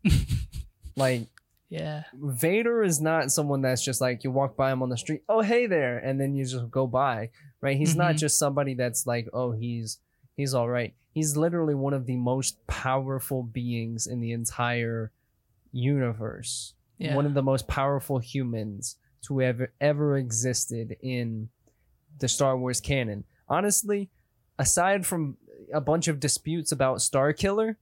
like 0.97 1.27
Yeah, 1.71 2.03
Vader 2.15 2.83
is 2.83 3.01
not 3.01 3.31
someone 3.31 3.63
that's 3.63 3.85
just 3.85 4.01
like 4.01 4.25
you 4.25 4.31
walk 4.33 4.57
by 4.57 4.73
him 4.73 4.83
on 4.83 4.89
the 4.89 4.97
street, 4.99 5.23
oh 5.29 5.41
hey 5.41 5.67
there, 5.67 5.99
and 5.99 6.21
then 6.21 6.35
you 6.35 6.45
just 6.45 6.69
go 6.71 6.87
by, 6.89 7.31
right? 7.61 7.77
He's 7.77 7.95
not 7.95 8.17
Mhm. 8.17 8.19
just 8.19 8.39
somebody 8.39 8.75
that's 8.75 9.07
like, 9.07 9.29
oh 9.33 9.53
he's 9.53 9.99
he's 10.37 10.53
all 10.53 10.69
right. 10.69 10.95
He's 11.13 11.37
literally 11.37 11.75
one 11.77 11.95
of 11.95 12.07
the 12.07 12.17
most 12.17 12.67
powerful 12.67 13.43
beings 13.45 14.07
in 14.09 14.21
the 14.21 14.33
entire 14.33 15.13
universe. 15.73 16.75
yeah. 16.99 17.15
One 17.15 17.25
of 17.27 17.35
the 17.35 17.43
most 17.43 17.67
powerful 17.69 18.19
humans 18.19 18.97
to 19.27 19.41
ever 19.41 19.73
ever 19.81 20.17
existed 20.17 20.97
in 21.03 21.49
the 22.19 22.29
Star 22.29 22.59
Wars 22.59 22.81
canon. 22.81 23.25
Honestly, 23.49 24.11
aside 24.59 25.07
from 25.07 25.37
a 25.73 25.81
bunch 25.81 26.09
of 26.09 26.19
disputes 26.21 26.73
about 26.73 26.99
Starkiller 26.99 27.77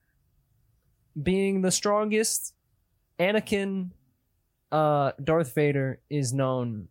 being 1.21 1.63
the 1.63 1.71
strongest, 1.71 2.55
Anakin 3.19 3.91
uh 4.71 5.13
Darth 5.23 5.55
Vader 5.55 6.01
is 6.11 6.33
known 6.33 6.89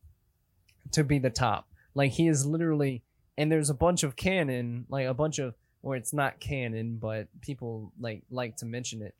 to 0.91 1.03
be 1.03 1.19
the 1.19 1.29
top. 1.29 1.67
Like 1.93 2.11
he 2.11 2.27
is 2.27 2.45
literally 2.45 3.03
and 3.37 3.51
there's 3.51 3.69
a 3.69 3.73
bunch 3.75 4.03
of 4.03 4.15
canon, 4.15 4.85
like 4.89 5.05
a 5.07 5.13
bunch 5.13 5.37
of 5.39 5.53
or 5.83 5.95
it's 5.95 6.11
not 6.13 6.39
canon, 6.39 6.97
but 6.97 7.27
people 7.41 7.91
like 7.99 8.23
like 8.29 8.57
to 8.57 8.65
mention 8.65 9.01
it 9.01 9.15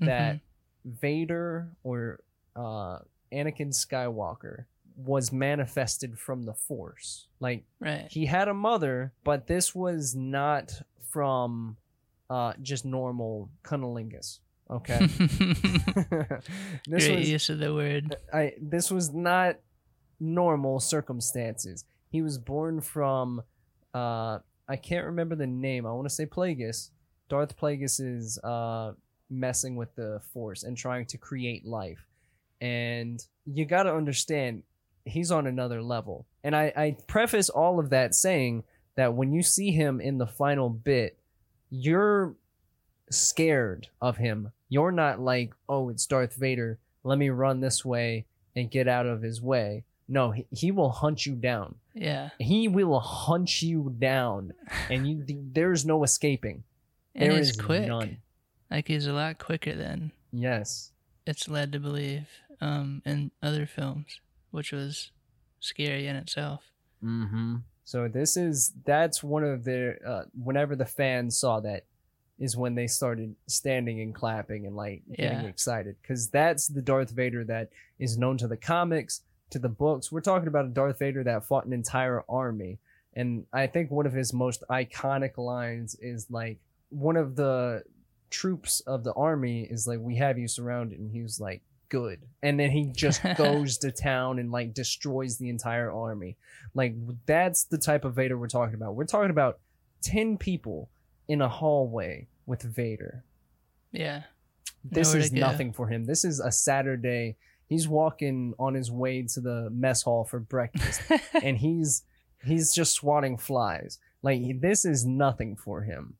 that 0.00 0.36
Mhm. 0.36 0.40
Vader 0.84 1.70
or 1.82 2.20
uh 2.54 2.98
Anakin 3.32 3.70
Skywalker 3.72 4.66
was 4.96 5.32
manifested 5.32 6.18
from 6.18 6.42
the 6.44 6.54
Force. 6.54 7.26
Like 7.40 7.64
right. 7.80 8.06
he 8.10 8.26
had 8.26 8.46
a 8.48 8.54
mother, 8.54 9.12
but 9.24 9.46
this 9.48 9.74
was 9.74 10.14
not 10.14 10.72
from 11.10 11.78
uh 12.30 12.52
just 12.62 12.84
normal 12.84 13.50
cunnilingus. 13.64 14.40
Okay. 14.70 14.98
this 16.86 17.06
Great 17.06 17.18
was 17.18 17.30
use 17.30 17.50
of 17.50 17.58
the 17.58 17.74
word. 17.74 18.16
I 18.32 18.52
this 18.60 18.90
was 18.90 19.12
not 19.12 19.56
normal 20.20 20.80
circumstances. 20.80 21.84
He 22.10 22.22
was 22.22 22.38
born 22.38 22.80
from 22.80 23.42
uh 23.92 24.38
I 24.66 24.76
can't 24.76 25.06
remember 25.06 25.34
the 25.34 25.46
name. 25.46 25.86
I 25.86 25.92
want 25.92 26.08
to 26.08 26.14
say 26.14 26.26
Plagueis. 26.26 26.90
Darth 27.28 27.56
Plagueis 27.56 28.00
is 28.00 28.38
uh 28.38 28.92
messing 29.30 29.76
with 29.76 29.94
the 29.96 30.20
force 30.32 30.62
and 30.62 30.76
trying 30.76 31.06
to 31.06 31.18
create 31.18 31.66
life. 31.66 32.06
And 32.60 33.22
you 33.44 33.66
got 33.66 33.82
to 33.82 33.94
understand 33.94 34.62
he's 35.04 35.30
on 35.30 35.46
another 35.46 35.82
level. 35.82 36.26
And 36.42 36.56
I 36.56 36.72
I 36.74 36.96
preface 37.06 37.50
all 37.50 37.78
of 37.78 37.90
that 37.90 38.14
saying 38.14 38.64
that 38.96 39.14
when 39.14 39.32
you 39.32 39.42
see 39.42 39.72
him 39.72 40.00
in 40.00 40.18
the 40.18 40.26
final 40.26 40.70
bit, 40.70 41.18
you're 41.70 42.34
scared 43.16 43.88
of 44.00 44.16
him. 44.18 44.52
You're 44.68 44.92
not 44.92 45.20
like, 45.20 45.52
"Oh, 45.68 45.88
it's 45.88 46.06
Darth 46.06 46.34
Vader. 46.34 46.78
Let 47.02 47.18
me 47.18 47.30
run 47.30 47.60
this 47.60 47.84
way 47.84 48.24
and 48.56 48.70
get 48.70 48.88
out 48.88 49.06
of 49.06 49.22
his 49.22 49.40
way." 49.42 49.84
No, 50.06 50.32
he, 50.32 50.46
he 50.50 50.70
will 50.70 50.90
hunt 50.90 51.24
you 51.24 51.34
down. 51.34 51.76
Yeah, 51.94 52.30
He 52.38 52.68
will 52.68 53.00
hunt 53.00 53.62
you 53.62 53.94
down, 53.98 54.52
and 54.90 55.08
you 55.08 55.24
there's 55.52 55.86
no 55.86 56.02
escaping. 56.04 56.64
and 57.14 57.30
There 57.30 57.38
he's 57.38 57.50
is 57.50 57.56
quick. 57.56 57.86
none. 57.88 58.18
Like 58.70 58.88
he's 58.88 59.06
a 59.06 59.12
lot 59.12 59.38
quicker 59.38 59.74
than 59.74 60.12
Yes. 60.32 60.90
it's 61.26 61.48
led 61.48 61.72
to 61.72 61.78
believe 61.80 62.26
um, 62.60 63.00
in 63.06 63.30
other 63.42 63.64
films, 63.66 64.20
which 64.50 64.72
was 64.72 65.10
scary 65.60 66.06
in 66.06 66.16
itself. 66.16 66.64
Mm-hmm. 67.02 67.56
So 67.84 68.08
this 68.08 68.36
is 68.36 68.72
that's 68.84 69.22
one 69.22 69.44
of 69.44 69.64
the 69.64 69.96
uh, 70.06 70.24
whenever 70.42 70.74
the 70.76 70.84
fans 70.86 71.38
saw 71.38 71.60
that 71.60 71.84
is 72.38 72.56
when 72.56 72.74
they 72.74 72.86
started 72.86 73.34
standing 73.46 74.00
and 74.00 74.14
clapping 74.14 74.66
and 74.66 74.74
like 74.74 75.02
getting 75.16 75.42
Yeah. 75.42 75.46
excited 75.48 75.96
because 76.02 76.28
that's 76.28 76.66
the 76.66 76.82
Darth 76.82 77.10
Vader 77.10 77.44
that 77.44 77.70
is 77.98 78.18
known 78.18 78.36
to 78.38 78.48
the 78.48 78.56
comics, 78.56 79.22
to 79.50 79.58
the 79.58 79.68
books. 79.68 80.10
We're 80.10 80.20
talking 80.20 80.48
about 80.48 80.64
a 80.64 80.68
Darth 80.70 80.98
Vader 80.98 81.22
that 81.24 81.44
fought 81.44 81.64
an 81.66 81.72
entire 81.72 82.24
army, 82.28 82.78
and 83.14 83.46
I 83.52 83.68
think 83.68 83.90
one 83.90 84.06
of 84.06 84.12
his 84.12 84.32
most 84.32 84.64
iconic 84.68 85.38
lines 85.38 85.94
is 86.00 86.28
like 86.30 86.58
one 86.90 87.16
of 87.16 87.36
the 87.36 87.84
troops 88.30 88.80
of 88.80 89.04
the 89.04 89.12
army 89.12 89.62
is 89.62 89.86
like, 89.86 90.00
"We 90.00 90.16
have 90.16 90.38
you 90.38 90.48
surrounded," 90.48 90.98
and 90.98 91.10
he 91.12 91.22
was 91.22 91.38
like, 91.40 91.62
"Good," 91.88 92.22
and 92.42 92.58
then 92.58 92.70
he 92.72 92.86
just 92.86 93.22
goes 93.36 93.78
to 93.78 93.92
town 93.92 94.40
and 94.40 94.50
like 94.50 94.74
destroys 94.74 95.38
the 95.38 95.48
entire 95.50 95.92
army. 95.92 96.36
Like 96.74 96.96
that's 97.26 97.62
the 97.64 97.78
type 97.78 98.04
of 98.04 98.14
Vader 98.16 98.36
we're 98.36 98.48
talking 98.48 98.74
about. 98.74 98.96
We're 98.96 99.04
talking 99.04 99.30
about 99.30 99.60
ten 100.02 100.36
people 100.36 100.88
in 101.28 101.40
a 101.40 101.48
hallway 101.48 102.28
with 102.46 102.62
Vader. 102.62 103.24
Yeah, 103.92 104.22
This 104.84 105.08
Nowhere 105.08 105.20
is 105.24 105.32
nothing 105.32 105.72
for 105.72 105.88
him. 105.88 106.04
This 106.04 106.24
is 106.24 106.40
a 106.40 106.50
Saturday. 106.50 107.36
He's 107.68 107.88
walking 107.88 108.54
on 108.58 108.74
his 108.74 108.90
way 108.90 109.22
to 109.22 109.40
the 109.40 109.70
mess 109.70 110.02
hall 110.02 110.24
for 110.24 110.40
breakfast, 110.40 111.00
and 111.42 111.56
he's 111.56 112.02
he's 112.44 112.74
just 112.74 112.94
swatting 112.94 113.38
flies. 113.38 113.98
Like 114.22 114.60
this 114.60 114.84
is 114.84 115.04
nothing 115.04 115.56
for 115.56 115.82
him, 115.82 116.14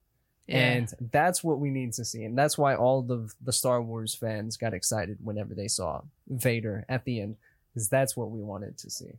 yeah. 0.46 0.58
and 0.58 0.92
that's 1.12 1.42
what 1.42 1.58
we 1.58 1.70
need 1.70 1.92
to 1.94 2.04
see. 2.04 2.22
And 2.24 2.38
that's 2.38 2.56
why 2.56 2.74
all 2.74 3.02
the 3.02 3.28
the 3.42 3.52
Star 3.52 3.82
Wars 3.82 4.14
fans 4.14 4.56
got 4.56 4.72
excited 4.72 5.18
whenever 5.22 5.54
they 5.54 5.68
saw 5.68 6.02
Vader 6.28 6.84
at 6.88 7.04
the 7.04 7.20
end, 7.20 7.36
because 7.72 7.88
that's 7.88 8.16
what 8.16 8.30
we 8.30 8.40
wanted 8.40 8.78
to 8.78 8.90
see. 8.90 9.18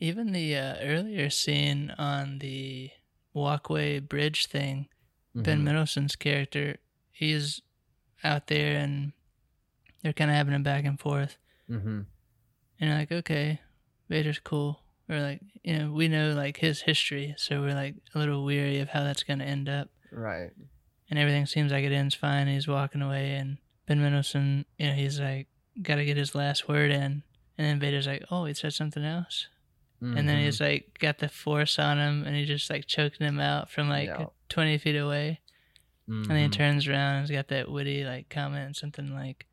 Even 0.00 0.32
the 0.32 0.56
uh, 0.56 0.76
earlier 0.80 1.30
scene 1.30 1.92
on 1.98 2.38
the 2.38 2.90
walkway 3.34 3.98
bridge 3.98 4.46
thing, 4.46 4.88
Ben 5.34 5.60
Mhm. 5.60 5.64
Mendelsohn's 5.64 6.16
character, 6.16 6.76
he's 7.10 7.60
out 8.22 8.46
there 8.46 8.78
and 8.78 9.12
they're 10.02 10.12
kind 10.12 10.30
of 10.30 10.36
having 10.36 10.54
a 10.54 10.60
back 10.60 10.84
and 10.84 10.98
forth. 10.98 11.36
Mhm. 11.68 12.06
And 12.80 12.90
you're 12.90 12.94
like, 12.98 13.12
okay, 13.12 13.60
Vader's 14.08 14.38
cool. 14.38 14.80
Or 15.08 15.20
like, 15.20 15.42
you 15.62 15.78
know, 15.78 15.92
we 15.92 16.08
know 16.08 16.32
like 16.32 16.58
his 16.58 16.82
history, 16.82 17.34
so 17.36 17.60
we're 17.60 17.74
like 17.74 17.96
a 18.14 18.18
little 18.18 18.44
weary 18.44 18.78
of 18.80 18.88
how 18.90 19.02
that's 19.04 19.22
going 19.22 19.40
to 19.40 19.44
end 19.44 19.68
up. 19.68 19.90
Right. 20.10 20.50
And 21.10 21.18
everything 21.18 21.44
seems 21.46 21.72
like 21.72 21.84
it 21.84 21.92
ends 21.92 22.14
fine. 22.14 22.46
He's 22.46 22.66
walking 22.66 23.02
away, 23.02 23.32
and 23.36 23.58
Ben 23.86 24.00
Mendelsohn, 24.00 24.64
you 24.78 24.86
know, 24.88 24.94
he's 24.94 25.20
like, 25.20 25.48
got 25.82 25.96
to 25.96 26.04
get 26.06 26.16
his 26.16 26.34
last 26.34 26.68
word 26.68 26.90
in. 26.90 27.22
And 27.58 27.66
then 27.66 27.78
Vader's 27.78 28.06
like, 28.06 28.24
oh, 28.30 28.46
he 28.46 28.54
said 28.54 28.72
something 28.72 29.04
else. 29.04 29.48
And 30.00 30.28
then 30.28 30.44
he's 30.44 30.60
like, 30.60 30.98
got 30.98 31.18
the 31.18 31.28
force 31.30 31.78
on 31.78 31.98
him, 31.98 32.24
and 32.24 32.36
he's 32.36 32.46
just 32.48 32.68
like 32.68 32.86
choking 32.86 33.26
him 33.26 33.40
out 33.40 33.70
from 33.70 33.88
like 33.88 34.08
Yeah. 34.08 34.26
20 34.50 34.76
feet 34.78 34.96
away. 34.96 35.40
And 36.06 36.26
then 36.26 36.36
he 36.36 36.48
Mhm. 36.48 36.52
turns 36.52 36.86
around 36.86 37.16
and 37.16 37.26
he's 37.26 37.34
got 37.34 37.48
that 37.48 37.70
witty 37.70 38.04
like 38.04 38.28
comment, 38.28 38.76
something 38.76 39.14
like, 39.14 39.46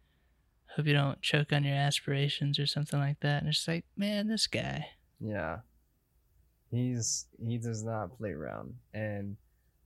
"Hope 0.76 0.86
you 0.88 0.94
don't 0.94 1.22
choke 1.22 1.54
on 1.54 1.64
your 1.64 1.76
aspirations" 1.76 2.60
or 2.60 2.66
something 2.68 3.00
like 3.00 3.22
that. 3.22 3.42
And 3.42 3.48
it's 3.50 3.66
like, 3.68 3.86
man, 3.96 4.28
this 4.28 4.48
guy. 4.48 4.90
Yeah. 5.22 5.60
He's 6.70 7.28
he 7.46 7.58
does 7.58 7.84
not 7.84 8.18
play 8.18 8.32
around. 8.32 8.76
And 8.94 9.38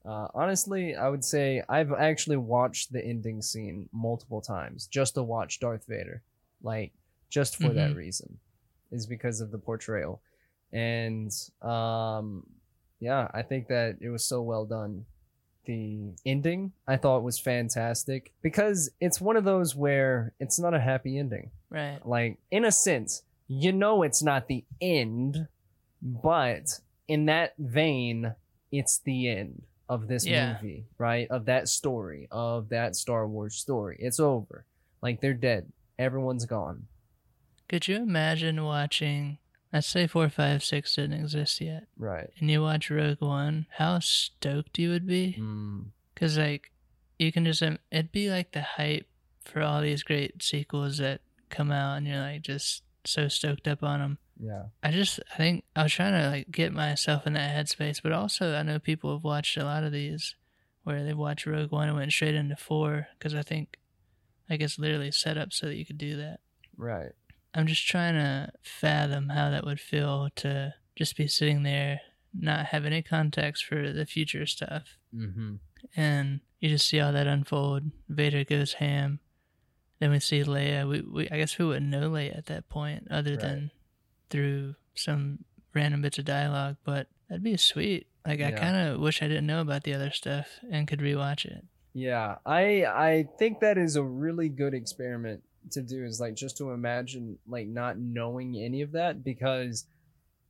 uh, 0.05 0.27
honestly, 0.33 0.95
I 0.95 1.09
would 1.09 1.23
say 1.23 1.63
I've 1.67 1.91
actually 1.91 2.37
watched 2.37 2.91
the 2.93 3.03
ending 3.03 3.41
scene 3.41 3.89
multiple 3.91 4.41
times 4.41 4.87
just 4.87 5.15
to 5.15 5.23
watch 5.23 5.59
Darth 5.59 5.85
Vader. 5.87 6.23
Like 6.61 6.93
just 7.29 7.57
for 7.57 7.73
that 7.73 7.91
Mhm. 7.91 7.95
reason. 7.95 8.39
Is 8.91 9.07
because 9.07 9.41
of 9.41 9.51
the 9.51 9.57
portrayal. 9.57 10.21
And 10.75 11.31
um 11.61 12.43
yeah, 12.99 13.29
I 13.33 13.41
think 13.41 13.67
that 13.69 13.97
it 14.01 14.09
was 14.09 14.23
so 14.23 14.41
well 14.41 14.65
done. 14.65 15.05
The 15.65 16.13
ending 16.25 16.73
I 16.87 16.97
thought 16.97 17.23
was 17.23 17.39
fantastic 17.39 18.33
because 18.43 18.91
it's 18.99 19.19
one 19.19 19.35
of 19.35 19.43
those 19.45 19.75
where 19.75 20.33
it's 20.39 20.59
not 20.59 20.73
a 20.75 20.79
happy 20.79 21.17
ending 21.17 21.49
Right. 21.71 21.99
like 22.05 22.37
in 22.51 22.65
a 22.65 22.71
sense 22.71 23.23
you 23.47 23.71
know 23.71 24.03
it's 24.03 24.21
not 24.21 24.47
the 24.47 24.63
end 24.79 25.47
but 26.03 26.79
in 27.07 27.25
that 27.25 27.53
vein 27.57 28.35
it's 28.71 28.99
the 28.99 29.27
end 29.27 29.63
of 29.89 30.07
this 30.07 30.25
Yeah. 30.27 30.53
movie 30.53 30.85
right 30.99 31.27
of 31.31 31.45
that 31.45 31.67
story 31.67 32.27
of 32.31 32.69
that 32.69 32.95
star 32.95 33.27
wars 33.27 33.55
story 33.55 33.97
it's 33.99 34.19
over 34.19 34.65
like 35.01 35.19
they're 35.19 35.33
dead 35.33 35.71
everyone's 35.97 36.45
gone 36.45 36.85
Could 37.67 37.87
you 37.87 37.95
imagine 37.97 38.63
watching 38.63 39.39
let's 39.75 39.87
say 39.87 40.07
four, 40.07 40.29
five, 40.29 40.63
six 40.63 40.95
didn't 40.95 41.19
exist 41.19 41.61
yet, 41.61 41.85
Right. 41.97 42.29
and 42.39 42.49
you 42.49 42.61
watch 42.61 42.89
Rogue 42.89 43.21
One, 43.21 43.67
how 43.77 43.99
stoked 43.99 44.79
you 44.79 44.89
would 44.89 45.05
be? 45.05 45.35
Mm, 45.39 45.87
Because 46.13 46.37
like 46.37 46.71
you 47.19 47.31
can 47.31 47.45
just 47.45 47.61
it'd 47.61 48.11
be 48.11 48.29
like 48.29 48.51
the 48.53 48.61
hype 48.61 49.07
for 49.43 49.61
all 49.61 49.81
these 49.81 50.01
great 50.03 50.41
sequels 50.41 50.97
that 50.97 51.21
come 51.49 51.71
out, 51.71 51.95
and 51.97 52.07
you're 52.07 52.19
like 52.19 52.41
just 52.41 52.83
so 53.05 53.27
stoked 53.27 53.67
up 53.67 53.83
on 53.83 53.99
them. 53.99 54.17
yeah. 54.39 54.63
I 54.81 54.91
just 54.91 55.19
I 55.33 55.37
think 55.37 55.63
I 55.75 55.83
was 55.83 55.93
trying 55.93 56.13
to 56.13 56.29
like 56.29 56.51
get 56.51 56.73
myself 56.73 57.27
in 57.27 57.33
that 57.33 57.55
headspace, 57.55 58.01
but 58.01 58.11
also 58.11 58.55
I 58.55 58.63
know 58.63 58.79
people 58.79 59.13
have 59.13 59.23
watched 59.23 59.55
a 59.57 59.63
lot 59.63 59.83
of 59.83 59.91
these 59.91 60.35
where 60.83 61.03
they've 61.03 61.17
watched 61.17 61.45
Rogue 61.45 61.71
One 61.71 61.87
and 61.89 61.97
went 61.97 62.11
straight 62.11 62.35
into 62.35 62.55
four 62.55 63.07
because 63.17 63.33
I 63.35 63.41
think 63.43 63.77
like 64.49 64.61
it's 64.61 64.77
literally 64.79 65.11
set 65.11 65.37
up 65.37 65.51
so 65.53 65.67
that 65.67 65.75
you 65.75 65.85
could 65.85 65.97
do 65.97 66.17
that. 66.17 66.39
Right. 66.77 67.11
I'm 67.55 67.67
just 67.67 67.87
trying 67.87 68.15
to 68.15 68.51
fathom 68.61 69.29
how 69.29 69.49
that 69.49 69.65
would 69.65 69.79
feel 69.79 70.29
to 70.37 70.73
just 70.95 71.15
be 71.17 71.27
sitting 71.27 71.63
there, 71.63 72.01
not 72.37 72.67
have 72.67 72.85
any 72.85 73.01
context 73.01 73.65
for 73.65 73.91
the 73.91 74.05
future 74.05 74.45
stuff, 74.45 74.97
Mm-hmm. 75.15 75.55
and 75.95 76.41
you 76.59 76.67
just 76.69 76.87
see 76.87 76.99
all 76.99 77.13
that 77.13 77.27
unfold. 77.27 77.83
Vader 78.09 78.43
goes 78.43 78.73
ham. 78.73 79.19
Then 79.99 80.11
we 80.11 80.19
see 80.19 80.43
Leia. 80.43 80.87
We, 80.89 81.01
we 81.01 81.29
I 81.29 81.37
guess 81.37 81.57
we 81.57 81.65
wouldn't 81.65 81.89
know 81.89 82.09
Leia 82.11 82.37
at 82.37 82.47
that 82.47 82.67
point, 82.67 83.07
other 83.09 83.31
Right. 83.31 83.39
than 83.39 83.71
through 84.29 84.75
some 84.95 85.45
random 85.73 86.01
bits 86.01 86.17
of 86.17 86.25
dialogue. 86.25 86.75
But 86.83 87.07
that'd 87.29 87.43
be 87.43 87.55
sweet. 87.57 88.07
Like 88.25 88.41
I 88.41 88.51
kind 88.51 88.75
of 88.75 88.99
wish 88.99 89.21
I 89.21 89.27
didn't 89.27 89.45
know 89.47 89.61
about 89.61 89.83
the 89.83 89.93
other 89.93 90.11
stuff 90.11 90.47
and 90.69 90.87
could 90.87 90.99
rewatch 90.99 91.45
it. 91.45 91.63
Yeah, 91.93 92.37
I 92.45 92.83
I 92.85 93.27
think 93.39 93.59
that 93.61 93.77
is 93.77 93.95
a 93.95 94.03
really 94.03 94.49
good 94.49 94.73
experiment 94.73 95.43
to 95.71 95.81
do 95.81 96.03
is 96.05 96.19
like 96.19 96.35
just 96.35 96.57
to 96.57 96.71
imagine 96.71 97.37
like 97.47 97.67
not 97.67 97.97
knowing 97.97 98.55
any 98.57 98.81
of 98.81 98.91
that 98.93 99.23
because 99.23 99.85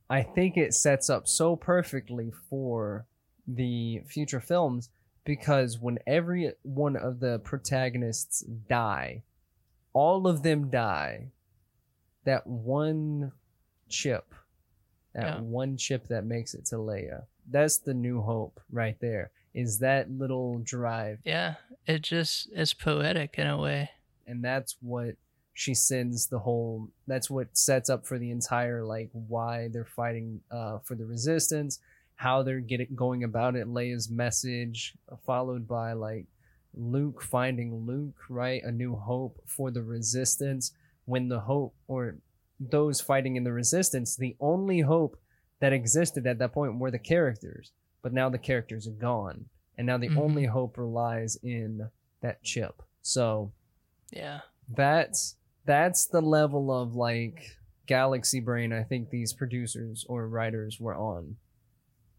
I 0.08 0.22
think 0.22 0.56
it 0.56 0.74
sets 0.74 1.10
up 1.10 1.26
so 1.26 1.56
perfectly 1.56 2.32
for 2.48 3.06
the 3.48 4.02
future 4.06 4.40
films 4.40 4.88
because 5.24 5.78
when 5.78 5.98
every 6.06 6.52
one 6.62 6.96
of 6.96 7.18
the 7.20 7.40
protagonists 7.40 8.42
die, 8.68 9.22
all 9.92 10.26
of 10.28 10.42
them 10.42 10.70
die. 10.70 11.30
That 12.24 12.46
one 12.46 13.32
chip, 13.88 14.34
that 15.14 15.36
Yeah. 15.36 15.40
one 15.40 15.76
chip 15.76 16.08
that 16.08 16.24
makes 16.24 16.54
it 16.54 16.66
to 16.66 16.76
Leia. 16.76 17.24
That's 17.48 17.78
the 17.78 17.94
new 17.94 18.20
hope 18.20 18.60
right 18.70 18.98
there. 19.00 19.30
Is 19.54 19.78
that 19.78 20.10
little 20.10 20.58
drive 20.58 21.20
Yeah, 21.24 21.54
it 21.86 22.02
just 22.02 22.50
is 22.52 22.74
poetic 22.74 23.38
in 23.38 23.46
a 23.46 23.56
way. 23.58 23.90
And 24.26 24.42
that's 24.44 24.76
what 24.80 25.14
she 25.54 25.72
sends 25.74 26.26
the 26.26 26.38
whole 26.38 26.88
that's 27.06 27.30
what 27.30 27.56
sets 27.56 27.88
up 27.88 28.06
for 28.06 28.18
the 28.18 28.30
entire 28.30 28.84
like 28.84 29.08
why 29.12 29.68
they're 29.72 29.84
fighting 29.86 30.40
uh 30.50 30.78
for 30.84 30.94
the 30.94 31.04
resistance 31.06 31.78
how 32.16 32.42
they're 32.42 32.60
getting 32.60 32.88
going 32.94 33.24
about 33.24 33.56
it. 33.56 33.66
Leia's 33.66 34.08
message 34.10 34.94
followed 35.26 35.66
by 35.68 35.92
like 35.92 36.26
luke 36.74 37.22
finding 37.22 37.86
luke 37.86 38.16
right? 38.28 38.62
A 38.64 38.72
new 38.72 38.96
hope 38.96 39.38
for 39.46 39.70
the 39.70 39.82
resistance. 39.82 40.72
When 41.06 41.28
the 41.28 41.40
hope 41.40 41.74
or 41.88 42.16
those 42.58 43.00
fighting 43.00 43.36
in 43.36 43.44
the 43.44 43.52
resistance 43.52 44.16
the 44.16 44.34
only 44.40 44.80
hope 44.80 45.18
that 45.60 45.72
existed 45.72 46.26
at 46.26 46.38
that 46.38 46.52
point 46.52 46.78
were 46.78 46.90
the 46.90 46.98
characters 46.98 47.72
but 48.02 48.12
now 48.12 48.28
the 48.28 48.38
characters 48.38 48.86
are 48.86 48.92
gone 49.10 49.46
and 49.78 49.86
now 49.86 49.98
the 49.98 50.08
Mhm. 50.08 50.16
only 50.18 50.44
hope 50.46 50.78
relies 50.78 51.36
in 51.42 51.90
that 52.22 52.42
chip. 52.42 52.82
So 53.02 53.52
Yeah. 54.12 54.40
that's 54.68 55.36
that's 55.64 56.06
the 56.06 56.20
level 56.20 56.72
of 56.72 56.94
like 56.94 57.56
galaxy 57.86 58.40
brain 58.40 58.72
i 58.72 58.82
think 58.82 59.10
these 59.10 59.32
producers 59.32 60.04
or 60.08 60.28
writers 60.28 60.80
were 60.80 60.96
on. 60.96 61.36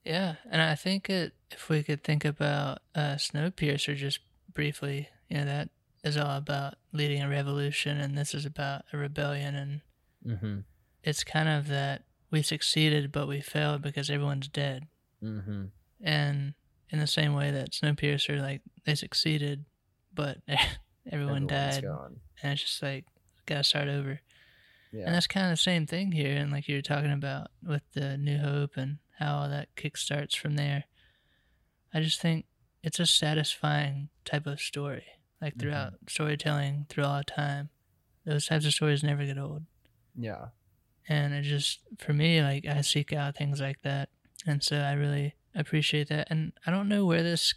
Yeah, 0.08 0.36
and 0.50 0.62
I 0.62 0.76
think 0.76 1.10
it 1.10 1.34
if 1.52 1.68
we 1.68 1.84
could 1.84 2.02
think 2.02 2.24
about 2.24 2.80
uh, 2.96 3.16
Snowpiercer 3.16 3.94
just 3.94 4.20
briefly, 4.54 5.10
you 5.28 5.38
know, 5.38 5.46
that 5.46 5.70
is 6.02 6.16
all 6.16 6.38
about 6.38 6.76
leading 6.94 7.22
a 7.22 7.28
revolution, 7.28 8.00
and 8.00 8.18
this 8.18 8.34
is 8.34 8.46
about 8.46 8.84
a 8.94 8.98
rebellion, 8.98 9.56
and 9.56 9.82
mm-hmm. 10.26 10.60
it's 11.04 11.26
kind 11.26 11.50
of 11.50 11.68
that 11.68 12.04
we 12.32 12.42
succeeded 12.42 13.12
but 13.12 13.28
we 13.28 13.42
failed 13.42 13.82
because 13.82 14.10
everyone's 14.10 14.48
dead, 14.48 14.88
mm-hmm. 15.22 15.66
And 16.02 16.54
in 16.90 17.00
the 17.00 17.08
same 17.08 17.34
way 17.34 17.52
that 17.52 17.72
Snowpiercer, 17.72 18.42
like 18.42 18.62
they 18.86 18.96
succeeded, 18.96 19.66
but 20.14 20.38
everyone 21.12 21.48
died, 21.48 21.84
gone 21.84 22.20
and 22.42 22.54
it's 22.54 22.62
just 22.64 22.82
like 22.84 23.06
gotta 23.46 23.64
start 23.64 23.88
over. 23.88 24.20
yeah 24.92 25.06
And 25.06 25.16
that's 25.16 25.28
kind 25.28 25.46
of 25.48 25.52
the 25.54 25.58
same 25.58 25.86
thing 25.86 26.12
here, 26.12 26.36
and 26.38 26.52
like 26.52 26.68
you 26.68 26.76
were 26.76 26.82
talking 26.82 27.12
about 27.12 27.48
with 27.66 27.84
the 27.94 28.18
New 28.18 28.38
Hope 28.40 28.78
and 28.78 28.98
how 29.20 29.38
all 29.38 29.50
that 29.50 29.70
kick 29.76 29.98
starts 29.98 30.36
from 30.36 30.56
there. 30.56 30.86
I 31.94 32.02
just 32.02 32.22
think 32.22 32.46
it's 32.84 33.00
a 33.00 33.06
satisfying 33.06 34.10
type 34.26 34.46
of 34.48 34.60
story. 34.60 35.06
Like 35.42 35.54
Mm-hmm. 35.54 35.60
throughout 35.62 35.94
storytelling, 36.08 36.86
through 36.90 37.04
all 37.06 37.24
time, 37.24 37.70
those 38.26 38.48
types 38.48 38.66
of 38.66 38.74
stories 38.74 39.04
never 39.04 39.26
get 39.26 39.38
old. 39.38 39.64
yeah 40.16 40.48
And 41.08 41.34
it 41.34 41.44
just, 41.44 41.80
for 41.98 42.12
me, 42.14 42.42
like 42.42 42.66
I 42.66 42.82
seek 42.82 43.14
out 43.14 43.36
things 43.38 43.62
like 43.62 43.82
that, 43.84 44.10
and 44.46 44.64
so 44.64 44.78
I 44.78 44.94
really 44.94 45.36
appreciate 45.56 46.10
that. 46.10 46.28
And 46.30 46.54
I 46.66 46.72
don't 46.72 46.90
know 46.90 47.06
where 47.06 47.24
this 47.24 47.54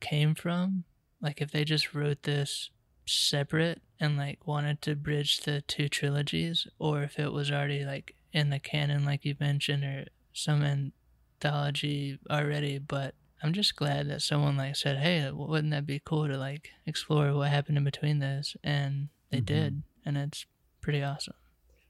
came 0.00 0.34
from. 0.34 0.84
Like 1.20 1.40
if 1.40 1.50
they 1.50 1.64
just 1.64 1.94
wrote 1.94 2.22
this 2.22 2.70
separate 3.06 3.80
and 4.00 4.16
like 4.16 4.46
wanted 4.46 4.82
to 4.82 4.94
bridge 4.96 5.40
the 5.42 5.60
two 5.62 5.88
trilogies 5.88 6.66
or 6.78 7.02
if 7.02 7.18
it 7.18 7.32
was 7.32 7.50
already 7.50 7.84
like 7.84 8.14
in 8.32 8.50
the 8.50 8.58
canon 8.58 9.04
like 9.04 9.24
you 9.24 9.34
mentioned 9.40 9.84
or 9.84 10.04
some 10.32 10.62
anthology 10.62 12.18
already 12.30 12.78
but 12.78 13.14
i'm 13.42 13.52
just 13.52 13.76
glad 13.76 14.08
that 14.08 14.20
someone 14.22 14.56
like 14.56 14.76
said 14.76 14.98
hey 14.98 15.30
wouldn't 15.30 15.70
that 15.70 15.86
be 15.86 16.00
cool 16.04 16.26
to 16.26 16.36
like 16.36 16.70
explore 16.86 17.32
what 17.32 17.48
happened 17.50 17.78
in 17.78 17.84
between 17.84 18.18
those 18.18 18.56
and 18.64 19.08
they 19.30 19.40
Mhm. 19.40 19.46
did 19.46 19.82
and 20.04 20.16
it's 20.16 20.46
pretty 20.80 21.02
awesome. 21.02 21.34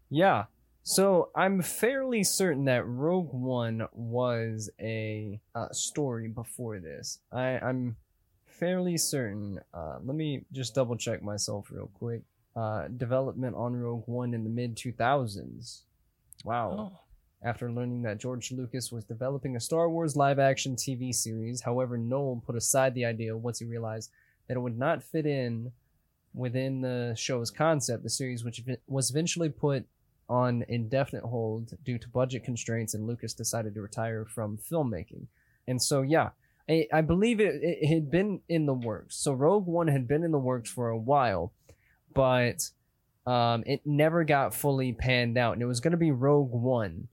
Yeah. 0.09 0.45
So 0.85 1.31
i'm 1.35 1.61
fairly 1.62 2.23
certain 2.25 2.64
that 2.67 2.87
rogue 2.87 3.33
one 3.33 3.87
was 3.93 4.71
a 4.81 5.41
uh, 5.55 5.69
story 5.73 6.29
before 6.29 6.79
this. 6.79 7.19
I 7.33 7.59
i'm 7.59 7.97
fairly 8.59 8.96
certain 8.96 9.61
uh, 9.74 9.98
let 10.04 10.16
me 10.16 10.44
just 10.52 10.74
double 10.74 10.96
check 10.96 11.22
myself 11.22 11.68
real 11.70 11.90
quick 11.94 12.22
uh, 12.57 12.88
development 12.96 13.54
on 13.54 13.74
rogue 13.74 14.04
one 14.07 14.32
in 14.34 14.44
the 14.44 14.50
mid 14.50 14.76
2000s 14.76 15.82
wow 16.44 16.90
oh 16.92 17.00
after 17.46 17.70
learning 17.70 18.02
that 18.02 18.18
George 18.18 18.50
Lucas 18.50 18.90
was 18.90 19.04
developing 19.04 19.57
a 19.57 19.61
Star 19.61 19.88
Wars 19.88 20.16
live 20.16 20.38
action 20.38 20.74
TV 20.74 21.14
series. 21.14 21.61
However, 21.61 21.96
Nolan 21.96 22.40
put 22.40 22.57
aside 22.57 22.94
the 22.94 23.04
idea 23.04 23.36
once 23.36 23.61
he 23.61 23.64
realized 23.64 24.11
that 24.48 24.57
it 24.57 24.61
would 24.61 24.78
not 24.78 25.02
fit 25.02 25.26
in 25.26 25.70
within 26.34 26.80
the 26.80 27.14
show's 27.16 27.50
concept. 27.50 28.02
The 28.02 28.11
series, 28.11 28.44
which 28.44 28.62
was 28.86 29.11
eventually 29.11 29.48
put 29.48 29.86
on 30.28 30.64
indefinite 30.68 31.24
hold 31.24 31.72
due 31.84 31.98
to 31.98 32.09
budget 32.09 32.42
constraints, 32.42 32.94
and 32.94 33.07
Lucas 33.07 33.32
decided 33.32 33.74
to 33.74 33.82
retire 33.82 34.24
from 34.24 34.59
filmmaking. 34.59 35.26
And 35.68 35.80
so, 35.80 36.02
yeah, 36.02 36.30
I, 36.69 36.87
I 36.93 37.01
believe 37.01 37.41
it, 37.41 37.61
it 37.62 37.87
had 37.87 38.11
been 38.11 38.41
in 38.49 38.67
the 38.67 38.75
works. 38.75 39.17
So, 39.17 39.33
Rogue 39.33 39.67
One 39.67 39.89
had 39.89 40.09
been 40.09 40.25
in 40.25 40.33
the 40.33 40.39
works 40.39 40.71
for 40.71 40.89
a 40.89 40.99
while, 40.99 41.53
but 42.14 42.71
um, 43.27 43.62
it 43.67 43.83
never 43.85 44.25
got 44.25 44.55
fully 44.55 44.93
panned 44.93 45.37
out. 45.39 45.53
And 45.55 45.62
it 45.62 45.67
was 45.67 45.81
going 45.81 45.93
to 45.93 45.97
be 45.97 46.11
Rogue 46.11 46.53
One 46.53 47.09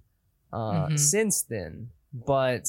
uh, 0.51 0.87
Mhm. 0.87 0.99
since 0.99 1.41
then, 1.43 1.89
but 2.13 2.67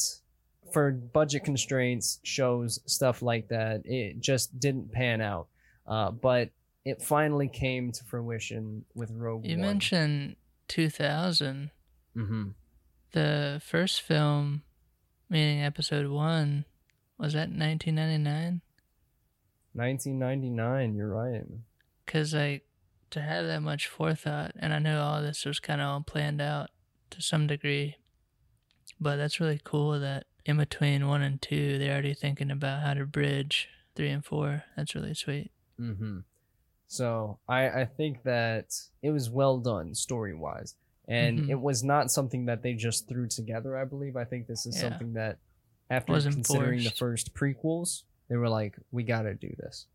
for 0.72 0.90
budget 0.92 1.44
constraints, 1.44 2.18
shows, 2.22 2.80
stuff 2.86 3.22
like 3.22 3.48
that, 3.48 3.82
it 3.84 4.20
just 4.20 4.58
didn't 4.58 4.90
pan 4.92 5.20
out. 5.20 5.46
Uh, 5.86 6.10
but 6.10 6.50
it 6.84 7.00
finally 7.02 7.48
came 7.48 7.92
to 7.92 8.04
fruition 8.04 8.84
with 8.94 9.10
Rogue 9.10 9.42
One. 9.42 9.50
you 9.50 9.58
One. 9.58 9.66
mentioned 9.66 10.36
2000 10.68 11.70
mm-hmm. 12.16 12.48
the 13.12 13.60
first 13.64 14.00
film 14.00 14.62
meaning 15.28 15.60
episode 15.62 16.06
one 16.10 16.64
was 17.24 17.32
that 17.34 17.48
1999 17.50 18.60
1999. 19.72 20.94
You're 20.94 21.08
right. 21.08 21.42
because 22.04 22.34
like 22.34 22.64
to 23.10 23.20
have 23.20 23.46
that 23.46 23.62
much 23.62 23.86
forethought 23.86 24.52
and 24.58 24.72
i 24.74 24.78
know 24.78 25.00
all 25.00 25.22
this 25.22 25.44
was 25.44 25.60
kind 25.60 25.80
of 25.80 25.86
all 25.86 26.00
planned 26.00 26.40
out 26.40 26.70
to 27.10 27.22
some 27.22 27.46
degree 27.46 27.96
but 29.00 29.16
that's 29.16 29.38
really 29.38 29.60
cool 29.62 29.98
that 30.00 30.24
in 30.44 30.56
between 30.56 31.06
one 31.06 31.22
and 31.22 31.40
two 31.40 31.78
they're 31.78 31.92
already 31.92 32.14
thinking 32.14 32.50
about 32.50 32.82
how 32.82 32.92
to 32.94 33.04
bridge 33.06 33.68
three 33.94 34.10
and 34.10 34.24
four 34.24 34.64
that's 34.76 34.94
really 34.94 35.14
sweet 35.14 35.50
Mm-hmm. 35.80 36.18
So 36.86 37.38
I 37.48 37.68
I 37.68 37.84
think 37.84 38.22
that 38.22 38.66
it 39.02 39.10
was 39.10 39.28
well 39.28 39.58
done 39.58 39.92
story 39.96 40.34
wise, 40.34 40.76
and 41.08 41.40
Mhm. 41.40 41.50
it 41.50 41.60
was 41.60 41.82
not 41.82 42.12
something 42.12 42.44
that 42.46 42.62
they 42.62 42.74
just 42.74 43.08
threw 43.08 43.26
together. 43.26 43.76
I 43.76 43.84
believe. 43.84 44.14
I 44.16 44.22
think 44.22 44.46
this 44.46 44.66
is 44.66 44.76
Yeah. 44.76 44.82
something 44.90 45.14
that 45.14 45.38
after 45.96 46.12
Was 46.12 46.24
considering 46.24 46.82
the 46.84 46.90
first 46.90 47.34
prequels, 47.34 48.02
they 48.28 48.36
were 48.36 48.48
like, 48.48 48.76
we 48.92 49.02
got 49.04 49.22
to 49.22 49.34
do 49.34 49.52
this. 49.58 49.86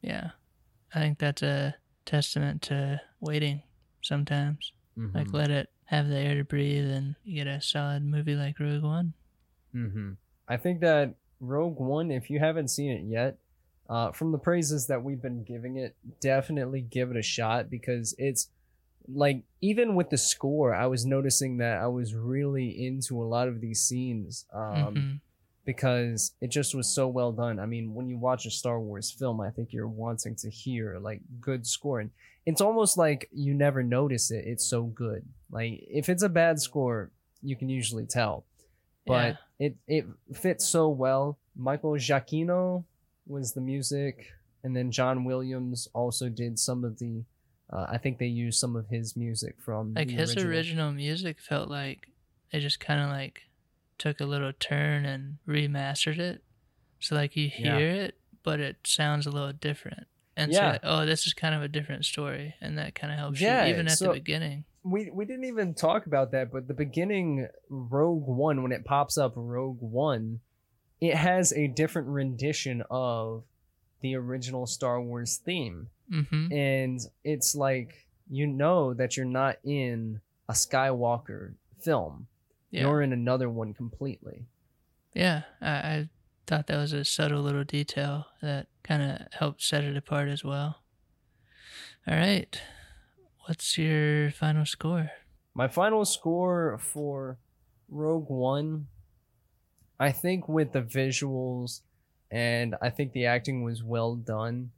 yeah 0.00 0.30
i 0.94 0.98
think 1.00 1.18
that's 1.18 1.42
a 1.42 1.74
testament 2.04 2.62
to 2.62 3.00
waiting 3.20 3.62
sometimes 4.02 4.72
Like 4.96 5.28
Mhm. 5.28 5.32
let 5.34 5.50
it 5.50 5.70
have 5.86 6.08
the 6.08 6.16
air 6.18 6.34
to 6.36 6.44
breathe, 6.44 6.88
and 6.90 7.14
you 7.24 7.34
get 7.36 7.46
a 7.46 7.60
solid 7.62 8.02
movie 8.04 8.34
like 8.34 8.58
Rogue 8.60 8.82
One. 8.82 9.12
Mm-hmm. 9.74 10.12
I 10.48 10.56
think 10.58 10.80
that 10.80 11.14
Rogue 11.40 11.78
One, 11.78 12.10
if 12.10 12.28
you 12.30 12.38
haven't 12.38 12.68
seen 12.68 12.90
it 12.92 13.04
yet, 13.04 13.38
uh, 13.88 14.12
from 14.12 14.32
the 14.32 14.38
praises 14.38 14.86
that 14.88 15.02
we've 15.02 15.20
been 15.22 15.44
giving 15.44 15.76
it, 15.76 15.96
definitely 16.20 16.82
give 16.82 17.10
it 17.10 17.16
a 17.16 17.22
shot 17.22 17.70
because 17.70 18.14
it's 18.18 18.48
like 19.14 19.42
even 19.60 19.94
with 19.94 20.10
the 20.10 20.18
score, 20.18 20.74
I 20.74 20.86
was 20.86 21.04
noticing 21.06 21.58
that 21.58 21.78
I 21.82 21.86
was 21.88 22.14
really 22.14 22.86
into 22.86 23.22
a 23.22 23.26
lot 23.26 23.48
of 23.48 23.60
these 23.60 23.80
scenes 23.82 24.46
um, 24.52 24.94
Mhm. 24.94 25.20
because 25.64 26.32
it 26.40 26.48
just 26.48 26.74
was 26.74 26.88
so 26.88 27.08
well 27.08 27.32
done. 27.32 27.58
I 27.60 27.66
mean, 27.66 27.94
when 27.94 28.08
you 28.08 28.18
watch 28.18 28.46
a 28.46 28.50
Star 28.50 28.80
Wars 28.80 29.10
film, 29.10 29.40
I 29.40 29.50
think 29.50 29.72
you're 29.72 29.88
wanting 29.88 30.34
to 30.36 30.50
hear 30.50 30.98
like 30.98 31.20
good 31.40 31.66
score, 31.66 32.00
and 32.00 32.10
it's 32.46 32.60
almost 32.60 32.96
like 32.96 33.28
you 33.32 33.54
never 33.54 33.82
notice 33.82 34.30
it. 34.30 34.44
It's 34.46 34.64
so 34.64 34.84
good. 34.84 35.24
Like 35.50 35.84
if 35.88 36.08
it's 36.08 36.22
a 36.22 36.28
bad 36.28 36.60
score, 36.60 37.10
you 37.42 37.56
can 37.56 37.68
usually 37.68 38.06
tell 38.06 38.44
but 39.04 39.36
it 39.58 39.76
it 39.88 40.06
fits 40.32 40.64
so 40.64 40.88
well. 40.88 41.36
Michael 41.56 41.92
Giacchino 41.92 42.84
was 43.26 43.52
the 43.52 43.60
music, 43.60 44.28
and 44.62 44.76
then 44.76 44.90
John 44.92 45.24
Williams 45.24 45.88
also 45.92 46.28
did 46.28 46.58
some 46.58 46.84
of 46.84 46.98
the. 46.98 47.24
Uh, 47.72 47.86
I 47.88 47.98
think 47.98 48.18
they 48.18 48.26
used 48.26 48.58
some 48.60 48.76
of 48.76 48.88
his 48.88 49.16
music 49.16 49.56
from 49.58 49.94
like 49.94 50.10
his 50.10 50.36
original. 50.36 50.92
music 50.92 51.40
felt 51.40 51.70
like 51.70 52.08
it 52.50 52.60
just 52.60 52.80
kind 52.80 53.00
of 53.00 53.08
like 53.08 53.42
took 53.98 54.20
a 54.20 54.26
little 54.26 54.52
turn 54.58 55.04
and 55.06 55.38
remastered 55.48 56.18
it 56.18 56.42
so 57.00 57.14
like 57.14 57.34
you 57.36 57.50
Yeah. 57.56 57.78
hear 57.78 57.88
it 57.88 58.14
but 58.42 58.60
it 58.60 58.76
sounds 58.84 59.26
a 59.26 59.30
little 59.30 59.52
different 59.52 60.06
and 60.36 60.52
so 60.52 60.60
like, 60.60 60.80
oh 60.82 61.06
this 61.06 61.26
is 61.26 61.32
kind 61.34 61.54
of 61.54 61.62
a 61.62 61.68
different 61.68 62.04
story 62.04 62.54
and 62.60 62.76
that 62.78 62.94
kind 62.94 63.12
of 63.12 63.18
helps 63.18 63.40
Yeah, 63.40 63.64
you 63.64 63.72
even 63.72 63.86
at 63.86 63.98
so- 63.98 64.08
the 64.08 64.14
beginning 64.14 64.64
We 64.84 65.10
we 65.14 65.24
didn't 65.24 65.44
even 65.44 65.74
talk 65.74 66.06
about 66.06 66.32
that, 66.32 66.50
but 66.50 66.66
the 66.68 66.74
beginning 66.74 67.46
Rogue 67.70 68.26
One 68.26 68.62
when 68.64 68.72
it 68.72 68.84
pops 68.84 69.16
up 69.16 69.32
Rogue 69.36 69.80
One, 69.80 70.40
it 71.00 71.14
has 71.14 71.52
a 71.52 71.68
different 71.68 72.08
rendition 72.08 72.82
of 72.90 73.44
the 74.00 74.16
original 74.16 74.66
Star 74.66 75.00
Wars 75.00 75.36
theme. 75.36 75.88
Mm-hmm 76.10 76.52
and 76.52 77.00
it's 77.24 77.54
like 77.54 78.06
you 78.30 78.46
know 78.46 78.94
that 78.94 79.16
you're 79.16 79.26
not 79.26 79.56
in 79.64 80.20
a 80.48 80.52
Skywalker 80.52 81.54
film. 81.80 82.26
yeah 82.70 82.82
You're 82.82 83.02
in 83.02 83.12
another 83.12 83.48
one 83.50 83.74
completely. 83.74 84.46
yeah 85.14 85.42
I, 85.60 85.70
I 85.70 86.08
thought 86.46 86.66
that 86.68 86.76
was 86.78 86.92
a 86.92 87.04
subtle 87.04 87.42
little 87.42 87.64
detail 87.64 88.26
that 88.40 88.66
kind 88.82 89.02
of 89.02 89.26
helped 89.38 89.62
set 89.62 89.84
it 89.84 89.96
apart 89.96 90.28
as 90.28 90.42
well 90.44 90.82
all 92.06 92.16
right 92.16 92.60
what's 93.46 93.76
your 93.78 94.30
final 94.30 94.64
score 94.66 95.10
My 95.54 95.68
final 95.68 96.04
score 96.04 96.78
for 96.78 97.36
Rogue 97.90 98.30
One, 98.30 98.86
I 100.00 100.10
think 100.12 100.48
with 100.48 100.72
the 100.72 100.80
visuals 100.82 101.82
and 102.30 102.74
I 102.80 102.88
think 102.88 103.12
the 103.12 103.26
acting 103.26 103.62
was 103.62 103.82
well 103.82 104.16
done. 104.16 104.70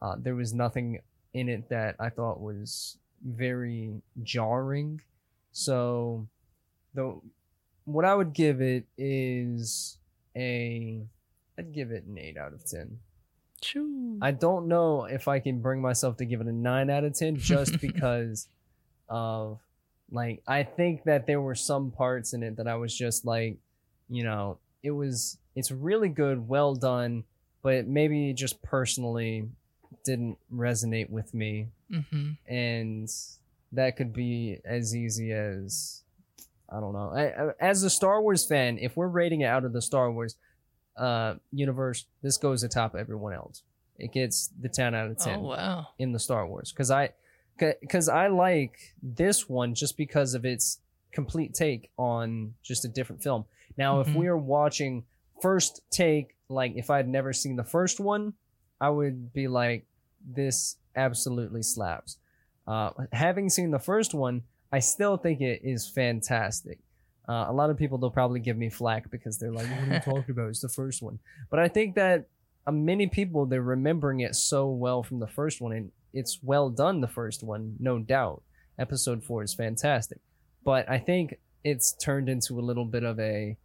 Uh, 0.00 0.16
there 0.18 0.34
was 0.34 0.52
nothing 0.52 1.00
in 1.34 1.48
it 1.48 1.68
that 1.68 1.96
I 1.98 2.10
thought 2.10 2.40
was 2.40 2.98
very 3.24 4.02
jarring. 4.22 5.00
So, 5.52 6.26
the 6.94 7.20
what 7.84 8.04
I 8.04 8.14
would 8.14 8.32
give 8.32 8.60
it 8.60 8.84
is 8.98 9.98
a 10.36 11.02
I'd 11.58 11.72
give 11.72 11.90
it 11.90 12.04
an 12.04 12.18
eight 12.18 12.36
out 12.36 12.52
of 12.52 12.64
ten. 12.64 12.98
Choo. 13.60 14.18
I 14.20 14.32
don't 14.32 14.68
know 14.68 15.04
if 15.04 15.28
I 15.28 15.38
can 15.40 15.60
bring 15.60 15.80
myself 15.80 16.18
to 16.18 16.26
give 16.26 16.40
it 16.40 16.46
a 16.46 16.52
nine 16.52 16.90
out 16.90 17.04
of 17.04 17.14
ten 17.14 17.36
just 17.36 17.80
because 17.80 18.48
of 19.08 19.60
like 20.10 20.42
I 20.46 20.62
think 20.62 21.04
that 21.04 21.26
there 21.26 21.40
were 21.40 21.54
some 21.54 21.90
parts 21.90 22.32
in 22.32 22.42
it 22.42 22.56
that 22.56 22.68
I 22.68 22.76
was 22.76 22.94
just 22.94 23.24
like, 23.24 23.56
you 24.08 24.24
know, 24.24 24.58
it 24.82 24.90
was 24.90 25.38
it's 25.54 25.70
really 25.70 26.08
good, 26.08 26.48
well 26.48 26.74
done, 26.74 27.24
but 27.62 27.86
maybe 27.86 28.32
just 28.34 28.62
personally 28.62 29.48
didn't 30.04 30.38
resonate 30.52 31.10
with 31.10 31.32
me 31.34 31.68
mm-hmm 31.90 32.32
and 32.46 33.08
that 33.72 33.96
could 33.96 34.12
be 34.12 34.58
as 34.64 34.94
easy 34.94 35.32
as 35.32 36.02
I 36.68 36.80
don't 36.80 36.92
know. 36.94 37.10
I, 37.14 37.24
I- 37.50 37.52
as 37.60 37.82
a 37.84 37.90
Star 37.90 38.20
Wars 38.22 38.44
fan, 38.46 38.78
if 38.78 38.96
we're 38.96 39.06
rating 39.06 39.42
it 39.42 39.46
out 39.46 39.64
of 39.64 39.72
the 39.72 39.80
Star 39.82 40.10
Wars 40.10 40.34
uh, 40.96 41.34
universe, 41.52 42.06
this 42.22 42.38
goes 42.38 42.62
atop 42.64 42.94
everyone 42.96 43.32
else. 43.34 43.62
It 43.98 44.12
gets 44.12 44.48
the 44.60 44.68
ten 44.68 44.94
out 44.94 45.10
of 45.10 45.18
ten 45.18 45.38
oh 45.38 45.42
wow 45.42 45.86
in 45.98 46.12
the 46.12 46.18
Star 46.18 46.46
Wars 46.46 46.72
because 46.72 46.90
I 46.90 47.10
because 47.58 48.08
I 48.08 48.26
like 48.28 48.94
this 49.02 49.48
one 49.48 49.74
just 49.74 49.96
because 49.96 50.34
of 50.34 50.44
its 50.44 50.78
complete 51.12 51.54
take 51.54 51.90
on 51.96 52.54
just 52.62 52.84
a 52.84 52.88
different 52.88 53.22
film. 53.22 53.44
Now, 53.78 54.00
if 54.00 54.08
Mhm. 54.08 54.16
we 54.16 54.26
are 54.26 54.36
watching 54.36 55.04
first 55.40 55.82
take, 55.90 56.36
like 56.48 56.72
if 56.76 56.90
I'd 56.90 57.08
never 57.08 57.32
seen 57.32 57.56
the 57.56 57.64
first 57.64 58.00
one, 58.00 58.34
I 58.80 58.90
would 58.90 59.32
be 59.32 59.48
like, 59.48 59.86
this 60.26 60.76
absolutely 60.94 61.62
slaps. 61.62 62.18
Uh, 62.66 62.90
having 63.12 63.48
seen 63.48 63.70
the 63.70 63.78
first 63.78 64.14
one, 64.14 64.42
I 64.72 64.80
still 64.80 65.16
think 65.16 65.40
it 65.40 65.60
is 65.62 65.88
fantastic. 65.88 66.78
Uh, 67.28 67.46
a 67.48 67.52
lot 67.52 67.70
of 67.70 67.76
people 67.76 67.98
they'll 67.98 68.10
probably 68.10 68.40
give 68.40 68.56
me 68.56 68.70
flack 68.70 69.10
because 69.10 69.38
they're 69.38 69.52
like, 69.52 69.66
"What 69.66 69.88
are 69.88 69.94
you 69.94 70.00
talking 70.04 70.30
about? 70.30 70.48
It's 70.48 70.60
the 70.60 70.68
first 70.68 71.02
one." 71.02 71.18
But 71.50 71.60
I 71.60 71.68
think 71.68 71.94
that 71.96 72.26
uh, 72.66 72.72
many 72.72 73.06
people 73.06 73.46
they're 73.46 73.62
remembering 73.62 74.20
it 74.20 74.34
so 74.34 74.68
well 74.68 75.02
from 75.02 75.18
the 75.18 75.26
first 75.26 75.60
one, 75.60 75.72
and 75.72 75.92
it's 76.12 76.38
well 76.42 76.70
done. 76.70 77.00
The 77.00 77.08
first 77.08 77.42
one, 77.42 77.76
no 77.78 77.98
doubt. 77.98 78.42
Episode 78.78 79.24
four 79.24 79.42
is 79.42 79.54
fantastic, 79.54 80.18
but 80.64 80.88
I 80.88 80.98
think 80.98 81.38
it's 81.64 81.92
turned 81.92 82.28
into 82.28 82.58
a 82.58 82.62
little 82.62 82.84
bit 82.84 83.02
of 83.02 83.18
a 83.18 83.56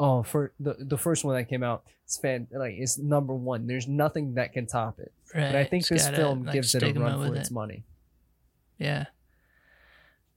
oh 0.00 0.22
for 0.22 0.52
the 0.60 0.74
the 0.78 0.98
first 0.98 1.24
one 1.24 1.34
that 1.34 1.44
came 1.48 1.62
out 1.62 1.82
it's 2.04 2.16
fan 2.16 2.46
like 2.52 2.74
it's 2.74 2.98
number 2.98 3.34
one 3.34 3.66
there's 3.66 3.88
nothing 3.88 4.34
that 4.34 4.52
can 4.52 4.66
top 4.66 4.98
it 4.98 5.12
right 5.34 5.52
but 5.52 5.56
i 5.56 5.64
think 5.64 5.82
It's 5.82 5.88
this 5.88 6.04
got 6.04 6.14
a, 6.14 6.16
film 6.16 6.44
like, 6.44 6.54
gives 6.54 6.74
it 6.74 6.82
a 6.82 6.92
run 6.92 7.28
for 7.28 7.34
its 7.36 7.50
it. 7.50 7.54
money 7.54 7.84
Yeah. 8.78 9.06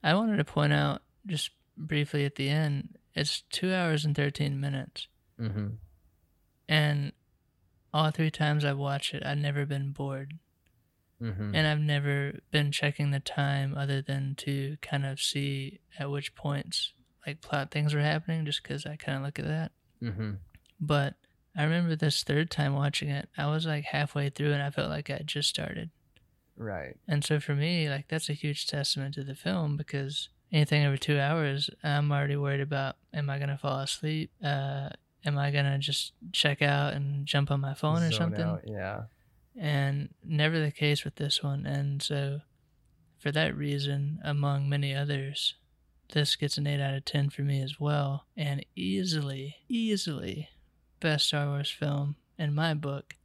I 0.03 0.15
wanted 0.15 0.37
to 0.37 0.43
point 0.43 0.73
out 0.73 1.01
just 1.27 1.51
briefly 1.77 2.25
at 2.25 2.35
the 2.35 2.49
end, 2.49 2.97
it's 3.13 3.41
two 3.51 3.71
hours 3.71 4.03
and 4.03 4.15
13 4.15 4.59
minutes. 4.59 5.07
mm-hmm. 5.39 5.67
And 6.67 7.11
all 7.93 8.09
three 8.11 8.31
times 8.31 8.63
I've 8.65 8.77
watched 8.77 9.13
it, 9.13 9.23
I've 9.25 9.37
never 9.37 9.65
been 9.65 9.91
bored. 9.91 10.39
Mm-hmm. 11.21 11.53
And 11.53 11.67
I've 11.67 11.79
never 11.79 12.39
been 12.49 12.71
checking 12.71 13.11
the 13.11 13.19
time 13.19 13.75
other 13.77 14.01
than 14.01 14.33
to 14.37 14.77
kind 14.81 15.05
of 15.05 15.19
see 15.19 15.81
at 15.99 16.09
which 16.09 16.33
points 16.33 16.93
like 17.25 17.41
plot 17.41 17.71
things 17.71 17.93
were 17.93 18.01
happening, 18.01 18.45
just 18.45 18.63
because 18.63 18.85
I 18.85 18.95
kind 18.95 19.17
of 19.17 19.23
look 19.23 19.39
at 19.39 19.45
that. 19.45 19.71
Mm-hmm. 20.01 20.31
But 20.79 21.15
I 21.55 21.63
remember 21.63 21.95
this 21.95 22.23
third 22.23 22.49
time 22.49 22.73
watching 22.73 23.09
it, 23.09 23.29
I 23.37 23.47
was 23.47 23.65
like 23.65 23.85
halfway 23.85 24.29
through 24.29 24.53
and 24.53 24.63
I 24.63 24.69
felt 24.69 24.89
like 24.89 25.09
I 25.09 25.13
had 25.13 25.27
just 25.27 25.49
started. 25.49 25.89
right 26.57 26.95
And 27.07 27.23
so 27.23 27.39
for 27.39 27.55
me, 27.55 27.89
like 27.89 28.07
that's 28.07 28.29
a 28.29 28.33
huge 28.33 28.67
testament 28.67 29.15
to 29.15 29.23
the 29.23 29.35
film 29.35 29.77
because 29.77 30.29
anything 30.51 30.85
over 30.85 30.97
two 30.97 31.19
hours, 31.19 31.69
I'm 31.83 32.11
already 32.11 32.37
worried 32.37 32.61
about: 32.61 32.95
am 33.13 33.29
I 33.29 33.39
gonna 33.39 33.57
fall 33.57 33.79
asleep? 33.79 34.31
Uh, 34.43 34.89
am 35.25 35.37
I 35.37 35.51
gonna 35.51 35.77
just 35.77 36.13
check 36.31 36.61
out 36.61 36.93
and 36.93 37.25
jump 37.25 37.51
on 37.51 37.61
my 37.61 37.73
phone 37.73 38.03
or 38.03 38.11
something? 38.11 38.41
out, 38.41 38.63
yeah 38.65 39.03
And 39.59 40.09
never 40.23 40.59
the 40.59 40.71
case 40.71 41.03
with 41.03 41.15
this 41.15 41.43
one. 41.43 41.65
And 41.65 42.01
so, 42.01 42.41
for 43.17 43.31
that 43.31 43.55
reason, 43.55 44.19
among 44.23 44.69
many 44.69 44.95
others, 44.95 45.55
this 46.11 46.35
gets 46.35 46.57
an 46.57 46.67
eight 46.67 46.81
out 46.81 46.93
of 46.93 47.05
ten 47.05 47.29
for 47.29 47.41
me 47.41 47.61
as 47.61 47.79
well, 47.79 48.25
and 48.37 48.65
easily, 48.75 49.57
easily, 49.67 50.49
best 50.99 51.27
Star 51.27 51.47
Wars 51.47 51.69
film 51.69 52.15
in 52.37 52.53
my 52.53 52.73
book. 52.73 53.15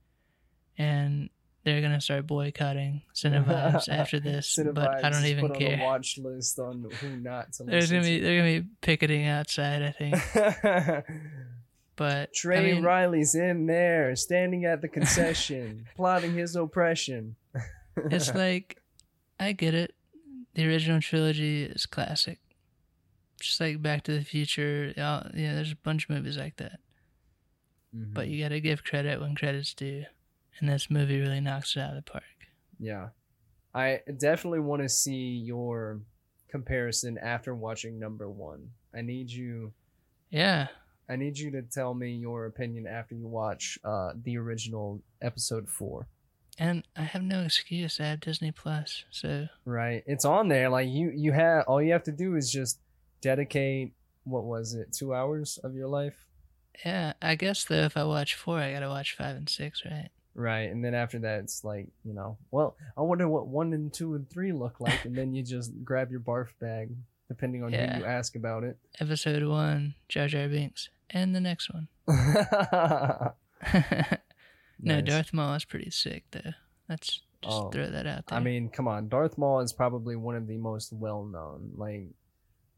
And 0.79 1.31
they're 1.65 1.81
gonna 1.81 2.01
start 2.01 2.27
boycotting 2.27 3.03
Cinevibes 3.15 3.89
after 3.91 4.21
this, 4.21 4.59
but 4.73 5.05
I 5.05 5.11
don't 5.11 5.25
even 5.25 5.49
put 5.49 5.57
on 5.57 5.59
the 5.63 5.69
care. 5.69 5.85
watch 5.85 6.19
list 6.19 6.59
on 6.59 6.89
who 7.01 7.17
not 7.17 7.53
to 7.55 7.65
There's 7.65 7.91
gonna 7.91 8.05
be 8.05 8.21
they're 8.21 8.39
gonna 8.39 8.61
be 8.61 8.69
picketing 8.81 9.27
outside, 9.27 9.83
I 9.83 9.91
think. 9.91 11.05
But 11.97 12.35
Trey 12.35 12.59
I 12.59 12.75
mean, 12.75 12.83
Riley's 12.85 13.35
in 13.35 13.67
there, 13.67 14.15
standing 14.17 14.67
at 14.67 14.83
the 14.83 14.89
concession, 14.89 15.87
plotting 15.97 16.35
his 16.35 16.55
oppression. 16.55 17.37
it's 17.97 18.35
like 18.35 18.83
I 19.41 19.53
get 19.53 19.75
it. 19.75 19.95
The 20.55 20.67
original 20.67 21.01
trilogy 21.01 21.65
is 21.65 21.87
classic. 21.87 22.39
Just 23.41 23.61
like 23.61 23.83
Back 23.83 24.05
to 24.05 24.13
the 24.13 24.25
Future, 24.25 24.93
yeah, 24.97 25.29
there's 25.33 25.73
a 25.73 25.77
bunch 25.77 26.05
of 26.05 26.11
movies 26.11 26.39
like 26.39 26.57
that. 26.57 26.81
Mm-hmm. 27.95 28.13
But 28.15 28.29
you 28.29 28.43
got 28.43 28.51
to 28.51 28.61
give 28.61 28.85
credit 28.85 29.21
when 29.21 29.35
credit's 29.35 29.75
due, 29.75 30.05
and 30.59 30.69
this 30.69 30.91
movie 30.91 31.21
really 31.21 31.41
knocks 31.41 31.77
it 31.77 31.81
out 31.81 31.97
of 31.97 32.05
the 32.05 32.11
park. 32.11 32.25
Yeah. 32.79 33.09
I 33.75 34.01
definitely 34.19 34.61
want 34.61 34.83
to 34.83 34.89
see 34.89 35.43
your 35.45 36.01
comparison 36.49 37.19
after 37.19 37.55
watching 37.55 37.99
number 37.99 38.31
one. 38.31 38.71
I 38.95 39.03
need 39.03 39.31
you 39.31 39.73
Yeah, 40.31 40.69
I 41.09 41.17
need 41.17 41.39
you 41.39 41.51
to 41.51 41.63
tell 41.63 41.93
me 41.93 42.13
your 42.13 42.47
opinion 42.47 42.87
after 42.87 43.15
you 43.15 43.27
watch 43.27 43.79
uh 43.85 44.13
the 44.23 44.39
original 44.39 45.03
episode 45.21 45.69
four. 45.69 46.07
And 46.59 46.85
I 46.97 47.03
have 47.03 47.23
no 47.23 47.43
excuse. 47.43 48.01
I 48.01 48.05
have 48.05 48.21
Disney 48.21 48.51
Plus, 48.51 49.05
so 49.11 49.49
Right. 49.67 50.03
It's 50.07 50.25
on 50.25 50.49
there. 50.49 50.71
Like 50.71 50.89
you 50.89 51.13
you 51.15 51.33
have 51.33 51.65
all 51.67 51.83
you 51.83 51.93
have 51.93 52.05
to 52.05 52.13
do 52.13 52.35
is 52.35 52.51
just 52.51 52.79
dedicate 53.21 53.93
what 54.25 54.45
was 54.45 54.75
it, 54.75 54.93
two 54.93 55.15
hours 55.15 55.59
of 55.63 55.75
your 55.75 55.89
life? 55.89 56.27
yeah. 56.85 57.15
I 57.23 57.37
guess 57.37 57.65
though, 57.65 57.85
if 57.85 57.97
I 57.97 58.05
watch 58.05 58.35
four, 58.35 58.59
I 58.59 58.73
gotta 58.73 58.89
watch 58.89 59.15
five 59.17 59.37
and 59.37 59.49
six, 59.49 59.83
right? 59.85 60.11
Right. 60.35 60.71
And 60.71 60.85
then 60.85 60.95
after 60.95 61.19
that 61.21 61.41
it's 61.41 61.65
like, 61.65 61.89
you 62.05 62.13
know, 62.13 62.37
well, 62.51 62.77
I 62.97 63.01
wonder 63.03 63.27
what 63.29 63.47
one 63.49 63.73
and 63.73 63.91
two 63.93 64.15
and 64.15 64.29
three 64.29 64.53
look 64.53 64.79
like, 64.81 65.05
and 65.07 65.17
then 65.17 65.33
you 65.35 65.43
just 65.43 65.73
grab 65.85 66.11
your 66.11 66.21
barf 66.21 66.49
bag, 66.61 66.91
depending 67.29 67.63
on 67.65 67.73
Yeah. 67.73 67.95
who 67.95 68.01
you 68.01 68.05
ask 68.07 68.37
about 68.37 68.63
it. 68.65 68.77
Episode 69.01 69.43
one, 69.45 69.95
Jar 70.09 70.29
Jar 70.29 70.49
Binks, 70.49 70.91
and 71.09 71.35
the 71.35 71.41
next 71.41 71.71
one. 71.73 71.89
no, 74.81 74.97
Nice. 75.01 75.05
Darth 75.05 75.33
Maul 75.33 75.55
is 75.55 75.65
pretty 75.65 75.91
sick 75.91 76.25
though. 76.33 76.53
Let's 76.89 77.23
just 77.43 77.57
Oh. 77.57 77.71
throw 77.71 77.87
that 77.89 78.07
out 78.07 78.27
there. 78.27 78.39
I 78.39 78.43
mean, 78.43 78.69
come 78.69 78.89
on. 78.89 79.09
Darth 79.09 79.39
Maul 79.39 79.61
is 79.61 79.73
probably 79.73 80.17
one 80.17 80.37
of 80.37 80.47
the 80.47 80.59
most 80.59 80.93
well 80.93 81.25
known. 81.25 81.73
Like, 81.77 82.09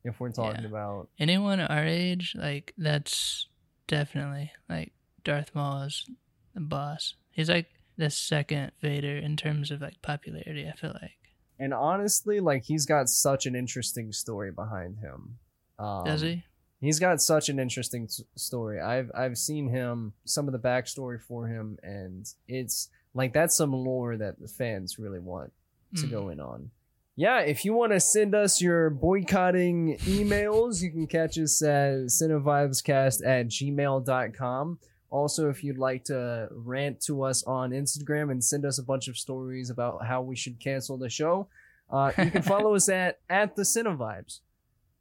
if 0.04 0.20
we're 0.20 0.30
talking 0.30 0.62
Yeah. 0.62 0.68
about 0.68 1.08
anyone 1.18 1.60
our 1.60 1.84
age, 1.84 2.34
like 2.38 2.72
that's 2.78 3.48
definitely 3.86 4.52
like 4.68 4.92
Darth 5.24 5.54
Maul 5.54 5.82
is 5.82 6.08
the 6.54 6.60
boss. 6.60 7.14
He's 7.30 7.48
like 7.48 7.66
the 7.96 8.10
second 8.10 8.72
Vader 8.80 9.16
in 9.16 9.36
terms 9.36 9.70
of 9.70 9.80
like 9.80 10.00
popularity. 10.02 10.68
I 10.68 10.72
feel 10.76 10.96
like. 11.00 11.12
And 11.58 11.74
honestly, 11.74 12.40
like 12.40 12.64
he's 12.64 12.86
got 12.86 13.08
such 13.08 13.46
an 13.46 13.54
interesting 13.56 14.12
story 14.12 14.50
behind 14.52 14.98
him. 14.98 15.38
Um, 15.78 16.04
Does 16.04 16.20
he? 16.20 16.44
He's 16.80 17.00
got 17.00 17.20
such 17.20 17.48
an 17.48 17.58
interesting 17.58 18.04
s- 18.04 18.22
story. 18.36 18.80
I've 18.80 19.10
I've 19.14 19.36
seen 19.36 19.68
him 19.68 20.12
some 20.24 20.46
of 20.46 20.52
the 20.52 20.58
backstory 20.60 21.20
for 21.20 21.48
him, 21.48 21.76
and 21.82 22.32
it's 22.46 22.88
like 23.14 23.32
that's 23.32 23.56
some 23.56 23.72
lore 23.72 24.16
that 24.16 24.38
the 24.40 24.46
fans 24.46 24.98
really 24.98 25.18
want 25.18 25.52
to 25.96 26.06
Mm. 26.06 26.10
go 26.10 26.28
in 26.28 26.38
on. 26.38 26.70
Yeah, 27.18 27.40
if 27.40 27.64
you 27.64 27.74
want 27.74 27.90
to 27.90 27.98
send 27.98 28.36
us 28.36 28.62
your 28.62 28.90
boycotting 28.90 29.96
emails, 30.02 30.80
you 30.80 30.92
can 30.92 31.08
catch 31.08 31.36
us 31.36 31.60
at 31.62 32.06
cinevibescast 32.06 33.26
at 33.26 33.48
gmail.com. 33.48 34.78
Also, 35.10 35.50
if 35.50 35.64
you'd 35.64 35.78
like 35.78 36.04
to 36.04 36.46
rant 36.52 37.00
to 37.06 37.24
us 37.24 37.42
on 37.42 37.70
Instagram 37.70 38.30
and 38.30 38.44
send 38.44 38.64
us 38.64 38.78
a 38.78 38.84
bunch 38.84 39.08
of 39.08 39.18
stories 39.18 39.68
about 39.68 40.06
how 40.06 40.22
we 40.22 40.36
should 40.36 40.60
cancel 40.60 40.96
the 40.96 41.10
show, 41.10 41.48
uh, 41.90 42.12
you 42.18 42.30
can 42.30 42.42
follow 42.54 42.76
us 42.76 42.88
at, 42.88 43.18
at 43.28 43.56
the 43.56 43.62
Cinevibes 43.62 44.38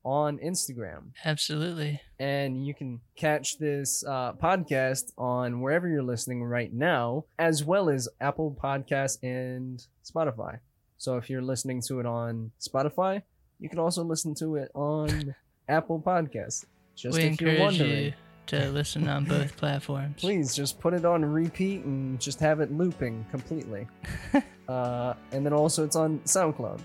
on 0.03 0.39
Instagram. 0.39 1.11
Absolutely. 1.23 2.01
And 2.17 2.65
you 2.65 2.73
can 2.73 2.99
catch 3.15 3.59
this 3.59 4.03
uh, 4.07 4.33
podcast 4.33 5.11
on 5.19 5.61
wherever 5.61 5.87
you're 5.87 6.01
listening 6.01 6.43
right 6.43 6.73
now, 6.73 7.25
as 7.37 7.63
well 7.63 7.91
as 7.91 8.09
Apple 8.19 8.57
Podcasts 8.59 9.19
and 9.21 9.85
Spotify. 10.03 10.61
So 10.97 11.17
if 11.17 11.29
you're 11.29 11.41
listening 11.41 11.81
to 11.87 11.99
it 11.99 12.05
on 12.05 12.51
Spotify, 12.59 13.21
you 13.59 13.69
can 13.69 13.79
also 13.79 14.03
listen 14.03 14.33
to 14.35 14.55
it 14.55 14.71
on 14.73 15.35
Apple 15.69 16.01
Podcasts. 16.01 16.65
Just 16.95 17.17
we 17.17 17.25
if 17.25 17.41
you're 17.41 17.59
wondering. 17.59 18.05
you 18.05 18.13
to 18.47 18.69
listen 18.71 19.07
on 19.07 19.25
both 19.25 19.55
platforms. 19.57 20.15
Please 20.19 20.55
just 20.55 20.79
put 20.79 20.93
it 20.93 21.05
on 21.05 21.23
repeat 21.23 21.83
and 21.83 22.19
just 22.19 22.39
have 22.39 22.59
it 22.59 22.71
looping 22.71 23.25
completely. 23.29 23.87
uh, 24.67 25.13
and 25.31 25.45
then 25.45 25.53
also 25.53 25.83
it's 25.83 25.95
on 25.95 26.19
SoundCloud. 26.19 26.81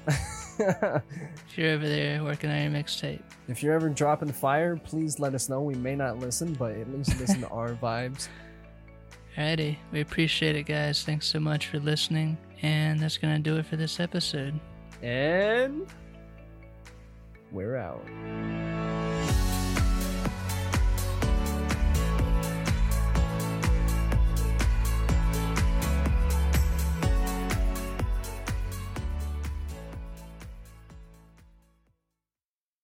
If 0.58 1.56
you're 1.56 1.70
over 1.72 1.88
there 1.88 2.22
working 2.22 2.50
on 2.50 2.62
your 2.62 2.70
mixtape, 2.70 3.22
if 3.48 3.62
you're 3.62 3.74
ever 3.74 3.88
dropping 3.88 4.32
fire, 4.32 4.76
please 4.76 5.18
let 5.18 5.34
us 5.34 5.48
know. 5.48 5.62
We 5.62 5.74
may 5.74 5.96
not 5.96 6.18
listen, 6.18 6.52
but 6.54 6.72
at 6.72 6.92
least 6.92 7.18
listen 7.18 7.40
to 7.40 7.48
our 7.48 7.70
vibes. 7.74 8.28
Alrighty. 9.36 9.76
We 9.92 10.00
appreciate 10.00 10.56
it, 10.56 10.64
guys. 10.64 11.04
Thanks 11.04 11.26
so 11.26 11.40
much 11.40 11.68
for 11.68 11.78
listening, 11.78 12.36
and 12.62 13.00
that's 13.00 13.18
gonna 13.18 13.38
do 13.38 13.56
it 13.56 13.66
for 13.66 13.76
this 13.76 14.00
episode. 14.00 14.58
And 15.02 15.86
we're 17.50 17.76
out. 17.76 19.01